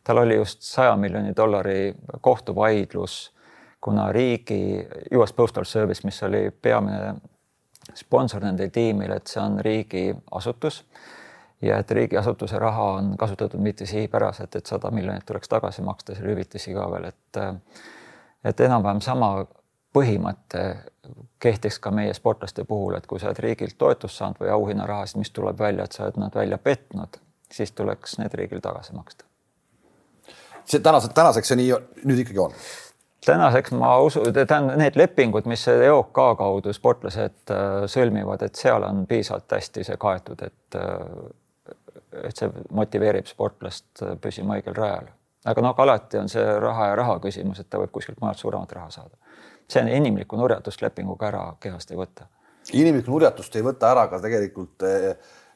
tal 0.08 0.18
oli 0.18 0.36
just 0.36 0.62
saja 0.64 0.96
miljoni 0.96 1.34
dollari 1.36 1.94
kohtuvaidlus, 2.20 3.34
kuna 3.80 4.12
riigi 4.12 4.88
US 5.16 5.32
Postal 5.32 5.64
Service, 5.64 6.00
mis 6.04 6.22
oli 6.22 6.50
peamine 6.50 7.14
sponsor 7.94 8.40
nendel 8.42 8.72
tiimil, 8.72 9.12
et 9.12 9.28
see 9.28 9.42
on 9.42 9.60
riigiasutus 9.60 10.80
ja 11.62 11.78
et 11.82 11.90
riigiasutuse 11.90 12.58
raha 12.58 12.88
on 12.94 13.12
kasutatud 13.20 13.60
mitte 13.60 13.86
sihipäraselt, 13.86 14.56
et 14.56 14.66
sada 14.66 14.90
miljonit 14.90 15.28
tuleks 15.28 15.48
tagasi 15.48 15.84
maksta, 15.84 16.16
selle 16.16 16.32
hüvitisi 16.32 16.72
ka 16.72 16.88
veel, 16.90 17.10
et 17.12 17.42
et 18.48 18.60
enam-vähem 18.64 19.04
sama 19.04 19.32
põhimõte 19.92 20.66
kehtiks 21.40 21.78
ka 21.84 21.92
meie 21.92 22.16
sportlaste 22.16 22.64
puhul, 22.64 22.96
et 22.96 23.06
kui 23.06 23.20
sa 23.20 23.28
oled 23.28 23.44
riigilt 23.44 23.76
toetust 23.78 24.22
saanud 24.22 24.40
või 24.40 24.56
auhinnarahasid, 24.56 25.20
mis 25.20 25.36
tuleb 25.36 25.60
välja, 25.60 25.84
et 25.84 25.92
sa 25.92 26.08
oled 26.08 26.22
nad 26.24 26.44
välja 26.44 26.58
petnud, 26.58 27.20
siis 27.52 27.76
tuleks 27.76 28.22
need 28.22 28.40
riigil 28.40 28.64
tagasi 28.64 28.96
maksta 28.96 29.27
see 30.68 30.84
tänaseks, 30.84 31.14
tänaseks 31.14 31.48
see 31.52 31.58
nii 31.60 31.72
nüüd 32.04 32.22
ikkagi 32.24 32.44
on? 32.44 32.54
tänaseks 33.26 33.74
ma 33.76 33.96
usun, 33.98 34.30
tähendab 34.32 34.78
need 34.78 34.96
lepingud, 34.96 35.48
mis 35.50 35.66
EOK 35.68 36.12
kaudu 36.38 36.72
sportlased 36.72 37.52
äh, 37.52 37.84
sõlmivad, 37.90 38.44
et 38.46 38.58
seal 38.58 38.86
on 38.86 39.04
piisavalt 39.10 39.58
hästi 39.58 39.84
see 39.88 39.98
kaetud, 40.00 40.44
et 40.46 40.78
äh, 40.78 41.04
et 42.24 42.40
see 42.40 42.48
motiveerib 42.74 43.28
sportlast 43.28 44.02
äh, 44.02 44.14
püsima 44.22 44.58
õigel 44.58 44.76
rajal. 44.78 45.10
aga 45.48 45.64
noh, 45.64 45.74
alati 45.84 46.18
on 46.18 46.28
see 46.28 46.44
raha 46.60 46.92
ja 46.92 46.96
raha 46.98 47.18
küsimus, 47.24 47.60
et 47.60 47.70
ta 47.70 47.80
võib 47.82 47.92
kuskilt 47.94 48.20
mujalt 48.20 48.40
suuremat 48.40 48.72
raha 48.72 48.90
saada. 48.90 49.16
see 49.68 49.82
on 49.82 49.92
inimlikku 49.92 50.36
nurjatust 50.36 50.82
lepinguga 50.82 51.28
ära 51.28 51.44
kehast 51.60 51.90
ei 51.90 52.00
võta. 52.00 52.30
inimlikku 52.72 53.10
nurjatust 53.10 53.56
ei 53.56 53.66
võta 53.66 53.92
ära 53.92 54.06
ka 54.08 54.20
tegelikult, 54.24 54.82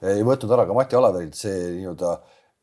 ei 0.03 0.23
võtnud 0.27 0.53
ära 0.53 0.67
ka 0.67 0.75
Mati 0.75 0.97
Alaverilt 0.97 1.39
see 1.39 1.59
nii-öelda 1.79 2.17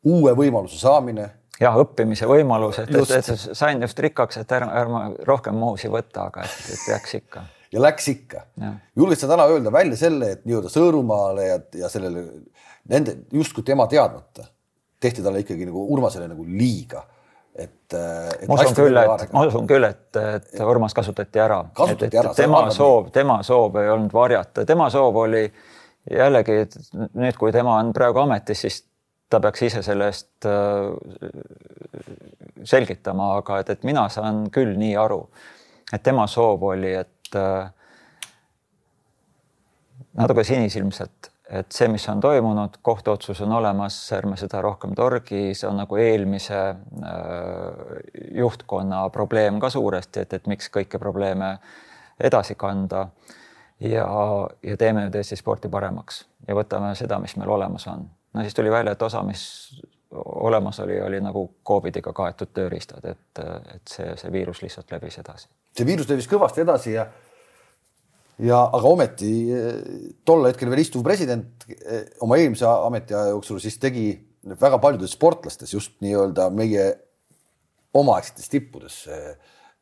uue 0.10 0.34
võimaluse 0.36 0.78
saamine 0.80 1.30
jah, 1.60 1.78
õppimise 1.84 2.28
võimalus, 2.30 2.82
et, 2.84 2.91
et, 2.95 3.13
et 3.19 3.58
sain 3.58 3.82
just 3.82 4.00
rikkaks, 4.00 4.41
et 4.41 4.58
ärma, 4.60 4.74
ärma 4.82 5.02
rohkem 5.28 5.58
muusi 5.60 5.91
võtta, 5.91 6.30
aga 6.30 6.45
et, 6.48 6.60
et 6.74 6.88
jääks 6.93 7.15
ikka. 7.19 7.43
ja 7.74 7.84
läks 7.84 8.08
ikka. 8.13 8.45
julged 8.95 9.19
sa 9.19 9.32
täna 9.32 9.48
öelda 9.52 9.74
välja 9.74 10.00
selle, 10.00 10.34
et 10.38 10.45
nii-öelda 10.45 10.72
Sõõrumaale 10.74 11.48
ja, 11.48 11.60
ja 11.84 11.91
sellele 11.91 12.26
nende 12.89 13.19
justkui 13.34 13.63
tema 13.63 13.88
teadmata 13.88 14.48
tehti 15.00 15.24
talle 15.24 15.43
ikkagi 15.45 15.67
nagu 15.69 15.86
Urmasele 15.93 16.28
nagu 16.28 16.43
liiga 16.48 17.06
et, 17.56 17.93
et. 17.93 18.48
ma 18.48 18.56
usun 18.60 18.76
küll, 18.78 19.00
et 19.00 19.34
ma 19.34 19.43
usun 19.48 19.67
küll, 19.69 19.88
et, 19.88 20.19
et 20.19 20.62
Urmas 20.63 20.95
kasutati 20.95 21.41
ära. 21.41 21.63
kasutati 21.76 22.19
ära. 22.22 22.34
tema 22.38 22.63
soov, 22.74 23.10
tema 23.15 23.39
soov 23.45 23.80
ei 23.82 23.91
olnud 23.93 24.13
varjata, 24.13 24.65
tema 24.69 24.89
soov 24.93 25.24
oli 25.26 25.43
jällegi 26.10 26.62
nüüd, 27.19 27.36
kui 27.39 27.52
tema 27.56 27.80
on 27.82 27.91
praegu 27.95 28.24
ametis, 28.24 28.63
siis 28.65 28.80
ta 29.30 29.39
peaks 29.39 29.62
ise 29.68 29.82
selle 29.86 30.10
eest 30.10 30.46
äh, 30.50 31.30
selgitama, 32.63 33.36
aga 33.39 33.60
et, 33.62 33.74
et 33.76 33.84
mina 33.88 34.08
saan 34.10 34.48
küll 34.54 34.76
nii 34.78 34.96
aru, 35.00 35.22
et 35.94 36.04
tema 36.04 36.28
soov 36.28 36.63
oli, 36.72 36.94
et 36.98 37.38
äh, 37.38 37.70
natuke 40.20 40.44
sinisilmselt, 40.48 41.32
et 41.50 41.72
see, 41.74 41.88
mis 41.92 42.06
on 42.10 42.22
toimunud, 42.22 42.80
kohtuotsus 42.86 43.42
on 43.46 43.54
olemas, 43.60 43.98
ärme 44.18 44.38
seda 44.38 44.62
rohkem 44.65 44.94
torgi, 44.98 45.54
see 45.58 45.70
on 45.70 45.82
nagu 45.84 46.02
eelmise 46.02 46.60
äh, 46.60 46.78
juhtkonna 48.38 49.06
probleem 49.13 49.62
ka 49.62 49.70
suuresti, 49.74 50.26
et, 50.26 50.39
et 50.39 50.50
miks 50.50 50.72
kõiki 50.74 51.02
probleeme 51.02 51.58
edasi 52.20 52.58
kanda. 52.60 53.08
Ja, 53.80 54.04
ja 54.60 54.76
teeme 54.76 55.06
nüüd 55.06 55.13
Eesti 55.15 55.38
sporti 55.39 55.70
paremaks 55.72 56.26
ja 56.50 56.56
võtame 56.58 56.89
seda, 57.00 57.15
mis 57.24 57.38
meil 57.39 57.48
olemas 57.56 57.86
on 57.88 58.02
no 58.34 58.42
siis 58.46 58.58
tuli 58.58 58.72
välja, 58.72 58.92
et 58.92 59.02
osa, 59.02 59.24
mis 59.26 59.44
olemas 60.12 60.80
oli, 60.80 61.02
oli 61.02 61.22
nagu 61.22 61.44
Covidiga 61.65 62.13
kaetud 62.13 62.52
tööriistad, 62.54 63.06
et, 63.06 63.42
et 63.76 63.92
see, 63.92 64.13
see 64.18 64.32
viirus 64.34 64.63
lihtsalt 64.63 64.92
levis 64.92 65.20
edasi. 65.22 65.50
see 65.78 65.86
viirus 65.86 66.10
levis 66.10 66.30
kõvasti 66.30 66.63
edasi 66.65 66.96
ja 66.96 67.06
ja 68.39 68.62
aga 68.63 68.88
ometi 68.88 69.34
tol 70.26 70.48
hetkel 70.48 70.72
veel 70.72 70.82
istuv 70.82 71.04
president 71.04 71.68
oma 72.24 72.39
eelmise 72.39 72.65
ametiaja 72.65 73.34
jooksul 73.34 73.60
siis 73.60 73.78
tegi 73.78 74.08
väga 74.62 74.80
paljudes 74.80 75.13
sportlastes 75.18 75.74
just 75.74 75.98
nii-öelda 76.02 76.48
meie 76.56 76.86
omaaegsetes 77.94 78.50
tippudes 78.50 79.02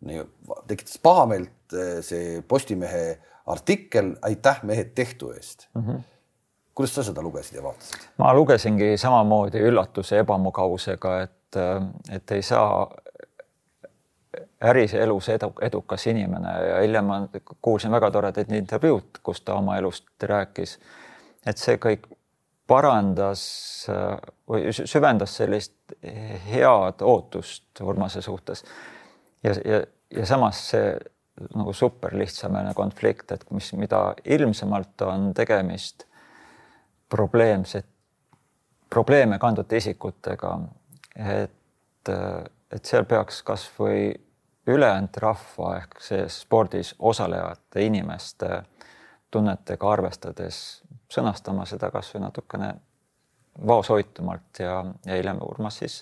nii, 0.02 0.26
tekitas 0.68 0.98
pahameelt 1.04 1.78
see 2.02 2.42
Postimehe 2.48 3.20
artikkel 3.48 4.16
Aitäh 4.26 4.64
mehed 4.68 4.92
tehtu 4.98 5.32
eest 5.38 5.70
mm. 5.74 5.82
-hmm 5.82 6.17
kuidas 6.78 6.94
sa 6.96 7.04
seda 7.04 7.24
lugesid 7.26 7.58
ja 7.58 7.64
vaatasid? 7.66 8.08
ma 8.22 8.34
lugesingi 8.38 8.94
samamoodi 9.02 9.64
üllatuse 9.66 10.22
ebamugavusega, 10.22 11.14
et, 11.26 11.60
et 12.14 12.32
ei 12.38 12.46
saa 12.46 12.86
äris 14.62 14.94
elus 14.94 15.30
edu, 15.30 15.52
edukas 15.62 16.08
inimene 16.08 16.54
ja 16.68 16.82
hiljem 16.82 17.10
ma 17.10 17.20
kuulsin 17.62 17.92
väga 17.92 18.12
toredaid 18.12 18.54
intervjuud, 18.54 19.22
kus 19.24 19.42
ta 19.42 19.58
oma 19.58 19.78
elust 19.78 20.24
rääkis. 20.24 20.78
et 21.46 21.58
see 21.58 21.78
kõik 21.82 22.08
parandas 22.68 23.44
või 24.50 24.74
süvendas 24.74 25.38
sellist 25.38 25.98
head 26.52 27.02
ootust 27.02 27.82
Urmase 27.82 28.22
suhtes. 28.22 28.66
ja, 29.44 29.54
ja, 29.66 29.84
ja 30.12 30.26
samas 30.26 30.70
see 30.72 30.98
nagu 31.54 31.74
super 31.74 32.18
lihtsameelne 32.18 32.74
konflikt, 32.74 33.32
et 33.32 33.46
mis, 33.52 33.74
mida 33.74 34.16
ilmsemalt 34.26 35.02
on 35.06 35.34
tegemist 35.38 36.07
probleemset 37.10 37.86
probleeme 38.90 39.40
kandvate 39.40 39.78
isikutega, 39.78 40.54
et, 41.16 42.10
et 42.72 42.86
seal 42.86 43.06
peaks 43.06 43.42
kasvõi 43.44 44.14
ülejäänud 44.68 45.20
rahva 45.24 45.74
ehk 45.78 46.02
see 46.04 46.26
spordis 46.32 46.94
osalevate 47.00 47.84
inimeste 47.86 48.62
tunnetega 49.32 49.92
arvestades 49.92 50.62
sõnastama 51.12 51.66
seda 51.68 51.92
kasvõi 51.92 52.22
natukene 52.24 52.74
vaoshoitumalt 53.68 54.60
ja 54.60 54.80
eile 55.08 55.34
Urmas 55.42 55.80
siis 55.84 56.02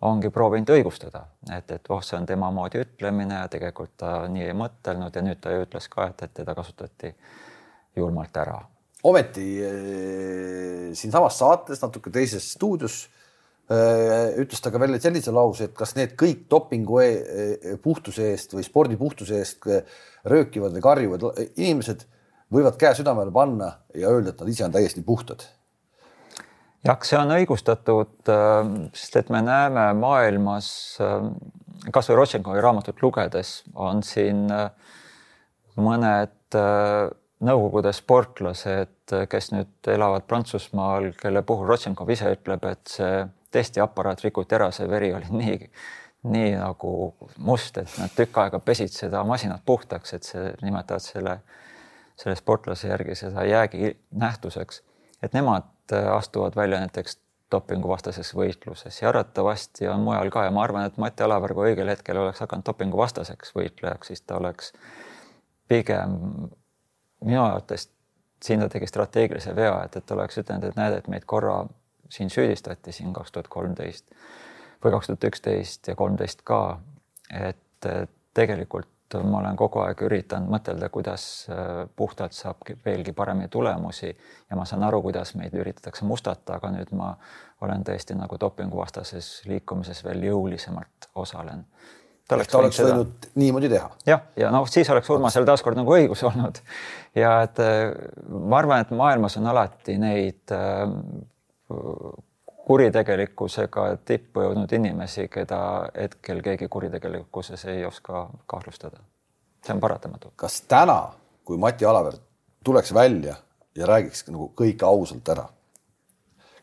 ongi 0.00 0.30
proovinud 0.30 0.70
õigustada, 0.72 1.24
et, 1.52 1.70
et 1.70 1.90
oh, 1.92 2.00
see 2.04 2.16
on 2.16 2.26
tema 2.26 2.50
moodi 2.54 2.80
ütlemine 2.80 3.42
ja 3.42 3.48
tegelikult 3.52 3.96
ta 4.00 4.12
nii 4.28 4.46
ei 4.48 4.56
mõtelnud 4.56 5.16
ja 5.16 5.22
nüüd 5.24 5.40
ta 5.40 5.52
ju 5.52 5.66
ütles 5.66 5.88
ka, 5.92 6.08
et, 6.08 6.22
et 6.24 6.34
teda 6.40 6.54
kasutati 6.56 7.12
julmalt 7.96 8.36
ära. 8.40 8.60
Ometi 9.08 9.46
eh, 9.64 10.90
siinsamas 10.96 11.38
saates 11.40 11.80
natuke 11.82 12.12
teises 12.12 12.50
stuudios 12.54 13.02
eh, 13.70 14.36
ütles 14.42 14.60
ta 14.60 14.72
ka 14.72 14.80
veel 14.82 14.98
sellise 15.00 15.32
lause, 15.34 15.70
et 15.70 15.76
kas 15.76 15.94
need 15.96 16.16
kõik 16.20 16.46
dopingu 16.50 17.00
e 17.02 17.10
e 17.72 17.76
puhtuse 17.82 18.30
eest 18.32 18.56
või 18.56 18.66
spordi 18.66 18.98
puhtuse 19.00 19.40
eest 19.40 19.70
röökivad 20.28 20.76
või 20.76 20.84
karjuvad 20.84 21.28
inimesed 21.54 22.04
võivad 22.52 22.76
käe 22.80 22.92
südamele 22.98 23.32
panna 23.32 23.72
ja 23.94 24.10
öelda, 24.10 24.34
et 24.34 24.42
nad 24.42 24.52
ise 24.52 24.66
on 24.66 24.74
täiesti 24.74 25.04
puhtad. 25.06 25.46
jah, 26.84 26.98
see 27.04 27.18
on 27.18 27.32
õigustatud, 27.36 28.32
sest 28.96 29.16
et 29.20 29.30
me 29.30 29.40
näeme 29.44 29.90
maailmas 29.96 30.98
kasvõi 31.94 32.18
Rotšenkovi 32.18 32.60
raamatut 32.60 33.00
lugedes 33.04 33.62
on 33.74 34.02
siin 34.04 34.48
mõned 35.80 36.58
Nõukogude 37.40 37.92
sportlased, 37.96 39.14
kes 39.32 39.50
nüüd 39.54 39.88
elavad 39.88 40.26
Prantsusmaal, 40.28 41.12
kelle 41.16 41.40
puhul 41.46 41.70
Rotšenkov 41.70 42.10
ise 42.12 42.34
ütleb, 42.34 42.66
et 42.68 42.92
see 42.92 43.22
testiaparaat 43.50 44.20
rikuti 44.26 44.58
ära, 44.58 44.68
see 44.76 44.84
veri 44.90 45.08
oli 45.16 45.30
nii, 45.32 45.70
nii 46.34 46.52
nagu 46.60 46.92
must, 47.40 47.80
et 47.80 47.96
nad 47.96 48.12
tükk 48.12 48.42
aega 48.44 48.60
pesid 48.60 48.92
seda 48.92 49.24
masinat 49.24 49.64
puhtaks, 49.64 50.12
et 50.18 50.28
see 50.28 50.52
nimetavad 50.60 51.06
selle 51.06 51.40
selle 52.20 52.36
sportlase 52.36 52.88
järgi 52.88 53.14
seda 53.14 53.44
jäägi 53.44 53.96
nähtuseks, 54.10 54.82
et 55.22 55.32
nemad 55.32 55.64
astuvad 56.12 56.56
välja 56.56 56.80
näiteks 56.80 57.18
dopinguvastases 57.50 58.34
võitluses 58.36 59.00
ja 59.02 59.08
arvatavasti 59.08 59.88
on 59.88 60.04
mujal 60.06 60.30
ka 60.30 60.44
ja 60.44 60.52
ma 60.54 60.62
arvan, 60.62 60.86
et 60.86 60.98
Mati 61.00 61.24
Alaver, 61.26 61.54
kui 61.56 61.72
õigel 61.72 61.90
hetkel 61.90 62.20
oleks 62.20 62.44
hakanud 62.44 62.66
dopinguvastaseks 62.66 63.54
võitlejaks, 63.56 64.12
siis 64.12 64.22
ta 64.22 64.36
oleks 64.38 64.72
pigem 65.68 66.18
minu 67.24 67.42
arvates 67.44 67.88
siin 68.42 68.60
ta 68.60 68.68
tegi 68.72 68.86
strateegilise 68.86 69.56
vea, 69.56 69.74
et, 69.84 69.96
et 69.96 70.10
oleks 70.10 70.38
ütelnud, 70.40 70.70
et 70.70 70.78
näed, 70.78 70.96
et 70.96 71.08
meid 71.12 71.26
korra 71.28 71.64
siin 72.10 72.30
süüdistati 72.30 72.92
siin 72.92 73.12
kaks 73.12 73.32
tuhat 73.32 73.48
kolmteist 73.48 74.14
või 74.84 74.94
kaks 74.96 75.10
tuhat 75.10 75.28
üksteist 75.28 75.88
ja 75.88 75.96
kolmteist 75.96 76.42
ka, 76.48 76.80
et 77.30 77.90
tegelikult 78.34 78.88
ma 79.18 79.40
olen 79.40 79.56
kogu 79.58 79.80
aeg 79.82 80.02
üritanud 80.06 80.50
mõtelda, 80.52 80.88
kuidas 80.92 81.24
äh, 81.50 81.88
puhtalt 81.96 82.34
saab 82.36 82.62
veelgi 82.84 83.12
paremini 83.16 83.48
tulemusi 83.50 84.10
ja 84.10 84.56
ma 84.56 84.64
saan 84.68 84.84
aru, 84.86 85.02
kuidas 85.02 85.34
meid 85.34 85.54
üritatakse 85.58 86.06
mustata, 86.06 86.60
aga 86.60 86.70
nüüd 86.76 86.92
ma 86.94 87.10
olen 87.60 87.82
tõesti 87.86 88.14
nagu 88.14 88.38
dopinguvastases 88.40 89.42
liikumises 89.50 90.04
veel 90.04 90.22
jõulisemalt 90.28 91.10
osalen. 91.14 91.64
Ta 92.30 92.38
oleks, 92.38 92.50
ta 92.52 92.58
oleks 92.62 92.78
seda... 92.78 92.94
võinud 92.94 93.28
niimoodi 93.42 93.68
teha. 93.72 93.90
jah, 94.06 94.24
ja 94.38 94.50
noh, 94.54 94.66
siis 94.70 94.90
oleks 94.94 95.10
Urmasel 95.10 95.46
taaskord 95.48 95.78
nagu 95.78 95.94
õigus 95.96 96.22
olnud 96.28 96.62
ja 97.18 97.36
et 97.46 97.58
äh, 97.64 97.90
ma 98.30 98.60
arvan, 98.62 98.84
et 98.84 98.94
maailmas 98.94 99.36
on 99.40 99.50
alati 99.50 99.96
neid 99.98 100.54
äh, 100.54 100.84
kuritegelikkusega 102.70 103.86
tippu 104.06 104.44
jõudnud 104.44 104.72
inimesi, 104.78 105.26
keda 105.32 105.60
hetkel 105.96 106.42
keegi 106.46 106.68
kuritegelikkuses 106.70 107.64
ei 107.72 107.84
oska 107.86 108.28
kahtlustada. 108.46 109.02
see 109.66 109.74
on 109.74 109.80
paratamatu. 109.80 110.32
kas 110.36 110.60
täna, 110.60 111.12
kui 111.44 111.58
Mati 111.58 111.84
Alaver 111.84 112.14
tuleks 112.64 112.94
välja 112.94 113.34
ja 113.74 113.86
räägiks 113.86 114.28
nagu 114.28 114.52
kõike 114.56 114.86
ausalt 114.86 115.28
ära, 115.28 115.48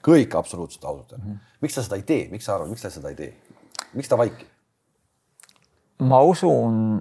kõik 0.01 0.37
absoluutselt 0.37 0.85
ausalt 0.85 1.11
ära 1.13 1.23
mm, 1.23 1.31
-hmm. 1.31 1.57
miks 1.61 1.75
ta 1.75 1.83
seda 1.83 1.95
ei 1.95 2.03
tee, 2.03 2.27
miks 2.31 2.45
sa 2.45 2.55
arvad, 2.55 2.69
miks 2.69 2.81
ta 2.81 2.89
seda 2.89 3.09
ei 3.09 3.15
tee? 3.15 3.33
miks 3.93 4.07
ta 4.07 4.17
vaikib? 4.17 4.47
Ma 5.99 6.21
usun, 6.21 6.99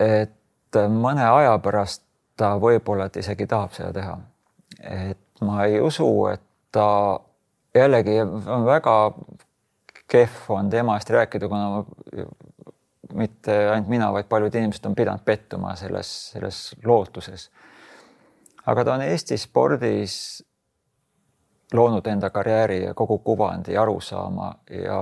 et 0.00 0.78
mõne 0.88 1.24
aja 1.26 1.58
pärast 1.62 2.02
ta 2.38 2.54
võib-olla, 2.60 3.08
et 3.08 3.16
isegi 3.16 3.46
tahab 3.46 3.72
seda 3.74 3.92
teha. 3.92 4.18
et 4.78 5.40
ma 5.40 5.64
ei 5.64 5.80
usu, 5.80 6.26
et 6.30 6.42
ta 6.72 7.18
jällegi 7.74 8.20
on 8.22 8.66
väga 8.66 8.94
kehv 10.08 10.50
on 10.54 10.70
tema 10.70 10.96
eest 10.96 11.10
rääkida, 11.10 11.48
kuna 11.48 11.84
mitte 13.14 13.56
ainult 13.70 13.88
mina, 13.88 14.12
vaid 14.12 14.28
paljud 14.28 14.54
inimesed 14.54 14.86
on 14.86 14.94
pidanud 14.94 15.24
pettuma 15.24 15.74
selles, 15.76 16.10
selles 16.32 16.60
lootuses. 16.84 17.50
aga 18.66 18.84
ta 18.84 18.94
on 18.94 19.02
Eesti 19.02 19.38
spordis 19.38 20.44
loonud 21.72 22.06
enda 22.06 22.30
karjääri 22.30 22.82
ja 22.84 22.94
kogu 22.94 23.18
kuvandi 23.18 23.76
arusaama 23.76 24.54
ja, 24.70 24.98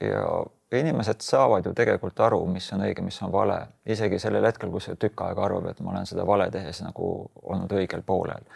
ja 0.00 0.44
inimesed 0.72 1.20
saavad 1.20 1.66
ju 1.66 1.72
tegelikult 1.74 2.20
aru, 2.20 2.40
mis 2.50 2.66
on 2.74 2.82
õige, 2.86 3.02
mis 3.04 3.18
on 3.22 3.32
vale, 3.32 3.58
isegi 3.86 4.18
sellel 4.18 4.46
hetkel, 4.48 4.70
kui 4.70 4.82
see 4.82 4.96
tükk 4.98 5.22
aega 5.28 5.44
arvab, 5.46 5.68
et 5.70 5.80
ma 5.80 5.92
olen 5.92 6.08
seda 6.08 6.26
vale 6.26 6.48
tehes 6.50 6.82
nagu 6.82 7.10
olnud 7.42 7.72
õigel 7.72 8.02
poolel. 8.06 8.48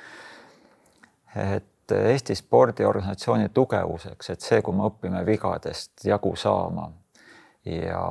et 1.36 1.66
Eesti 1.90 2.34
spordiorganisatsiooni 2.34 3.48
tugevuseks, 3.48 4.30
et 4.30 4.40
see, 4.40 4.62
kui 4.62 4.74
me 4.74 4.84
õpime 4.86 5.24
vigadest 5.26 6.04
jagu 6.06 6.36
saama 6.36 6.84
ja, 7.66 8.02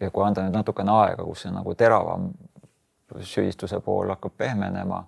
ja 0.00 0.10
kui 0.10 0.22
anda 0.22 0.44
nüüd 0.44 0.54
natukene 0.54 0.92
aega, 0.94 1.24
kus 1.24 1.42
see 1.42 1.50
nagu 1.54 1.74
teravam 1.74 2.28
süüdistuse 3.20 3.80
pool 3.80 4.10
hakkab 4.14 4.36
pehmenema, 4.38 5.04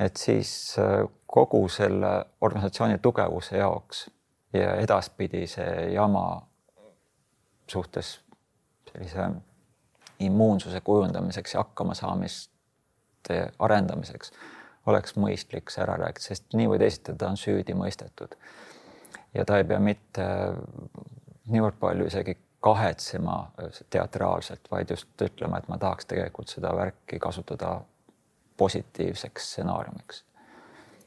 et 0.00 0.16
siis 0.16 0.76
äh, 0.80 1.04
kogu 1.26 1.66
selle 1.68 2.24
organisatsiooni 2.40 2.98
tugevuse 2.98 3.56
jaoks 3.56 4.06
ja 4.52 4.74
edaspidi 4.80 5.46
see 5.46 5.92
jama 5.92 6.49
suhtes 7.70 8.18
sellise 8.90 9.30
immuunsuse 10.20 10.80
kujundamiseks 10.80 11.54
ja 11.54 11.62
hakkamasaamiste 11.64 13.40
arendamiseks 13.58 14.32
oleks 14.86 15.16
mõistlik 15.16 15.70
see 15.72 15.82
ära 15.84 15.96
rääkida, 16.00 16.24
sest 16.32 16.56
nii 16.56 16.68
või 16.72 16.80
teisiti 16.82 17.14
ta 17.16 17.28
on 17.30 17.38
süüdi 17.40 17.76
mõistetud. 17.76 18.36
ja 19.34 19.44
ta 19.44 19.58
ei 19.58 19.64
pea 19.64 19.78
mitte 19.78 20.26
niivõrd 21.50 21.78
palju 21.80 22.06
isegi 22.06 22.36
kahetsema 22.60 23.52
teatraalselt, 23.90 24.68
vaid 24.70 24.90
just 24.90 25.22
ütlema, 25.22 25.58
et 25.58 25.68
ma 25.68 25.78
tahaks 25.78 26.06
tegelikult 26.06 26.52
seda 26.52 26.72
värki 26.76 27.18
kasutada 27.18 27.80
positiivseks 28.56 29.52
stsenaariumiks. 29.52 30.24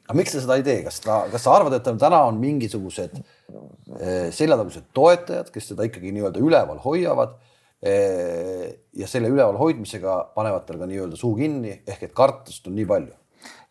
Aga 0.04 0.18
miks 0.18 0.34
ta 0.34 0.42
seda 0.44 0.58
ei 0.60 0.66
tee, 0.66 0.82
kas 0.84 1.00
ta, 1.04 1.22
kas 1.32 1.44
sa 1.46 1.56
arvad, 1.56 1.76
et 1.78 1.88
täna 2.00 2.20
on 2.28 2.38
mingisugused 2.42 3.16
eh, 3.16 4.30
seljatagused 4.34 4.90
toetajad, 4.96 5.50
kes 5.54 5.72
seda 5.72 5.88
ikkagi 5.88 6.12
nii-öelda 6.14 6.42
üleval 6.44 6.80
hoiavad 6.84 7.36
eh, 7.80 8.68
ja 8.96 9.08
selle 9.10 9.32
üleval 9.32 9.58
hoidmisega 9.60 10.18
panevad 10.36 10.66
tal 10.68 10.80
ka 10.82 10.88
nii-öelda 10.90 11.20
suu 11.20 11.34
kinni 11.38 11.78
ehk 11.82 12.08
et 12.08 12.16
kartust 12.16 12.68
on 12.68 12.76
nii 12.78 12.88
palju? 12.90 13.14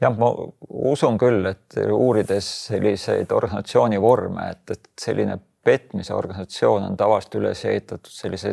Jah, 0.02 0.14
ma 0.18 0.30
usun 0.94 1.18
küll, 1.22 1.46
et 1.50 1.78
uurides 1.94 2.48
selliseid 2.68 3.32
organisatsiooni 3.34 4.00
vorme, 4.02 4.50
et, 4.54 4.74
et 4.76 4.90
selline 5.02 5.38
petmise 5.64 6.14
organisatsioon 6.14 6.90
on 6.90 6.98
tavaliselt 7.00 7.38
üles 7.40 7.62
ehitatud 7.70 8.12
sellise 8.12 8.52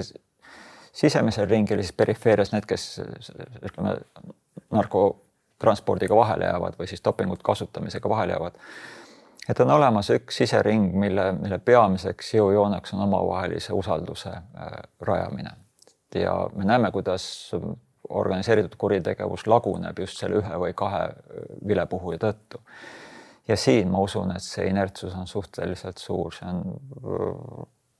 sisemisel 0.93 1.49
ringil, 1.51 1.83
siis 1.83 1.97
perifeerias 1.97 2.53
need, 2.55 2.67
kes 2.69 3.01
ütleme 3.03 3.97
narkotranspordiga 5.61 6.17
vahele 6.17 6.45
jäävad 6.45 6.75
või 6.79 6.87
siis 6.87 7.05
dopingut 7.05 7.43
kasutamisega 7.43 8.09
vahele 8.09 8.33
jäävad. 8.33 8.55
et 9.49 9.61
on 9.61 9.71
olemas 9.71 10.11
üks 10.11 10.37
sisering, 10.37 10.95
mille, 10.95 11.33
mille 11.33 11.59
peamiseks 11.59 12.35
jõujooneks 12.35 12.95
on 12.95 13.01
omavahelise 13.01 13.73
usalduse 13.73 14.31
äh, 14.31 14.73
rajamine 15.01 15.51
ja 16.15 16.49
me 16.55 16.65
näeme, 16.65 16.91
kuidas 16.91 17.51
organiseeritud 18.09 18.77
kuritegevus 18.79 19.47
laguneb 19.47 19.99
just 19.99 20.19
selle 20.19 20.41
ühe 20.41 20.59
või 20.59 20.75
kahe 20.75 21.11
vilepuhuja 21.69 22.19
tõttu. 22.19 22.61
ja 23.49 23.57
siin 23.57 23.91
ma 23.91 23.99
usun, 23.99 24.33
et 24.33 24.43
see 24.43 24.67
inertsus 24.67 25.15
on 25.15 25.27
suhteliselt 25.27 25.99
suur, 25.99 26.33
see 26.33 26.49
on 26.49 26.81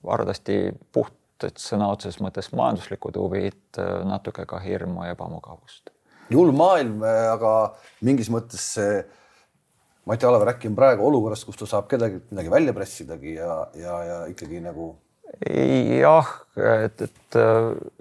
arvatavasti 0.03 0.71
puht, 0.91 1.13
sõna 1.57 1.87
otseses 1.91 2.21
mõttes 2.21 2.51
majanduslikud 2.53 3.17
huvid, 3.17 3.77
natuke 4.05 4.45
ka 4.45 4.59
hirmu 4.59 5.03
ja 5.03 5.11
ebamugavust. 5.11 5.89
Julm 6.29 6.57
maailm, 6.59 7.01
aga 7.03 7.55
mingis 8.05 8.29
mõttes 8.33 8.73
see 8.77 9.01
Mati 10.09 10.25
Alaver 10.25 10.55
äkki 10.55 10.69
on 10.71 10.75
praegu 10.75 11.05
olukorras, 11.05 11.43
kus 11.45 11.59
ta 11.59 11.67
saab 11.69 11.87
kedagi 11.89 12.23
midagi 12.31 12.49
välja 12.51 12.73
pressidagi 12.73 13.35
ja, 13.35 13.55
ja, 13.77 13.97
ja 14.03 14.19
ikkagi 14.31 14.61
nagu 14.63 14.95
jah, 16.01 16.31
et, 16.83 17.01
et 17.01 17.37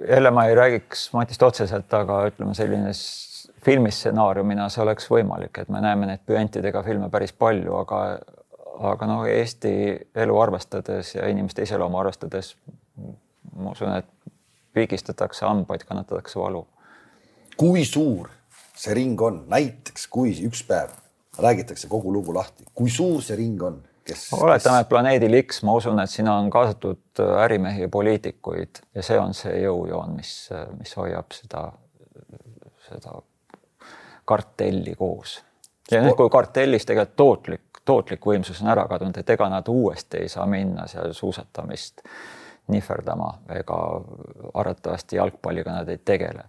jälle 0.08 0.30
ma 0.34 0.46
ei 0.48 0.54
räägiks 0.54 1.10
Matist 1.12 1.42
otseselt, 1.42 1.92
aga 1.94 2.24
ütleme, 2.30 2.54
selline 2.58 2.90
filmistsenaariumina 3.64 4.68
see 4.72 4.82
oleks 4.82 5.06
võimalik, 5.10 5.60
et 5.60 5.68
me 5.68 5.82
näeme 5.84 6.08
neid 6.08 6.24
püantidega 6.26 6.82
filme 6.82 7.10
päris 7.12 7.32
palju, 7.36 7.76
aga, 7.82 8.00
aga 8.92 9.08
noh, 9.10 9.24
Eesti 9.28 9.72
elu 10.24 10.40
arvestades 10.40 11.14
ja 11.14 11.28
inimeste 11.30 11.68
iseloomu 11.68 12.00
arvestades 12.00 12.54
ma 13.56 13.74
usun, 13.74 13.92
et 14.00 14.08
pigistatakse 14.74 15.44
hambaid, 15.46 15.84
kannatatakse 15.88 16.38
valu. 16.40 16.64
Kui 17.60 17.84
suur 17.84 18.30
see 18.80 18.96
ring 18.96 19.20
on, 19.20 19.44
näiteks 19.52 20.08
kui 20.08 20.32
üks 20.48 20.64
päev 20.64 20.96
räägitakse 21.40 21.88
kogu 21.88 22.12
lugu 22.12 22.34
lahti, 22.34 22.64
kui 22.74 22.90
suur 22.90 23.22
see 23.24 23.36
ring 23.36 23.62
on? 23.62 23.82
kes. 24.04 24.28
oletame, 24.32 24.80
et 24.80 24.88
planeedil 24.88 25.36
X, 25.42 25.62
ma 25.68 25.74
usun, 25.78 26.00
et 26.02 26.10
sinna 26.10 26.38
on 26.40 26.50
kaasatud 26.50 27.22
ärimehi 27.44 27.84
ja 27.84 27.88
poliitikuid 27.92 28.82
ja 28.94 29.04
see 29.04 29.18
on 29.20 29.36
see 29.36 29.60
jõujoon, 29.64 30.16
mis, 30.16 30.32
mis 30.78 30.96
hoiab 30.96 31.36
seda, 31.36 31.66
seda 32.88 33.20
kartelli 34.30 34.94
koos. 34.98 35.40
ja 35.90 36.02
nüüd, 36.04 36.16
kui 36.18 36.32
kartellis 36.32 36.88
tegelikult 36.88 37.16
tootlik, 37.16 37.82
tootlik 37.84 38.26
võimsus 38.32 38.62
on 38.64 38.72
ära 38.72 38.86
kadunud, 38.88 39.20
et 39.20 39.36
ega 39.36 39.48
nad 39.52 39.68
uuesti 39.68 40.24
ei 40.24 40.32
saa 40.32 40.46
minna 40.48 40.86
seal 40.90 41.12
suusatamist 41.16 42.04
nihverdama 42.70 43.32
ega 43.58 43.78
arvatavasti 44.54 45.18
jalgpalliga 45.18 45.74
nad 45.74 45.88
ei 45.88 45.98
tegele. 45.98 46.44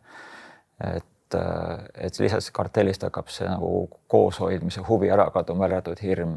Et 0.84 1.08
et 1.32 2.18
lihtsalt 2.20 2.50
kartellist 2.52 3.06
hakkab 3.06 3.30
see 3.32 3.48
nagu 3.48 3.86
kooshoidmise 4.12 4.82
huvi 4.84 5.08
ära 5.16 5.30
kaduma, 5.32 5.64
välja 5.64 5.78
arvatud 5.80 6.02
hirm 6.04 6.34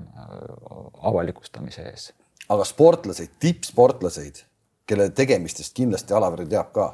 avalikustamise 1.02 1.82
ees. 1.90 2.12
aga 2.48 2.64
sportlaseid, 2.68 3.32
tippsportlaseid, 3.40 4.38
kelle 4.86 5.08
tegemistest 5.10 5.74
kindlasti 5.74 6.14
Alaveri 6.14 6.46
teab 6.46 6.70
ka, 6.76 6.86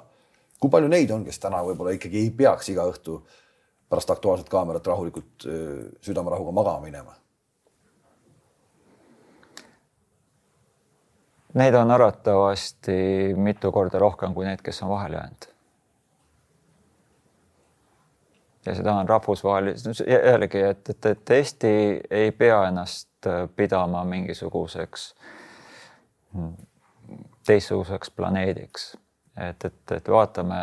kui 0.60 0.70
palju 0.72 0.88
neid 0.88 1.10
on, 1.10 1.26
kes 1.26 1.42
täna 1.42 1.60
võib-olla 1.66 1.92
ikkagi 1.96 2.22
ei 2.22 2.30
peaks 2.30 2.72
iga 2.72 2.88
õhtu 2.88 3.20
pärast 3.90 4.10
Aktuaalset 4.16 4.48
Kaamerat 4.48 4.86
rahulikult 4.86 5.48
südamerahuga 6.00 6.56
magama 6.56 6.86
minema? 6.86 7.16
Neid 11.54 11.74
on 11.74 11.90
arvatavasti 11.90 13.34
mitu 13.34 13.72
korda 13.74 13.98
rohkem 13.98 14.34
kui 14.34 14.46
need, 14.46 14.62
kes 14.62 14.84
on 14.86 14.92
vahele 14.92 15.18
jäänud. 15.18 15.48
Ja 18.66 18.74
seda 18.74 18.94
on 18.94 19.08
rahvusvaheliselt 19.08 20.08
jällegi, 20.08 20.60
et, 20.60 20.88
et, 20.88 21.06
et 21.06 21.30
Eesti 21.30 22.00
ei 22.10 22.32
pea 22.32 22.62
ennast 22.68 23.28
pidama 23.56 24.04
mingisuguseks 24.04 25.14
hmm, 26.34 26.52
teistsuguseks 27.46 28.10
planeediks. 28.10 28.96
et, 29.36 29.64
et, 29.64 29.92
et 29.96 30.08
vaatame 30.08 30.60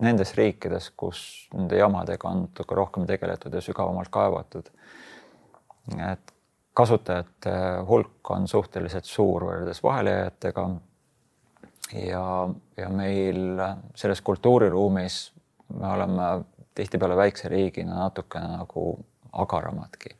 nendes 0.00 0.34
riikides, 0.36 0.90
kus 0.96 1.22
nende 1.54 1.78
jamadega 1.78 2.28
on 2.28 2.44
natuke 2.46 2.76
rohkem 2.76 3.06
tegeletud 3.06 3.54
ja 3.54 3.60
sügavamalt 3.64 4.08
kaevatud. 4.12 4.70
et 6.12 6.34
kasutajate 6.74 7.52
hulk 7.88 8.30
on 8.30 8.48
suhteliselt 8.48 9.04
suur 9.04 9.44
võrreldes 9.48 9.82
vahelejääjatega. 9.82 10.68
ja, 12.06 12.48
ja 12.76 12.88
meil 12.88 13.60
selles 13.94 14.20
kultuuriruumis 14.20 15.20
me 15.74 15.88
oleme 15.88 16.28
tihtipeale 16.74 17.16
väikse 17.16 17.48
riigina 17.48 17.94
natukene 17.94 18.56
nagu 18.56 18.84
agaramadki. 19.32 20.16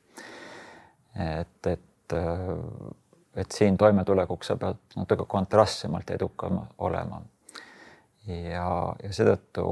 et, 1.41 1.67
et, 1.67 2.15
et 3.37 3.53
siin 3.53 3.77
toimetulekuks 3.79 4.47
sa 4.47 4.57
pead 4.57 4.79
natuke 4.97 5.25
kontrastsemalt 5.29 6.11
edukam 6.11 6.61
olema 6.79 7.23
ja, 8.27 8.95
ja 9.03 9.13
seetõttu 9.13 9.65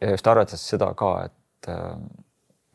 ja 0.00 0.10
just 0.10 0.26
arvestades 0.26 0.66
seda 0.74 0.90
ka, 0.98 1.12
et, 1.24 1.70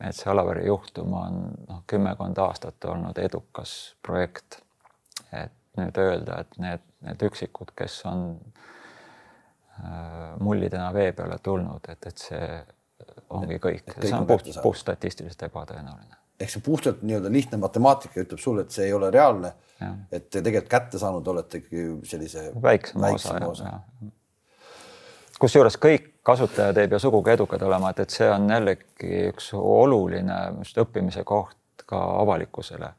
et 0.00 0.16
see 0.16 0.30
Alavere 0.32 0.64
juhtum 0.66 1.14
on 1.14 1.38
noh, 1.68 1.84
kümmekond 1.86 2.38
aastat 2.42 2.84
olnud 2.90 3.18
edukas 3.22 3.76
projekt. 4.02 4.62
et 5.32 5.54
nüüd 5.78 5.98
öelda, 6.02 6.40
et 6.40 6.58
need, 6.58 6.82
need 7.06 7.22
üksikud, 7.22 7.70
kes 7.78 8.00
on 8.10 8.32
äh, 8.34 8.68
mullidena 10.40 10.92
vee 10.94 11.12
peale 11.12 11.38
tulnud, 11.42 11.88
et, 11.88 12.06
et 12.06 12.24
see 12.28 12.48
ongi 13.30 13.58
kõik, 13.62 13.94
see 14.00 14.14
on 14.16 14.26
puht, 14.26 14.48
puht 14.62 14.80
statistiliselt 14.80 15.48
ebatõenäoline. 15.48 16.16
ehk 16.40 16.52
see 16.52 16.62
puhtalt 16.64 17.02
nii-öelda 17.02 17.32
lihtne 17.32 17.58
matemaatika 17.58 18.22
ütleb 18.22 18.42
sulle, 18.42 18.66
et 18.66 18.74
see 18.74 18.86
ei 18.86 18.92
ole 18.92 19.10
reaalne. 19.14 19.52
et 20.12 20.30
te 20.30 20.42
tegelikult 20.42 20.70
kätte 20.70 20.98
saanud 20.98 21.26
olete 21.26 21.62
ikkagi 21.62 21.88
sellise 22.10 22.50
väiksema, 22.62 23.12
osa, 23.14 23.38
osa. 23.46 23.74
Kusjuures 25.38 25.76
kõik 25.78 26.08
kasutajad 26.26 26.76
ei 26.82 26.88
pea 26.90 26.98
sugugi 26.98 27.30
edukad 27.30 27.62
olema, 27.62 27.92
et, 27.92 28.00
et 28.02 28.10
see 28.10 28.26
on 28.30 28.48
jällegi 28.50 29.28
üks 29.30 29.52
oluline 29.54 30.38
just 30.58 30.80
õppimise 30.82 31.22
koht 31.24 31.86
ka 31.86 32.00
avalikkusele. 32.24 32.90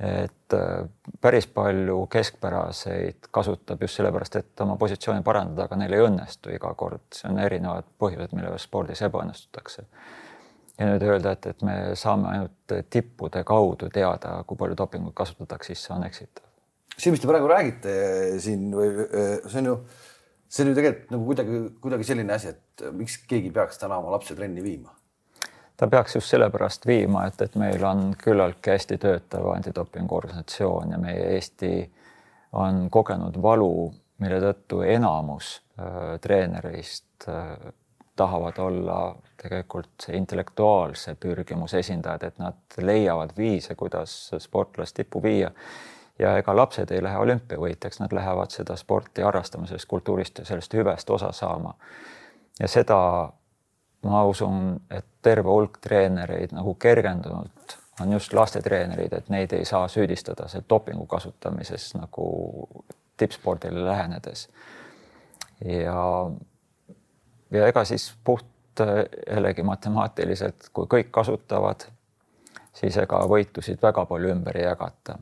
Et 0.00 0.54
äh, 0.56 0.88
päris 1.20 1.46
palju 1.52 2.06
keskpäraseid 2.12 3.28
kasutab 3.30 3.82
just 3.84 3.98
sellepärast, 3.98 4.38
et 4.40 4.64
oma 4.64 4.78
positsiooni 4.80 5.24
parandada, 5.26 5.66
aga 5.68 5.76
neil 5.76 5.96
ei 5.96 6.04
õnnestu 6.06 6.54
iga 6.54 6.72
kord, 6.78 7.04
see 7.14 7.28
on 7.28 7.40
erinevad 7.42 7.88
põhjused, 8.00 8.32
mille 8.32 8.48
pärast 8.48 8.70
spordis 8.70 9.02
ebaõnnestutakse. 9.04 9.84
ja 10.78 10.86
nüüd 10.88 11.04
öelda, 11.04 11.34
et, 11.36 11.50
et 11.52 11.64
me 11.66 11.74
saame 12.00 12.30
ainult 12.30 12.76
tippude 12.88 13.42
kaudu 13.44 13.90
teada, 13.92 14.38
kui 14.48 14.56
palju 14.56 14.78
dopingut 14.78 15.14
kasutatakse, 15.14 15.74
siis 15.74 15.84
see 15.84 15.96
on 15.96 16.06
eksitav. 16.08 16.46
see, 16.96 17.12
mis 17.12 17.20
te 17.20 17.28
praegu 17.28 17.50
räägite 17.50 17.92
siin 18.40 18.70
või 18.72 18.94
see 19.44 19.60
on 19.60 19.72
ju 19.72 19.76
see 20.50 20.64
on 20.64 20.72
ju 20.72 20.78
tegelikult 20.80 21.12
nagu 21.14 21.28
kuidagi, 21.28 21.60
kuidagi 21.82 22.08
selline 22.08 22.34
asi, 22.34 22.54
et 22.56 22.88
miks 22.96 23.20
keegi 23.30 23.52
peaks 23.54 23.78
täna 23.78 24.00
oma 24.00 24.16
lapse 24.16 24.34
trenni 24.34 24.64
viima? 24.64 24.96
Ta 25.80 25.88
peaks 25.88 26.14
just 26.14 26.28
sellepärast 26.28 26.86
viima, 26.86 27.24
et, 27.26 27.40
et 27.40 27.54
meil 27.56 27.84
on 27.88 28.10
küllaltki 28.20 28.74
hästi 28.74 28.98
töötav 29.00 29.46
antidopingu 29.54 30.16
organisatsioon 30.16 30.92
ja 30.92 30.98
meie 31.00 31.22
Eesti 31.34 31.72
on 32.52 32.88
kogenud 32.92 33.38
valu, 33.42 33.88
mille 34.20 34.40
tõttu 34.42 34.82
enamus 34.84 35.54
äh, 35.80 36.18
treenereist 36.20 37.28
äh, 37.28 37.72
tahavad 38.16 38.58
olla 38.60 38.98
tegelikult 39.40 40.10
intellektuaalse 40.12 41.14
pürgimuse 41.14 41.80
esindajad, 41.80 42.28
et 42.28 42.38
nad 42.38 42.82
leiavad 42.84 43.32
viise, 43.36 43.74
kuidas 43.74 44.34
sportlast 44.38 44.98
tippu 45.00 45.22
viia 45.22 45.50
ja 46.20 46.36
ega 46.36 46.52
lapsed 46.56 46.92
ei 46.92 47.00
lähe 47.02 47.16
olümpiavõitjaks, 47.24 48.02
nad 48.02 48.12
lähevad 48.12 48.52
seda 48.52 48.76
sporti 48.76 49.24
harrastama, 49.24 49.64
sellest 49.66 49.88
kultuurist 49.88 50.42
ja 50.42 50.44
sellest 50.44 50.76
hüvest 50.76 51.10
osa 51.10 51.32
saama. 51.32 51.74
ja 52.60 52.68
seda 52.68 53.00
ma 54.02 54.24
usun, 54.24 54.80
et 54.90 55.06
terve 55.22 55.48
hulk 55.48 55.78
treenereid 55.80 56.54
nagu 56.56 56.74
kergendunult 56.74 57.76
on 58.00 58.12
just 58.12 58.32
lastetreenerid, 58.32 59.12
et 59.12 59.28
neid 59.28 59.52
ei 59.52 59.64
saa 59.68 59.88
süüdistada 59.88 60.48
seal 60.48 60.64
dopingu 60.68 61.06
kasutamises 61.06 61.94
nagu 61.98 62.28
tippspordile 63.16 63.84
lähenedes. 63.84 64.48
ja, 65.64 66.30
ja 67.50 67.66
ega 67.66 67.84
siis 67.84 68.14
puht 68.24 68.46
jällegi 69.30 69.62
matemaatiliselt, 69.62 70.70
kui 70.72 70.86
kõik 70.86 71.10
kasutavad, 71.10 71.84
siis 72.72 72.96
ega 72.96 73.20
võitusid 73.28 73.82
väga 73.82 74.06
palju 74.06 74.32
ümber 74.32 74.56
ei 74.56 74.64
jagata 74.64 75.18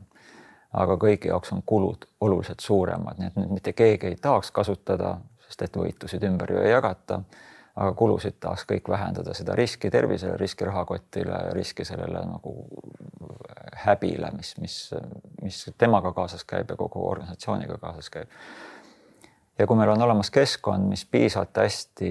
aga 0.73 0.97
kõigi 1.01 1.29
jaoks 1.31 1.53
on 1.53 1.63
kulud 1.65 2.05
oluliselt 2.21 2.59
suuremad, 2.59 3.19
nii 3.19 3.31
et 3.31 3.37
mitte 3.49 3.73
keegi 3.73 4.11
ei 4.11 4.17
tahaks 4.21 4.51
kasutada, 4.53 5.15
sest 5.47 5.65
et 5.65 5.77
võitusid 5.77 6.25
ümber 6.29 6.53
ju 6.53 6.61
ei 6.61 6.71
jagata, 6.71 7.21
aga 7.79 7.93
kulusid 7.95 8.35
tahaks 8.43 8.65
kõik 8.67 8.89
vähendada, 8.91 9.33
seda 9.37 9.55
riski 9.55 9.91
tervisele, 9.91 10.35
riski 10.37 10.67
rahakotile, 10.67 11.37
riski 11.55 11.85
sellele 11.87 12.23
nagu 12.27 12.53
häbile, 13.85 14.33
mis, 14.35 14.53
mis, 14.59 14.77
mis 15.41 15.59
temaga 15.79 16.11
kaasas 16.13 16.43
käib 16.43 16.71
ja 16.71 16.75
kogu 16.79 17.05
organisatsiooniga 17.07 17.77
kaasas 17.79 18.09
käib. 18.11 18.31
ja 19.59 19.67
kui 19.67 19.79
meil 19.79 19.93
on 19.95 20.01
olemas 20.01 20.31
keskkond, 20.31 20.89
mis 20.91 21.05
piisavalt 21.05 21.63
hästi 21.63 22.09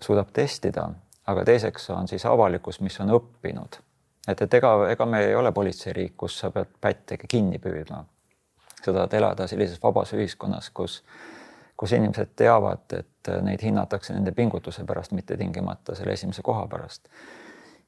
suudab 0.00 0.28
testida, 0.36 0.90
aga 1.26 1.44
teiseks 1.44 1.90
on 1.96 2.08
siis 2.08 2.26
avalikkus, 2.26 2.80
mis 2.80 3.00
on 3.00 3.16
õppinud 3.16 3.80
et, 4.28 4.42
et 4.42 4.54
ega, 4.54 4.72
ega 4.90 5.06
me 5.06 5.22
ei 5.24 5.34
ole 5.34 5.52
politseiriik, 5.52 6.16
kus 6.16 6.38
sa 6.42 6.50
pead 6.54 6.72
pättega 6.80 7.28
kinni 7.28 7.60
püüdma. 7.62 8.04
sa 8.80 8.92
tahad 8.92 9.12
elada 9.12 9.46
sellises 9.46 9.80
vabas 9.82 10.14
ühiskonnas, 10.16 10.70
kus, 10.72 11.02
kus 11.76 11.92
inimesed 11.92 12.32
teavad, 12.36 12.86
et 12.96 13.09
neid 13.42 13.62
hinnatakse 13.62 14.14
nende 14.14 14.32
pingutuse 14.32 14.84
pärast, 14.88 15.12
mitte 15.12 15.36
tingimata 15.36 15.94
selle 15.94 16.12
esimese 16.12 16.42
koha 16.42 16.66
pärast. 16.68 17.08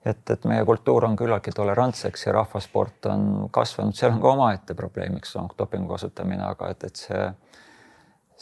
et, 0.04 0.30
et 0.30 0.44
meie 0.44 0.64
kultuur 0.64 1.04
on 1.04 1.16
küllaltki 1.16 1.54
tolerantseks 1.54 2.26
ja 2.26 2.32
rahvasport 2.32 3.06
on 3.06 3.48
kasvanud, 3.50 3.94
seal 3.94 4.12
on 4.12 4.20
ka 4.20 4.32
omaette 4.32 4.74
probleemiks 4.74 5.36
on 5.36 5.48
dopingu 5.58 5.94
kasutamine, 5.94 6.42
aga 6.44 6.70
et, 6.74 6.84
et 6.84 6.96
see 6.96 7.26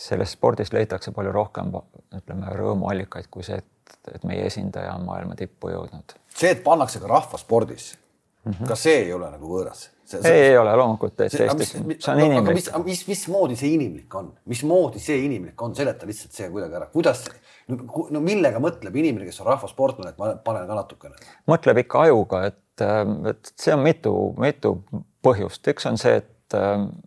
selles 0.00 0.32
spordis 0.32 0.72
leitakse 0.72 1.12
palju 1.12 1.32
rohkem, 1.32 1.74
ütleme, 2.16 2.54
rõõmuallikaid 2.56 3.28
kui 3.30 3.44
see, 3.44 3.60
et, 3.60 3.96
et 4.14 4.24
meie 4.24 4.46
esindaja 4.48 4.94
on 4.96 5.04
maailma 5.04 5.36
tippu 5.36 5.74
jõudnud 5.74 6.16
see, 6.34 6.54
et 6.54 6.64
pannakse 6.64 7.02
ka 7.02 7.10
rahvaspordis 7.10 7.92
mm. 8.44 8.52
-hmm. 8.52 8.68
ka 8.68 8.76
see 8.76 9.02
ei 9.04 9.12
ole 9.12 9.30
nagu 9.30 9.50
võõras. 9.50 9.88
ei, 10.24 10.40
ei 10.50 10.56
ole 10.58 10.72
loomulikult, 10.76 11.20
et 11.20 11.34
Eestis, 11.40 11.72
see 11.72 12.12
on 12.12 12.20
inimlik. 12.20 12.54
mis, 12.54 12.70
mis, 12.84 13.02
mismoodi 13.08 13.56
see 13.56 13.74
inimlik 13.76 14.14
on, 14.14 14.32
mismoodi 14.50 15.02
see 15.02 15.20
inimlik 15.26 15.62
on, 15.62 15.74
seleta 15.76 16.08
lihtsalt 16.08 16.34
see 16.34 16.48
kuidagi 16.50 16.78
ära, 16.80 16.88
kuidas, 16.92 17.24
no 17.68 18.22
millega 18.24 18.62
mõtleb 18.62 18.96
inimene, 19.02 19.28
kes 19.28 19.40
on 19.44 19.50
rahvasportlane, 19.52 20.14
et 20.14 20.18
ma 20.18 20.32
panen 20.44 20.66
ka 20.66 20.80
natukene? 20.80 21.30
mõtleb 21.50 21.84
ikka 21.84 22.04
ajuga, 22.08 22.42
et, 22.50 22.86
et 23.30 23.54
see 23.54 23.76
on 23.76 23.84
mitu, 23.86 24.14
mitu 24.40 24.74
põhjust, 25.22 25.62
üks 25.70 25.86
on 25.90 26.00
see, 26.00 26.18
et, 26.22 26.58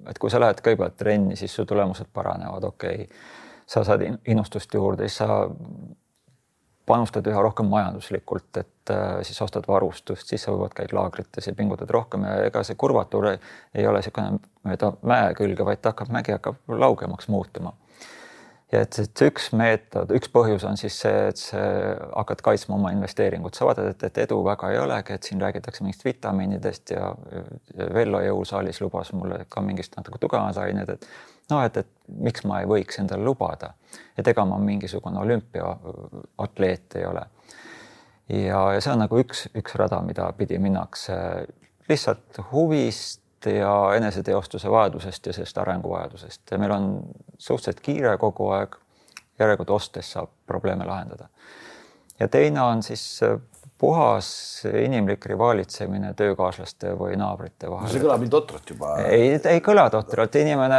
et 0.09 0.21
kui 0.21 0.31
sa 0.31 0.39
lähed 0.39 0.61
kõigepealt 0.63 0.95
trenni, 0.99 1.36
siis 1.39 1.55
su 1.55 1.65
tulemused 1.67 2.07
paranevad, 2.13 2.69
okei 2.71 3.03
okay. 3.03 3.27
sa 3.67 3.84
saad 3.84 4.05
innustust 4.07 4.73
juurde, 4.73 5.09
siis 5.09 5.19
sa 5.25 5.43
panustad 6.86 7.27
üha 7.31 7.41
rohkem 7.43 7.69
majanduslikult, 7.71 8.49
et 8.59 8.91
äh, 8.91 9.21
siis 9.23 9.39
ostad 9.41 9.67
varustust, 9.67 10.27
siis 10.27 10.43
sa 10.43 10.51
võib-olla 10.51 10.75
käid 10.75 10.95
laagrites 10.95 11.47
ja 11.47 11.55
pingutad 11.55 11.91
rohkem 11.93 12.25
ja 12.27 12.36
ega 12.49 12.63
see 12.67 12.79
kurvatuur 12.79 13.29
ei 13.34 13.88
ole 13.88 14.01
niisugune 14.01 14.41
mööda 14.67 14.91
mäe 15.07 15.31
külge, 15.38 15.63
vaid 15.67 15.84
ta 15.84 15.93
hakkab, 15.93 16.11
mägi 16.13 16.36
hakkab 16.36 16.59
laugemaks 16.84 17.29
muutuma. 17.31 17.73
ja 18.71 18.81
et, 18.84 18.99
et 18.99 19.23
üks 19.27 19.51
meetod, 19.55 20.11
üks 20.17 20.31
põhjus 20.34 20.65
on 20.67 20.79
siis 20.79 20.97
see, 21.05 21.27
et 21.29 21.39
sa 21.39 21.61
hakkad 22.17 22.43
kaitsma 22.43 22.75
oma 22.75 22.91
investeeringut, 22.95 23.55
sa 23.55 23.69
vaatad, 23.69 23.93
et, 23.93 24.03
et 24.09 24.23
edu 24.25 24.41
väga 24.43 24.71
ei 24.73 24.79
olegi, 24.81 25.15
et 25.15 25.29
siin 25.29 25.41
räägitakse 25.41 25.86
mingist 25.86 26.03
vitamiinidest 26.05 26.95
ja, 26.97 27.13
Vello 27.93 28.19
jõusaalis 28.23 28.81
lubas 28.84 29.13
mulle 29.15 29.45
ka 29.49 29.63
mingist 29.63 29.95
natuke 29.95 30.19
tugevamad 30.19 30.59
ained, 30.65 30.97
et 30.97 31.07
noh, 31.53 31.63
et, 31.65 31.77
et 31.77 31.89
miks 32.25 32.45
ma 32.49 32.61
ei 32.61 32.69
võiks 32.69 32.99
endale 33.01 33.23
lubada, 33.25 33.73
et 34.17 34.27
ega 34.27 34.45
ma 34.49 34.59
mingisugune 34.61 35.19
olümpiaatleet 35.21 36.99
ei 36.99 37.05
ole. 37.09 37.25
ja, 38.29 38.61
ja 38.75 38.79
see 38.81 38.93
on 38.93 39.03
nagu 39.05 39.19
üks, 39.21 39.47
üks 39.55 39.75
rada, 39.79 40.01
mida 40.05 40.31
pidi 40.37 40.59
minnakse 40.59 41.17
lihtsalt 41.89 42.39
huvist 42.51 43.21
ja 43.45 43.73
eneseteostuse 43.95 44.71
vajadusest 44.71 45.25
ja 45.27 45.33
sellest 45.35 45.57
arenguvajadusest 45.57 46.51
ja 46.51 46.57
meil 46.57 46.71
on 46.71 46.87
suhteliselt 47.37 47.83
kiire 47.83 48.17
kogu 48.17 48.49
aeg. 48.55 48.79
järelikult 49.39 49.69
ostes 49.73 50.11
saab 50.11 50.29
probleeme 50.45 50.85
lahendada. 50.85 51.27
ja 52.19 52.27
teine 52.27 52.61
on 52.61 52.83
siis 52.83 53.19
puhas 53.84 54.27
inimlik 54.86 55.25
rivaalitsemine 55.27 56.13
töökaaslaste 56.15 56.93
või 56.95 57.17
naabrite 57.19 57.67
vahel. 57.67 57.89
see 57.91 57.99
kõlab 57.99 58.21
nii 58.23 58.31
totralt 58.31 58.69
juba. 58.71 58.91
ei, 59.03 59.34
ei 59.51 59.63
kõla 59.65 59.89
totralt, 59.91 60.38
inimene, 60.39 60.77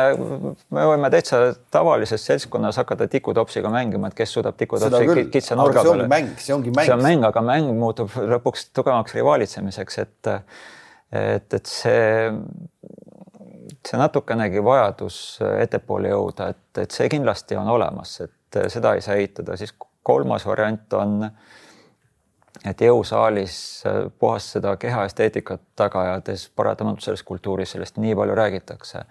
me 0.72 0.86
võime 0.88 1.10
täitsa 1.12 1.40
tavalises 1.74 2.24
seltskonnas 2.24 2.78
hakata 2.80 3.08
tikutopsiga 3.12 3.68
mängima, 3.72 4.08
et 4.08 4.16
kes 4.16 4.32
suudab 4.38 4.56
tikutopsi 4.56 5.26
kitsa 5.34 5.58
nurga 5.60 5.82
peale. 5.84 5.90
see 5.90 6.00
ongi 6.00 6.14
mäng, 6.14 6.30
see 6.46 6.56
ongi 6.56 6.72
mäng. 6.72 6.88
see 6.88 6.94
on 6.96 7.04
mäng, 7.04 7.26
aga 7.28 7.42
mäng 7.44 7.68
muutub 7.76 8.16
lõpuks 8.34 8.70
tugevamaks 8.72 9.18
rivaalitsemiseks, 9.18 10.00
et, 10.06 10.30
et, 11.24 11.58
et 11.58 11.72
see, 11.74 12.30
see 13.84 14.00
natukenegi 14.00 14.64
vajadus 14.64 15.18
ettepoole 15.58 16.14
jõuda, 16.14 16.48
et, 16.56 16.86
et 16.86 16.96
see 17.00 17.12
kindlasti 17.12 17.60
on 17.60 17.68
olemas, 17.74 18.16
et 18.24 18.62
seda 18.72 18.94
ei 18.96 19.04
saa 19.04 19.20
eitada, 19.20 19.60
siis 19.60 19.76
kolmas 20.04 20.48
variant 20.48 20.96
on 20.96 21.28
äh, 21.28 21.36
et 22.64 22.80
jõusaalis 22.80 23.56
äh, 23.86 24.00
puhas 24.18 24.52
seda 24.56 24.76
kehaesteetikat 24.80 25.62
taga 25.76 26.02
ajades 26.02 26.48
paratamatult 26.56 27.04
selles 27.04 27.22
kultuuris 27.22 27.74
sellest 27.74 27.98
nii 27.98 28.14
palju 28.14 28.34
räägitakse. 28.34 29.04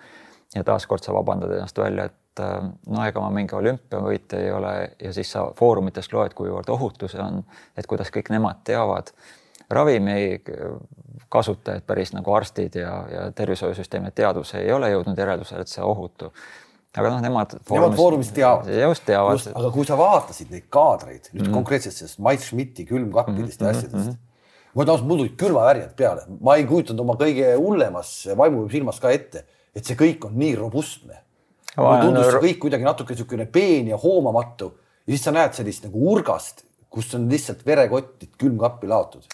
ja 0.55 0.63
taaskord 0.63 1.03
sa 1.03 1.13
vabandad 1.13 1.51
ennast 1.51 1.77
välja, 1.77 2.05
et 2.05 2.39
äh, 2.39 2.69
no 2.87 3.05
ega 3.05 3.21
ma 3.21 3.29
mingi 3.29 3.55
olümpiavõitja 3.55 4.39
ei 4.39 4.51
ole 4.51 4.73
ja 5.03 5.13
siis 5.13 5.31
sa 5.31 5.47
foorumitest 5.55 6.13
loed, 6.13 6.33
kuivõrd 6.33 6.69
ohutu 6.69 7.07
see 7.07 7.21
on, 7.21 7.43
et 7.77 7.87
kuidas 7.87 8.11
kõik 8.13 8.29
nemad 8.29 8.63
teavad. 8.63 9.11
ravimi 9.69 10.41
kasutajad, 11.29 11.81
päris 11.87 12.13
nagu 12.13 12.33
arstid 12.33 12.75
ja, 12.75 12.91
ja 13.11 13.31
tervishoiusüsteemi 13.31 14.11
teadus 14.11 14.53
ei 14.53 14.71
ole 14.71 14.91
jõudnud 14.91 15.17
järeldusele, 15.17 15.61
et 15.61 15.67
see 15.67 15.83
ohutu 15.83 16.33
aga 16.93 17.09
noh, 17.09 17.21
nemad. 17.23 17.55
Nemad 17.69 17.95
Foorumis 17.97 18.29
teavad. 18.33 18.69
just 18.69 19.05
teavad. 19.07 19.47
aga 19.53 19.71
kui 19.73 19.87
sa 19.87 19.97
vaatasid 19.97 20.51
neid 20.53 20.67
kaadreid 20.73 21.31
nüüd 21.31 21.41
mm 21.41 21.47
-hmm. 21.47 21.55
konkreetselt 21.57 21.95
sellest 21.95 22.19
Mait 22.19 22.41
Schmidti 22.41 22.85
külmkappidest 22.85 23.61
mm 23.61 23.65
-hmm. 23.65 23.67
ja 23.67 23.71
mhm, 23.71 23.77
asjadest 23.77 24.07
mm. 24.07 24.13
-hmm. 24.13 24.75
ma 24.75 24.83
ausalt, 24.83 25.07
mul 25.07 25.17
tulid 25.17 25.35
kõrvavärjad 25.41 25.95
peale, 25.95 26.21
ma 26.41 26.55
ei 26.55 26.65
kujutanud 26.65 26.99
oma 26.99 27.13
kõige 27.13 27.55
hullemas 27.57 28.29
vaimusilmas 28.37 28.99
ka 28.99 29.11
ette, 29.11 29.45
et 29.75 29.85
see 29.85 29.95
kõik 29.95 30.25
on 30.25 30.37
nii 30.37 30.55
robustne. 30.55 31.17
mulle 31.77 32.01
tundus 32.01 32.25
see 32.31 32.45
kõik 32.47 32.59
kuidagi 32.59 32.83
natuke 32.83 33.13
niisugune 33.13 33.45
peen 33.45 33.87
ja 33.87 33.97
hoomamatu 33.97 34.73
ja 35.07 35.11
siis 35.11 35.23
sa 35.23 35.31
näed 35.31 35.53
sellist 35.53 35.83
nagu 35.83 36.11
urgast, 36.11 36.63
kus 36.89 37.15
on 37.15 37.29
lihtsalt 37.29 37.65
verekottid 37.65 38.37
külmkappi 38.37 38.87
laotud. 38.87 39.25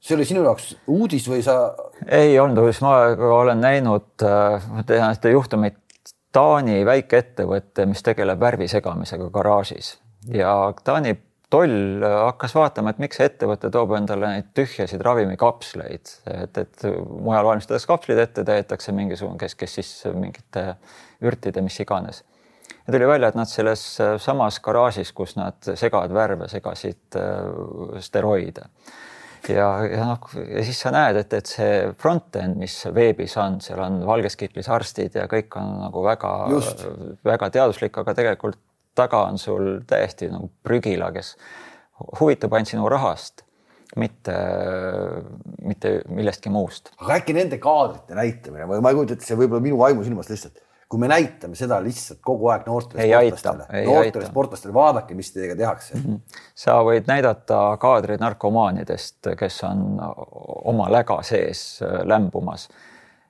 see 0.00 0.16
oli 0.16 0.24
sinu 0.24 0.42
jaoks 0.42 0.76
uudis 0.86 1.28
või 1.28 1.42
sa? 1.42 1.74
ei 2.08 2.38
olnud, 2.40 2.80
ma 2.80 2.96
olen 3.40 3.60
näinud, 3.60 4.08
äh, 4.22 4.84
tean 4.86 5.14
seda 5.14 5.28
juhtumit 5.28 5.83
Taani 6.34 6.80
väikeettevõte, 6.86 7.86
mis 7.86 8.02
tegeleb 8.02 8.40
värvi 8.42 8.66
segamisega 8.70 9.28
garaažis. 9.34 9.94
Ja 10.34 10.72
Taani 10.84 11.14
toll 11.52 12.02
hakkas 12.02 12.56
vaatama, 12.56 12.90
et 12.90 13.00
miks 13.02 13.20
see 13.20 13.28
ettevõte 13.30 13.70
toob 13.70 13.94
endale 13.94 14.30
neid 14.32 14.50
tühjasid 14.58 15.02
ravimikapsleid, 15.06 16.14
et, 16.34 16.58
et 16.58 16.86
mujal 16.88 17.46
valmistatakse 17.46 17.90
kapslid 17.90 18.18
ette, 18.24 18.42
täidetakse 18.46 18.94
mingisugune, 18.96 19.38
kes, 19.38 19.54
kes 19.60 19.78
siis 19.78 19.92
mingite 20.16 20.72
ürtide, 21.22 21.62
mis 21.62 21.78
iganes. 21.84 22.24
ja 22.86 22.92
tuli 22.92 23.06
välja, 23.06 23.30
et 23.30 23.38
nad 23.38 23.50
selles 23.50 23.86
samas 24.26 24.58
garaažis, 24.64 25.12
kus 25.14 25.36
nad 25.38 25.74
segavad 25.78 26.12
värve, 26.12 26.50
segasid 26.50 27.20
äh, 27.20 28.00
steroide 28.02 28.66
ja, 29.52 29.68
ja 29.88 30.08
noh, 30.08 30.28
ja 30.40 30.64
siis 30.66 30.80
sa 30.84 30.92
näed, 30.94 31.18
et, 31.20 31.32
et 31.36 31.50
see 31.50 31.70
front-end, 32.00 32.58
mis 32.60 32.76
veebis 32.94 33.36
on, 33.40 33.60
seal 33.64 33.82
on 33.84 34.00
valges 34.08 34.38
kitlis 34.40 34.70
arstid 34.72 35.16
ja 35.18 35.26
kõik 35.30 35.56
on 35.60 35.72
nagu 35.84 36.04
väga-väga 36.06 37.50
teaduslik, 37.54 37.98
aga 38.02 38.16
tegelikult 38.16 38.60
taga 38.94 39.24
on 39.28 39.40
sul 39.42 39.80
täiesti 39.88 40.30
nagu 40.30 40.50
prügila, 40.66 41.10
kes 41.14 41.34
huvitub 42.20 42.54
ainult 42.54 42.70
sinu 42.70 42.86
rahast, 42.90 43.44
mitte, 44.00 44.34
mitte 45.62 45.96
millestki 46.10 46.50
muust. 46.50 46.92
aga 46.98 47.20
äkki 47.20 47.36
nende 47.36 47.60
kaadrite 47.62 48.16
näitamine 48.18 48.66
või 48.70 48.82
ma 48.82 48.90
ei 48.90 48.98
kujuta 48.98 49.18
ette, 49.18 49.26
see 49.28 49.38
võib-olla 49.38 49.62
minu 49.62 49.78
vaimusilmast 49.82 50.32
lihtsalt 50.34 50.63
kui 50.88 51.00
me 51.00 51.08
näitame 51.08 51.56
seda 51.58 51.80
lihtsalt 51.82 52.20
kogu 52.24 52.48
aeg 52.52 52.66
noortele 52.68 53.06
sportlastele, 53.08 53.84
noortele 53.88 54.26
sportlastele, 54.28 54.74
vaadake, 54.74 55.14
mis 55.18 55.32
teiega 55.34 55.56
tehakse. 55.58 55.94
Mm. 55.98 56.02
-hmm. 56.02 56.40
sa 56.54 56.78
võid 56.86 57.08
näidata 57.10 57.76
kaadreid 57.80 58.20
narkomaanidest, 58.20 59.34
kes 59.38 59.62
on 59.64 60.00
oma 60.64 60.90
läga 60.92 61.22
sees 61.22 61.82
äh, 61.82 62.02
lämbumas. 62.04 62.68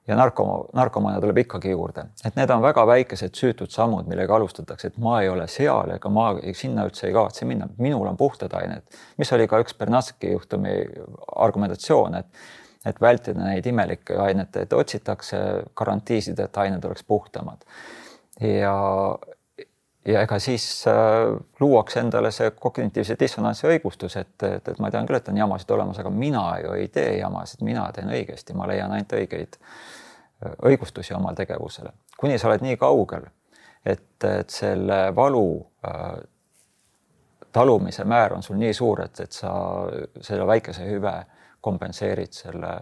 Ja 0.04 0.16
narko, 0.16 0.68
narkomaane 0.76 1.20
tuleb 1.20 1.38
ikkagi 1.40 1.70
juurde, 1.70 2.02
et 2.28 2.34
need 2.36 2.50
on 2.52 2.60
väga 2.62 2.82
väikesed 2.86 3.32
süütud 3.40 3.70
sammud, 3.72 4.04
millega 4.04 4.34
alustatakse, 4.36 4.90
et 4.90 4.98
ma 5.00 5.22
ei 5.22 5.30
ole 5.32 5.46
seal 5.48 5.94
ega 5.94 6.10
ma 6.12 6.26
sinna 6.52 6.84
üldse 6.84 7.06
ei 7.06 7.14
kavatse 7.14 7.48
minna, 7.48 7.70
minul 7.78 8.10
on 8.10 8.16
puhtad 8.16 8.52
ained, 8.52 8.84
mis 9.16 9.32
oli 9.32 9.48
ka 9.48 9.62
üks 9.64 9.72
Bernatski 9.78 10.34
juhtumi 10.34 10.74
argumentatsioon, 11.46 12.18
et 12.20 12.26
et 12.84 13.00
vältida 13.00 13.40
neid 13.40 13.66
imelikke 13.66 14.16
aineid, 14.20 14.56
et 14.60 14.72
otsitakse 14.72 15.38
garantiisid, 15.76 16.40
et 16.40 16.56
ained 16.56 16.84
oleks 16.84 17.04
puhtamad. 17.04 17.64
ja, 18.40 18.74
ja 20.06 20.22
ega 20.22 20.38
siis 20.38 20.84
äh, 20.88 21.36
luuakse 21.60 22.00
endale 22.00 22.30
see 22.34 22.50
kognitiivse 22.50 23.16
dissonantsi 23.20 23.66
õigustus, 23.70 24.18
et, 24.20 24.36
et, 24.42 24.68
et 24.68 24.82
ma 24.82 24.90
tean 24.90 25.06
küll, 25.06 25.16
et 25.16 25.28
on 25.32 25.38
jamasid 25.38 25.70
olemas, 25.76 25.98
aga 26.02 26.10
mina 26.10 26.44
ju 26.64 26.74
ei 26.78 26.88
tee 26.88 27.18
jamasid, 27.18 27.64
mina 27.64 27.86
teen 27.94 28.12
õigesti, 28.12 28.56
ma 28.58 28.68
leian 28.68 28.92
ainult 28.92 29.16
õigeid 29.16 29.56
äh, 29.60 30.58
õigustusi 30.70 31.16
oma 31.16 31.34
tegevusele. 31.34 31.94
kuni 32.20 32.38
sa 32.38 32.50
oled 32.50 32.66
nii 32.66 32.76
kaugel, 32.76 33.30
et, 33.84 34.24
et 34.28 34.50
selle 34.50 35.06
valu 35.16 35.48
äh, 35.86 36.12
talumise 37.54 38.04
määr 38.04 38.34
on 38.34 38.42
sul 38.42 38.58
nii 38.58 38.74
suur, 38.74 39.04
et, 39.06 39.20
et 39.20 39.32
sa 39.32 39.54
selle 40.20 40.46
väikese 40.46 40.88
hüve 40.88 41.14
kompenseerid 41.64 42.34
selle, 42.36 42.74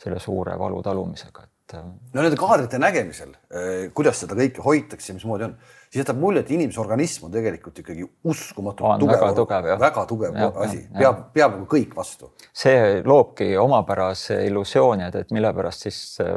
selle 0.00 0.22
suure 0.22 0.56
valu 0.58 0.82
talumisega, 0.84 1.44
et. 1.46 1.74
Ähm, 1.74 1.96
no 2.14 2.22
nende 2.22 2.38
kaadrite 2.38 2.78
nägemisel, 2.78 3.32
äh, 3.50 3.70
kuidas 3.96 4.20
seda 4.22 4.36
kõike 4.38 4.62
hoitakse, 4.62 5.16
mismoodi 5.16 5.48
on, 5.48 5.56
siis 5.88 5.98
jätab 6.04 6.20
mulje, 6.22 6.44
et 6.44 6.52
inimese 6.54 6.80
organism 6.82 7.26
on 7.26 7.34
tegelikult 7.34 7.80
ikkagi 7.82 8.06
uskumatult 8.30 9.02
tugev, 9.02 9.18
väga 9.18 9.32
tugev, 9.40 9.70
väga 9.82 10.04
tugev 10.12 10.38
ja, 10.38 10.50
asi, 10.62 10.82
peab, 10.94 11.24
peab 11.34 11.56
nagu 11.56 11.66
kõik 11.70 11.96
vastu. 11.98 12.30
see 12.54 13.00
loobki 13.06 13.50
omapärase 13.58 14.44
illusiooni, 14.46 15.08
et, 15.08 15.18
et 15.24 15.34
mille 15.34 15.50
pärast 15.58 15.88
siis 15.88 16.00
äh, 16.22 16.36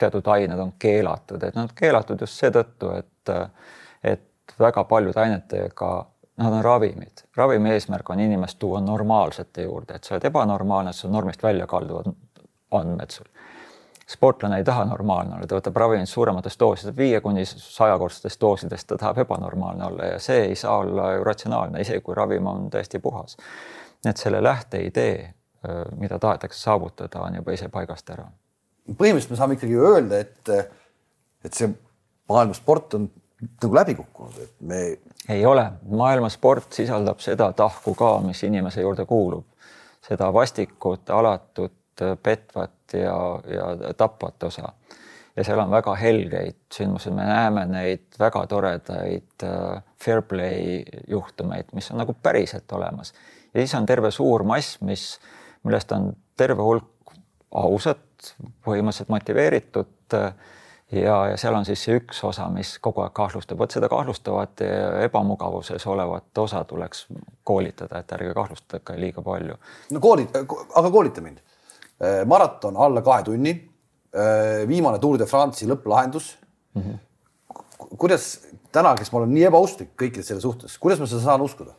teatud 0.00 0.32
ained 0.32 0.64
on 0.64 0.72
keelatud, 0.80 1.42
et 1.42 1.58
nad 1.58 1.68
on 1.68 1.76
keelatud 1.76 2.24
just 2.24 2.40
seetõttu, 2.40 2.94
et, 2.96 3.34
et 4.16 4.56
väga 4.58 4.84
paljude 4.88 5.20
ainetega 5.20 5.90
Nad 6.40 6.54
on 6.56 6.64
ravimid, 6.64 7.26
ravimi 7.36 7.74
eesmärk 7.74 8.10
on 8.10 8.20
inimest 8.20 8.58
tuua 8.58 8.80
normaalsete 8.80 9.66
juurde, 9.66 9.98
et 9.98 10.04
sa 10.04 10.14
oled 10.14 10.24
ebanormaalne, 10.24 10.92
sul 10.96 11.12
normist 11.12 11.42
välja 11.42 11.66
kalduvad 11.68 12.08
andmed 12.70 13.10
sul. 13.10 13.26
sportlane 14.10 14.56
ei 14.58 14.64
taha 14.64 14.84
normaalne 14.84 15.36
olla, 15.36 15.46
ta 15.46 15.58
võtab 15.58 15.76
ravimit 15.76 16.08
suuremates 16.08 16.56
doosides, 16.58 16.96
viie 16.96 17.20
kuni 17.20 17.44
sajakordsetest 17.46 18.40
doosidest, 18.40 18.86
ta 18.88 18.96
tahab 18.98 19.20
ebanormaalne 19.22 19.84
olla 19.86 20.08
ja 20.14 20.18
see 20.18 20.40
ei 20.48 20.56
saa 20.56 20.78
olla 20.78 21.12
ju 21.12 21.24
ratsionaalne, 21.24 21.80
isegi 21.80 22.00
kui 22.00 22.14
ravim 22.14 22.46
on 22.46 22.70
täiesti 22.70 22.98
puhas. 22.98 23.36
nii 24.04 24.10
et 24.10 24.16
selle 24.16 24.42
lähteidee 24.42 25.34
mida 25.96 26.18
tahetakse 26.18 26.60
saavutada, 26.60 27.20
on 27.20 27.34
juba 27.34 27.52
ise 27.52 27.68
paigast 27.68 28.10
ära. 28.10 28.24
põhimõtteliselt 28.90 29.30
me 29.30 29.36
saame 29.36 29.56
ikkagi 29.58 29.76
öelda, 29.76 30.20
et, 30.24 30.48
et 31.44 31.54
see 31.54 31.68
maailmasport 32.28 32.96
on 32.96 33.10
nagu 33.40 33.74
läbi 33.74 33.94
kukkunud, 33.94 34.38
et 34.42 34.54
me. 34.60 34.80
ei 35.28 35.46
ole, 35.46 35.64
maailmasport 35.88 36.72
sisaldab 36.72 37.20
seda 37.24 37.52
tahku 37.56 37.94
ka, 37.94 38.18
mis 38.24 38.42
inimese 38.44 38.84
juurde 38.84 39.06
kuulub, 39.06 39.46
seda 40.04 40.32
vastikut, 40.34 41.10
alatut, 41.10 41.76
petvat 42.22 42.94
ja, 42.96 43.16
ja 43.54 43.94
tapvat 43.96 44.42
osa. 44.42 44.72
Ja 45.36 45.44
seal 45.44 45.60
on 45.62 45.70
väga 45.70 45.94
helgeid 45.94 46.56
sündmusi, 46.74 47.12
me 47.14 47.24
näeme 47.24 47.64
neid 47.70 48.18
väga 48.18 48.42
toredaid 48.50 49.44
uh, 49.46 49.82
fair 50.04 50.22
play 50.26 50.82
juhtumeid, 51.08 51.70
mis 51.76 51.90
on 51.92 52.00
nagu 52.02 52.16
päriselt 52.22 52.72
olemas. 52.72 53.14
Ja 53.54 53.60
siis 53.60 53.74
on 53.78 53.86
terve 53.86 54.10
suur 54.10 54.42
mass, 54.44 54.80
mis, 54.84 55.04
millest 55.62 55.92
on 55.92 56.10
terve 56.36 56.62
hulk 56.62 57.14
ausat, 57.50 58.34
põhimõtteliselt 58.66 59.12
motiveeritud 59.12 60.18
uh, 60.18 60.32
ja, 60.92 61.16
ja 61.30 61.36
seal 61.38 61.54
on 61.54 61.64
siis 61.64 61.82
see 61.84 61.98
üks 62.00 62.22
osa, 62.26 62.48
mis 62.52 62.72
kogu 62.82 63.04
aeg 63.04 63.14
kahtlustab, 63.16 63.58
vot 63.58 63.70
seda 63.70 63.88
kahtlustavat 63.90 64.62
ebamugavuses 65.06 65.86
olevat 65.86 66.38
osa 66.38 66.64
tuleks 66.64 67.06
koolitada, 67.46 68.00
et 68.00 68.12
ärge 68.16 68.34
kahtlustage 68.34 68.98
liiga 69.00 69.22
palju. 69.22 69.56
no 69.90 70.00
kooli, 70.00 70.26
aga 70.74 70.90
koolita 70.90 71.24
mind. 71.24 71.40
Äh, 72.00 72.22
maraton 72.26 72.76
alla 72.80 73.02
kahe 73.04 73.22
tunni, 73.22 73.52
äh, 74.16 74.68
viimane 74.68 74.98
Tour 74.98 75.18
de 75.20 75.26
France'i 75.28 75.68
lõpplahendus 75.68 76.32
mm. 76.74 76.82
-hmm. 76.82 77.96
kuidas 77.98 78.46
täna, 78.72 78.94
kes 78.96 79.12
ma 79.12 79.18
olen 79.18 79.34
nii 79.34 79.44
ebausklik 79.50 79.90
kõikide 80.00 80.24
selle 80.24 80.40
suhtes, 80.40 80.78
kuidas 80.78 81.00
ma 81.00 81.06
seda 81.06 81.20
saan 81.20 81.44
uskuda? 81.44 81.74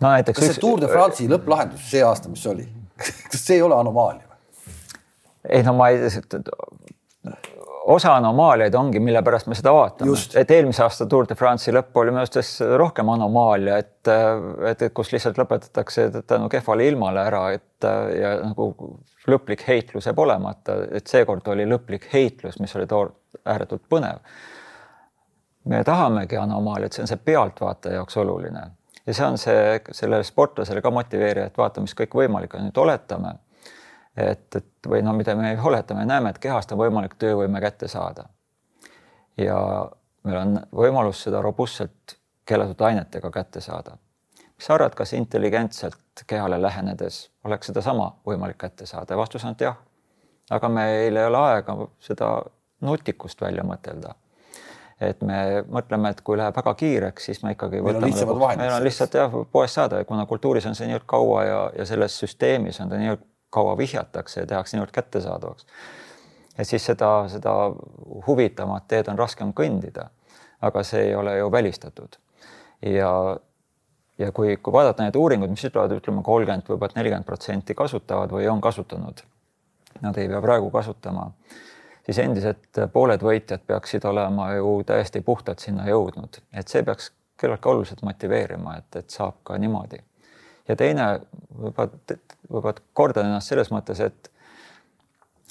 no 0.00 0.08
näiteks. 0.08 0.38
kas 0.38 0.46
see 0.46 0.54
üks... 0.54 0.60
Tour 0.60 0.80
de 0.80 0.88
France'i 0.92 1.28
lõpplahendus 1.28 1.90
see 1.90 2.04
aasta, 2.06 2.28
mis 2.28 2.46
oli, 2.46 2.68
kas 3.32 3.42
see 3.42 3.58
ei 3.58 3.66
ole 3.66 3.74
anomaalia? 3.74 4.33
Ei 5.48 5.62
no 5.62 5.74
ma 5.76 5.88
ei, 5.92 6.08
osa 7.84 8.16
anomaaliaid 8.16 8.74
ongi, 8.74 9.00
mille 9.00 9.22
pärast 9.22 9.46
me 9.46 9.56
seda 9.58 9.72
vaatame, 9.74 10.16
et 10.40 10.50
eelmise 10.50 10.82
aasta 10.84 11.06
Tour 11.10 11.28
de 11.28 11.36
France'i 11.36 11.74
lõpp 11.74 11.96
oli 12.00 12.12
minu 12.14 12.22
arust 12.22 12.62
rohkem 12.80 13.10
anomaalia, 13.12 13.78
et, 13.82 14.12
et, 14.70 14.86
et 14.88 14.94
kus 14.96 15.12
lihtsalt 15.12 15.38
lõpetatakse 15.40 16.08
tänu 16.26 16.48
kehvale 16.52 16.88
ilmale 16.88 17.26
ära, 17.28 17.44
et 17.56 17.88
ja 18.20 18.38
nagu 18.40 18.70
lõplik 19.28 19.66
heitlus 19.68 20.08
jääb 20.08 20.24
olemata, 20.24 20.78
et 20.96 21.06
seekord 21.10 21.48
oli 21.52 21.68
lõplik 21.68 22.08
heitlus, 22.12 22.58
mis 22.60 22.74
oli 22.76 22.88
toor 22.88 23.12
ääretult 23.44 23.84
põnev. 23.90 24.24
me 25.64 25.84
tahamegi 25.84 26.36
anomaaliat, 26.36 26.92
see 26.92 27.04
on 27.04 27.08
see 27.08 27.20
pealtvaataja 27.24 28.00
jaoks 28.00 28.16
oluline. 28.20 28.64
Ja 29.06 29.14
see 29.14 29.26
on 29.26 29.38
see 29.38 29.80
sellele 29.92 30.24
sportlasele 30.24 30.80
ka 30.80 30.90
motiveerija, 30.90 31.46
et 31.46 31.58
vaata, 31.58 31.80
mis 31.84 31.92
kõikvõimalik 31.96 32.56
on, 32.56 32.68
nüüd 32.68 32.78
oletame 32.80 33.34
et, 34.16 34.56
et 34.56 34.88
või 34.88 35.02
no 35.02 35.12
mida 35.16 35.34
me 35.36 35.54
oletame, 35.62 36.04
näeme, 36.06 36.30
et 36.30 36.38
kehast 36.38 36.72
on 36.72 36.78
võimalik 36.78 37.16
töövõime 37.18 37.60
kätte 37.60 37.88
saada. 37.88 38.28
ja 39.36 39.58
meil 40.24 40.38
on 40.38 40.58
võimalus 40.72 41.22
seda 41.26 41.42
robustselt 41.42 42.18
keelatud 42.46 42.80
ainetega 42.80 43.30
kätte 43.30 43.60
saada. 43.60 43.96
mis 44.56 44.66
sa 44.66 44.74
arvad, 44.74 44.94
kas 44.94 45.12
intelligentselt 45.12 46.24
kehale 46.26 46.62
lähenedes 46.62 47.30
oleks 47.44 47.66
sedasama 47.66 48.14
võimalik 48.26 48.58
kätte 48.58 48.86
saada 48.86 49.14
ja 49.14 49.18
vastus 49.18 49.44
on, 49.44 49.52
et 49.52 49.60
jah. 49.60 49.76
aga 50.50 50.68
meil 50.68 51.16
ei 51.16 51.26
ole 51.26 51.38
aega 51.38 51.76
seda 52.00 52.42
nutikust 52.80 53.40
välja 53.40 53.64
mõtelda 53.64 54.14
et 55.00 55.22
me 55.26 55.64
mõtleme, 55.68 56.10
et 56.10 56.20
kui 56.20 56.36
läheb 56.38 56.54
väga 56.56 56.74
kiireks, 56.78 57.24
siis 57.24 57.42
me 57.42 57.52
ikkagi 57.54 57.80
meil 57.82 57.96
on 57.98 58.04
lihtsamad 58.06 58.38
vahendid. 58.38 58.62
meil 58.62 58.76
on 58.76 58.84
lihtsalt 58.84 59.14
jah, 59.18 59.32
poest 59.52 59.74
saada 59.74 60.04
kuna 60.04 60.26
kultuuris 60.26 60.66
on 60.70 60.76
see 60.78 60.86
niivõrd 60.86 61.06
kaua 61.10 61.44
ja, 61.44 61.60
ja 61.78 61.86
selles 61.88 62.18
süsteemis 62.22 62.78
on 62.80 62.92
ta 62.92 63.00
niivõrd 63.00 63.24
kaua 63.54 63.76
vihjatakse 63.78 64.42
ja 64.42 64.50
tehakse 64.50 64.76
niivõrd 64.76 64.94
kättesaadavaks. 64.94 65.66
et 66.58 66.68
siis 66.68 66.84
seda, 66.86 67.10
seda 67.28 67.54
huvitavamat 68.26 68.88
teed 68.88 69.08
on 69.12 69.18
raskem 69.18 69.52
kõndida. 69.52 70.10
aga 70.64 70.82
see 70.82 71.08
ei 71.08 71.14
ole 71.14 71.36
ju 71.38 71.50
välistatud. 71.52 72.16
ja, 72.82 73.12
ja 74.18 74.32
kui, 74.32 74.56
kui 74.56 74.72
vaadata 74.72 75.02
neid 75.02 75.16
uuringuid, 75.16 75.50
mis 75.50 75.64
ütlevad, 75.64 75.96
ütleme 75.98 76.22
kolmkümmend, 76.22 76.68
võib-olla 76.68 77.00
nelikümmend 77.00 77.26
protsenti 77.26 77.74
kasutavad 77.74 78.30
või 78.30 78.48
on 78.48 78.60
kasutanud. 78.60 79.22
Nad 80.02 80.16
ei 80.18 80.28
pea 80.28 80.40
praegu 80.42 80.70
kasutama 80.70 81.30
siis 82.04 82.18
endiselt 82.18 82.80
pooled 82.92 83.22
võitjad 83.22 83.62
peaksid 83.66 84.04
olema 84.04 84.52
ju 84.54 84.80
täiesti 84.86 85.20
puhtalt 85.20 85.62
sinna 85.64 85.86
jõudnud, 85.88 86.40
et 86.52 86.68
see 86.68 86.82
peaks 86.82 87.12
küllaltki 87.40 87.68
oluliselt 87.68 88.02
motiveerima, 88.02 88.76
et, 88.78 88.96
et 89.00 89.10
saab 89.10 89.40
ka 89.46 89.58
niimoodi 89.58 90.02
ja 90.68 90.76
teine 90.76 91.08
võib-olla, 91.50 92.18
võib-olla 92.48 92.86
kordan 92.92 93.28
ennast 93.30 93.52
selles 93.52 93.72
mõttes, 93.74 94.00
et 94.00 94.30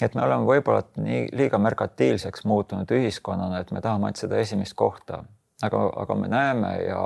et 0.01 0.15
me 0.17 0.23
oleme 0.25 0.47
võib-olla 0.47 0.81
nii 0.99 1.27
liiga 1.37 1.59
merkantiilseks 1.61 2.47
muutunud 2.49 2.89
ühiskonnana, 2.91 3.61
et 3.61 3.71
me 3.71 3.81
tahame 3.81 4.09
ainult 4.09 4.19
seda 4.19 4.39
esimest 4.41 4.73
kohta, 4.75 5.21
aga, 5.63 5.81
aga 6.01 6.17
me 6.17 6.29
näeme 6.31 6.71
ja 6.81 6.99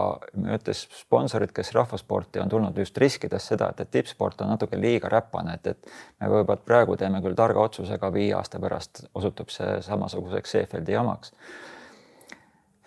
ütles 0.55 0.85
sponsorid, 1.01 1.51
kes 1.55 1.73
rahvasporti 1.75 2.41
on 2.41 2.49
tulnud 2.49 2.77
just 2.79 2.97
riskides 2.97 3.49
seda, 3.51 3.69
et, 3.73 3.83
et 3.83 3.91
tippsport 3.91 4.41
on 4.41 4.53
natuke 4.55 4.79
liiga 4.79 5.11
räpane, 5.11 5.57
et, 5.59 5.73
et 5.75 5.91
me 6.21 6.31
võib-olla 6.31 6.63
praegu 6.65 6.97
teeme 6.97 7.21
küll 7.25 7.37
targa 7.37 7.67
otsuse, 7.67 7.99
aga 7.99 8.11
viie 8.13 8.33
aasta 8.39 8.61
pärast 8.63 9.05
osutub 9.13 9.51
see 9.53 9.81
samasuguseks 9.85 10.57
Seefeldi 10.57 10.95
jamaks 10.95 11.35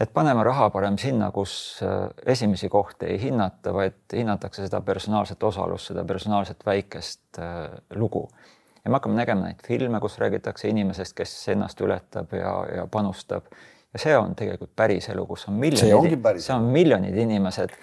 et 0.01 0.13
paneme 0.15 0.45
raha 0.45 0.71
parem 0.73 0.97
sinna, 0.99 1.31
kus 1.35 1.53
äh, 1.85 2.09
esimesi 2.33 2.69
kohti 2.73 3.11
ei 3.11 3.19
hinnata, 3.23 3.75
vaid 3.75 4.17
hinnatakse 4.17 4.65
seda 4.67 4.81
personaalset 4.85 5.43
osalust, 5.43 5.91
seda 5.91 6.05
personaalset 6.09 6.65
väikest 6.67 7.39
äh, 7.39 7.69
lugu. 7.95 8.29
ja 8.85 8.91
me 8.91 8.97
hakkame 8.97 9.19
nägema 9.19 9.45
neid 9.45 9.61
filme, 9.67 10.01
kus 10.01 10.19
räägitakse 10.19 10.69
inimesest, 10.69 11.15
kes 11.17 11.35
ennast 11.53 11.81
ületab 11.81 12.33
ja, 12.33 12.55
ja 12.77 12.87
panustab. 12.91 13.53
ja 13.93 13.99
see 13.99 14.17
on 14.17 14.35
tegelikult 14.35 14.73
päris 14.77 15.09
elu, 15.09 15.27
kus 15.27 15.49
on 15.49 15.59
miljonid, 15.61 16.31
see 16.39 16.55
on 16.55 16.71
miljonid 16.73 17.17
inimesed, 17.17 17.75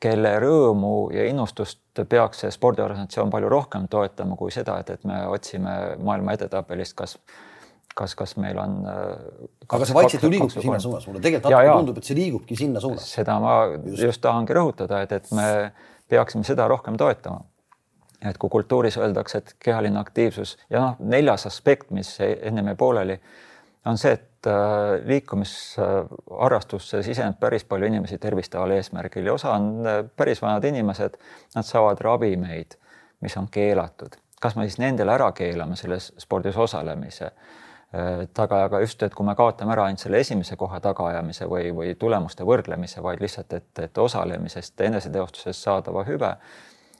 kelle 0.00 0.36
rõõmu 0.40 1.10
ja 1.12 1.26
innustust 1.26 1.82
peaks 2.08 2.44
see 2.44 2.54
spordiorganisatsioon 2.54 3.30
palju 3.30 3.48
rohkem 3.50 3.88
toetama 3.90 4.36
kui 4.38 4.54
seda, 4.54 4.78
et, 4.78 4.90
et 4.94 5.04
me 5.04 5.24
otsime 5.26 5.74
maailma 5.98 6.36
edetabelist, 6.38 6.94
kas 6.96 7.18
kas, 7.98 8.14
kas 8.18 8.36
meil 8.40 8.58
on. 8.62 8.78
Äh, 8.86 9.48
aga 9.68 9.88
see 9.88 9.96
vaikselt 9.96 10.24
ju 10.24 10.32
liigubki 10.32 10.62
sinna 10.64 10.80
suunas, 10.82 11.06
mulle 11.08 11.22
tegelikult 11.24 11.54
natuke 11.54 11.76
tundub, 11.80 12.00
et 12.00 12.08
see 12.08 12.18
liigubki 12.18 12.58
sinna 12.58 12.82
suunas. 12.82 13.10
seda 13.18 13.38
ma 13.42 13.58
just, 13.74 14.02
just 14.04 14.22
tahangi 14.24 14.56
rõhutada, 14.56 15.02
et, 15.04 15.14
et 15.18 15.30
me 15.36 15.48
peaksime 16.10 16.46
seda 16.48 16.68
rohkem 16.70 16.98
toetama. 17.00 17.44
et 18.28 18.38
kui 18.38 18.50
kultuuris 18.50 18.96
öeldakse, 18.98 19.38
et 19.38 19.52
kehaline 19.62 19.98
aktiivsus 20.00 20.56
ja 20.70 20.80
noh, 20.82 20.96
neljas 20.98 21.46
aspekt, 21.46 21.92
mis 21.94 22.16
ennem 22.20 22.72
jäi 22.72 22.78
pooleli, 22.78 23.14
on 23.86 23.98
see, 24.00 24.16
et 24.18 24.48
äh, 24.50 24.96
liikumisharrastusse 25.06 27.02
siseneb 27.06 27.38
päris 27.38 27.64
palju 27.68 27.86
inimesi 27.86 28.18
tervistaval 28.18 28.74
eesmärgil 28.74 29.30
ja 29.30 29.36
osa 29.38 29.54
on 29.54 29.86
äh, 29.86 30.00
päris 30.16 30.42
vanad 30.42 30.66
inimesed, 30.66 31.14
nad 31.54 31.66
saavad 31.66 32.02
ravimeid, 32.02 32.74
mis 33.22 33.38
on 33.38 33.46
keelatud 33.50 34.18
kas 34.38 34.54
me 34.54 34.68
siis 34.68 34.78
nendele 34.78 35.10
ära 35.10 35.32
keelame 35.34 35.74
selles 35.74 36.12
spordis 36.22 36.54
osalemise 36.56 37.32
Äh, 37.32 37.67
taga, 38.34 38.64
aga 38.66 38.80
just, 38.82 39.02
et 39.02 39.14
kui 39.16 39.24
me 39.24 39.32
kaotame 39.36 39.72
ära 39.72 39.86
ainult 39.88 40.02
selle 40.02 40.20
esimese 40.20 40.56
koha 40.60 40.80
tagaajamise 40.84 41.46
või, 41.48 41.70
või 41.74 41.94
tulemuste 41.96 42.44
võrdlemise, 42.44 43.00
vaid 43.02 43.22
lihtsalt, 43.24 43.54
et, 43.56 43.70
et 43.80 43.98
osalemisest, 43.98 44.80
eneseteostusest 44.84 45.64
saadava 45.64 46.04
hüve, 46.08 46.34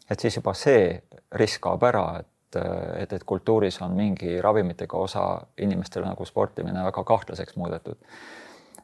et 0.09 0.21
siis 0.21 0.39
juba 0.41 0.55
see 0.57 0.95
risk 1.37 1.61
kaob 1.67 1.85
ära, 1.85 2.07
et, 2.23 2.61
et, 3.03 3.13
et 3.13 3.25
kultuuris 3.29 3.83
on 3.85 3.93
mingi 3.97 4.39
ravimitega 4.41 4.97
osa 4.97 5.27
inimestele 5.61 6.09
nagu 6.09 6.25
sportimine 6.25 6.85
väga 6.89 7.05
kahtlaseks 7.05 7.61
muudetud. 7.61 8.01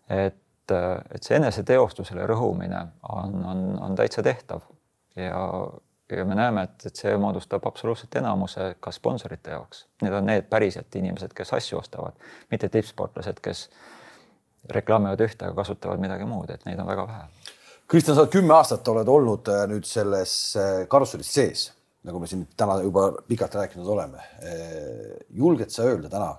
et, 0.08 0.36
et 1.14 1.22
see 1.22 1.36
eneseteostusele 1.40 2.26
rõhumine 2.28 2.86
on, 3.08 3.40
on, 3.44 3.64
on 3.88 3.96
täitsa 3.96 4.22
tehtav 4.22 4.60
ja 5.16 5.40
ja 6.10 6.24
me 6.24 6.34
näeme, 6.34 6.62
et, 6.62 6.86
et 6.86 6.96
see 6.96 7.16
moodustab 7.20 7.64
absoluutselt 7.66 8.14
enamuse 8.20 8.74
ka 8.80 8.92
sponsorite 8.92 9.54
jaoks. 9.54 9.84
Need 10.02 10.12
on 10.12 10.26
need 10.28 10.48
päriselt 10.50 10.96
inimesed, 11.00 11.32
kes 11.36 11.52
asju 11.56 11.78
ostavad, 11.80 12.18
mitte 12.52 12.68
tippsportlased, 12.68 13.40
kes 13.44 13.68
reklaamivad 14.74 15.20
ühte, 15.24 15.46
aga 15.46 15.56
kasutavad 15.62 16.02
midagi 16.02 16.28
muud, 16.28 16.50
et 16.52 16.64
neid 16.68 16.80
on 16.80 16.88
väga 16.88 17.06
vähe. 17.08 17.24
Kristjan, 17.88 18.16
sa 18.16 18.26
kümme 18.32 18.54
aastat 18.56 18.88
oled 18.88 19.08
olnud 19.08 19.48
äh, 19.52 19.64
nüüd 19.68 19.88
selles 19.88 20.34
äh, 20.60 20.84
karussellis 20.88 21.32
sees, 21.36 21.66
nagu 22.04 22.20
me 22.20 22.28
siin 22.28 22.46
täna 22.56 22.78
juba 22.84 23.10
pikalt 23.28 23.56
rääkinud 23.60 23.88
oleme. 23.96 24.24
Äh, 24.40 25.10
julged 25.36 25.72
sa 25.72 25.88
öelda 25.88 26.12
täna, 26.12 26.30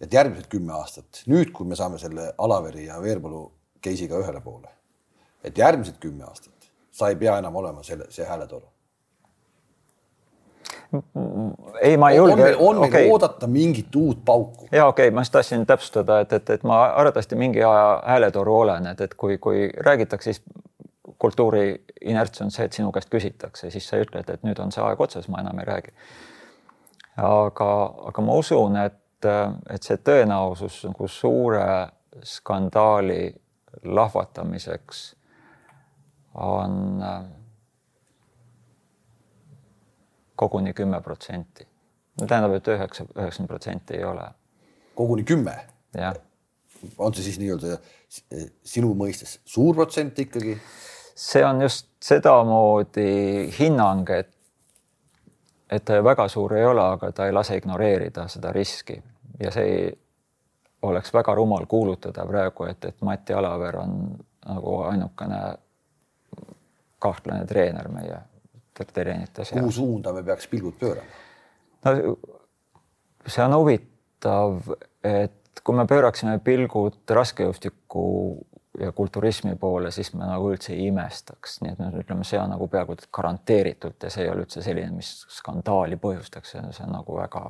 et 0.00 0.12
järgmised 0.12 0.48
kümme 0.52 0.76
aastat, 0.76 1.24
nüüd, 1.28 1.52
kui 1.56 1.68
me 1.68 1.76
saame 1.76 2.00
selle 2.00 2.30
Alaveri 2.40 2.86
ja 2.86 2.96
Veerpalu 3.04 3.44
case'iga 3.84 4.20
ühele 4.20 4.40
poole, 4.44 4.72
et 5.44 5.60
järgmised 5.60 6.00
kümme 6.00 6.24
aastat 6.28 6.59
sa 7.00 7.08
ei 7.08 7.16
pea 7.16 7.38
enam 7.40 7.56
olema 7.56 7.82
selle, 7.86 8.06
see 8.12 8.26
hääletoru. 8.28 8.68
ei, 11.80 11.96
ma 11.96 12.10
ei 12.10 12.16
julge. 12.16 12.32
on 12.58 12.80
meil, 12.80 12.88
okay. 12.88 13.10
oodata 13.10 13.46
mingit 13.46 13.96
uut 13.96 14.24
pauku? 14.24 14.68
ja 14.72 14.86
okei 14.86 15.08
okay,, 15.08 15.14
ma 15.14 15.20
just 15.20 15.32
tahtsin 15.32 15.66
täpsustada, 15.66 16.20
et, 16.20 16.32
et, 16.32 16.50
et 16.50 16.64
ma 16.66 16.82
arvatavasti 16.84 17.38
mingi 17.38 17.62
aja 17.62 18.02
hääletoru 18.06 18.56
olen, 18.64 18.90
et, 18.92 19.00
et 19.00 19.14
kui, 19.14 19.38
kui 19.38 19.68
räägitakse, 19.86 20.32
siis 20.32 20.42
kultuuri 21.20 21.84
inerts 22.00 22.42
on 22.42 22.50
see, 22.50 22.64
et 22.66 22.72
sinu 22.72 22.90
käest 22.92 23.10
küsitakse, 23.12 23.70
siis 23.70 23.86
sa 23.88 24.00
ütled, 24.00 24.28
et 24.32 24.42
nüüd 24.46 24.58
on 24.62 24.72
see 24.72 24.82
aeg 24.84 25.00
otsas, 25.00 25.28
ma 25.28 25.42
enam 25.44 25.60
ei 25.60 25.68
räägi. 25.68 25.94
aga, 27.16 27.70
aga 28.10 28.24
ma 28.24 28.38
usun, 28.40 28.76
et, 28.80 29.30
et 29.70 29.86
see 29.86 30.00
tõenäosus 30.00 30.82
nagu 30.88 31.08
suure 31.08 31.64
skandaali 32.24 33.22
lahvatamiseks 33.84 35.02
on 36.34 37.04
koguni 40.36 40.72
kümme 40.72 41.00
protsenti. 41.00 41.66
tähendab, 42.28 42.52
et 42.52 42.68
üheksa, 42.68 43.04
üheksakümmend 43.16 43.48
protsenti 43.48 43.96
ei 43.96 44.04
ole. 44.04 44.24
koguni 44.94 45.24
kümme? 45.24 45.54
jah. 45.94 46.14
on 46.98 47.14
see 47.14 47.24
siis 47.24 47.38
nii-öelda 47.38 47.78
sinu 48.64 48.94
mõistes 48.96 49.38
suur 49.44 49.74
protsent 49.74 50.18
ikkagi? 50.18 50.56
see 51.14 51.44
on 51.44 51.60
just 51.60 51.88
sedamoodi 52.00 53.50
hinnang, 53.58 54.08
et, 54.10 54.30
et 55.70 55.84
ta 55.84 56.00
väga 56.04 56.28
suur 56.28 56.56
ei 56.56 56.64
ole, 56.64 56.84
aga 56.96 57.12
ta 57.12 57.26
ei 57.26 57.36
lase 57.36 57.58
ignoreerida 57.60 58.28
seda 58.28 58.52
riski 58.56 58.96
ja 59.40 59.52
see 59.52 59.66
ei, 59.74 59.90
oleks 60.82 61.12
väga 61.14 61.34
rumal 61.34 61.66
kuulutada 61.68 62.24
praegu, 62.26 62.64
et, 62.64 62.84
et 62.84 63.02
Mati 63.04 63.36
Alaver 63.36 63.76
on 63.76 63.98
nagu 64.46 64.76
ainukene 64.88 65.40
kahtlane 67.02 67.46
treener 67.48 67.88
meie 67.92 68.20
treenite 68.94 69.44
seas. 69.44 69.58
kuhu 69.58 69.72
suunda 69.72 70.12
me 70.16 70.22
peaks 70.24 70.48
pilgud 70.48 70.78
pöörama? 70.80 71.18
no 71.84 72.16
see 73.26 73.44
on 73.44 73.54
huvitav, 73.54 74.70
et 75.04 75.60
kui 75.64 75.76
me 75.76 75.84
pööraksime 75.88 76.38
pilgud 76.44 77.02
raskejõustiku 77.16 78.04
ja 78.80 78.92
kulturismi 78.96 79.56
poole, 79.60 79.90
siis 79.90 80.12
me 80.14 80.24
nagu 80.24 80.52
üldse 80.52 80.72
ei 80.72 80.86
imestaks, 80.88 81.58
nii 81.64 81.72
et 81.74 81.80
me 81.82 81.90
ütleme, 82.00 82.24
see 82.24 82.38
on 82.40 82.52
nagu 82.54 82.68
peaaegu 82.70 82.96
garanteeritult 83.12 84.06
ja 84.06 84.12
see 84.12 84.24
ei 84.24 84.30
ole 84.32 84.46
üldse 84.46 84.62
selline, 84.64 84.94
mis 84.96 85.10
skandaali 85.40 85.98
põhjustaks, 86.00 86.54
see 86.54 86.86
on 86.86 86.94
nagu 86.94 87.18
väga 87.18 87.44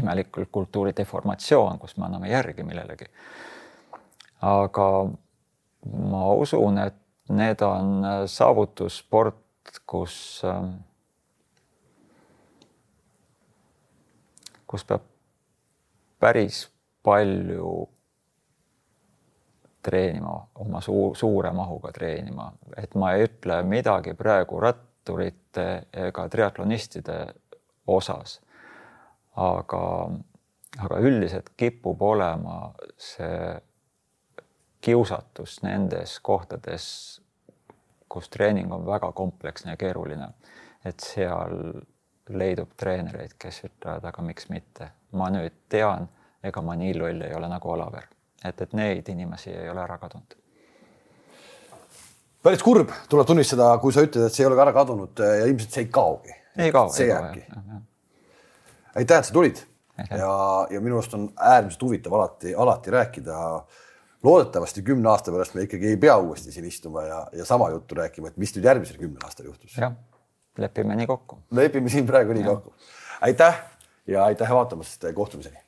imelik 0.00 0.32
kultuuri 0.52 0.94
deformatsioon, 0.96 1.78
kus 1.82 1.96
me 1.96 2.06
anname 2.06 2.30
järgi 2.30 2.64
millelegi. 2.66 3.10
aga 4.46 4.88
ma 6.10 6.22
usun, 6.34 6.78
et 6.78 6.96
need 7.28 7.62
on 7.62 8.04
saavutussport, 8.30 9.80
kus, 9.86 10.42
kus 14.66 14.86
peab 14.86 15.02
päris 16.20 16.64
palju 17.02 17.72
treenima, 19.86 20.46
oma 20.54 20.80
suu, 20.80 21.14
suure 21.14 21.52
mahuga 21.54 21.92
treenima, 21.94 22.50
et 22.76 22.94
ma 22.98 23.12
ei 23.14 23.26
ütle 23.28 23.60
midagi 23.62 24.16
praegu 24.18 24.58
ratturite 24.60 25.66
ega 26.06 26.28
triatlonistide 26.28 27.20
osas. 27.86 28.40
aga, 29.36 30.08
aga 30.80 30.98
üldiselt 31.04 31.50
kipub 31.60 32.02
olema 32.02 32.72
see 32.96 33.52
kiusatus 34.86 35.58
nendes 35.66 36.18
kohtades, 36.22 36.88
kus 38.08 38.30
treening 38.30 38.72
on 38.72 38.86
väga 38.86 39.10
kompleksne 39.12 39.74
ja 39.74 39.80
keeruline, 39.80 40.28
et 40.86 41.02
seal 41.02 41.56
leidub 42.30 42.74
treenereid, 42.78 43.34
kes 43.38 43.64
ütlevad, 43.66 44.06
aga 44.06 44.22
miks 44.22 44.50
mitte, 44.50 44.92
ma 45.18 45.30
nüüd 45.34 45.64
tean, 45.68 46.06
ega 46.42 46.62
ma 46.62 46.78
nii 46.78 46.94
loll 46.98 47.26
ei 47.26 47.34
ole 47.34 47.50
nagu 47.50 47.70
Olaver 47.74 48.06
et, 48.44 48.60
et 48.60 48.74
neid 48.76 49.08
inimesi 49.12 49.52
ei 49.52 49.70
ole 49.70 49.82
ära 49.82 49.98
kadunud. 50.00 50.36
päris 52.46 52.62
kurb, 52.62 52.92
tuleb 53.10 53.26
tunnistada, 53.26 53.72
kui 53.82 53.94
sa 53.94 54.04
ütled, 54.06 54.28
et 54.28 54.34
see 54.34 54.44
ei 54.44 54.50
ole 54.50 54.58
ka 54.58 54.66
ära 54.68 54.74
kadunud 54.76 55.22
ja 55.22 55.46
ilmselt 55.46 55.78
see 55.78 55.86
ei 55.86 55.88
kaogi. 55.92 56.36
ei 56.58 56.74
kao. 56.74 56.92
see 56.94 57.08
jääbki. 57.10 57.46
aitäh, 58.94 59.18
et 59.18 59.30
sa 59.30 59.34
tulid 59.34 59.64
Aitäh. 59.96 60.18
ja, 60.20 60.30
ja 60.70 60.80
minu 60.84 61.00
arust 61.00 61.14
on 61.16 61.30
äärmiselt 61.40 61.82
huvitav 61.82 62.14
alati, 62.18 62.54
alati 62.54 62.90
rääkida. 62.92 63.36
Loodetavasti 64.26 64.82
kümne 64.86 65.10
aasta 65.12 65.34
pärast 65.34 65.54
me 65.54 65.66
ikkagi 65.66 65.94
ei 65.94 66.00
pea 66.02 66.16
uuesti 66.18 66.52
siin 66.52 66.66
istuma 66.68 67.04
ja, 67.06 67.20
ja 67.32 67.44
sama 67.48 67.70
juttu 67.74 67.98
rääkima, 67.98 68.32
et 68.32 68.40
mis 68.42 68.54
nüüd 68.56 68.66
järgmisel 68.66 68.98
kümnel 69.00 69.28
aastal 69.28 69.50
juhtus. 69.50 69.76
jah, 69.78 69.94
lepime 70.58 70.96
nii 71.02 71.06
kokku. 71.10 71.38
lepime 71.50 71.92
siin 71.92 72.06
praegu 72.06 72.36
nii 72.36 72.46
ja. 72.46 72.56
kokku. 72.56 72.74
aitäh 73.28 73.62
ja 74.06 74.24
aitäh 74.24 74.50
vaatamast, 74.50 75.04
kohtumiseni 75.14 75.65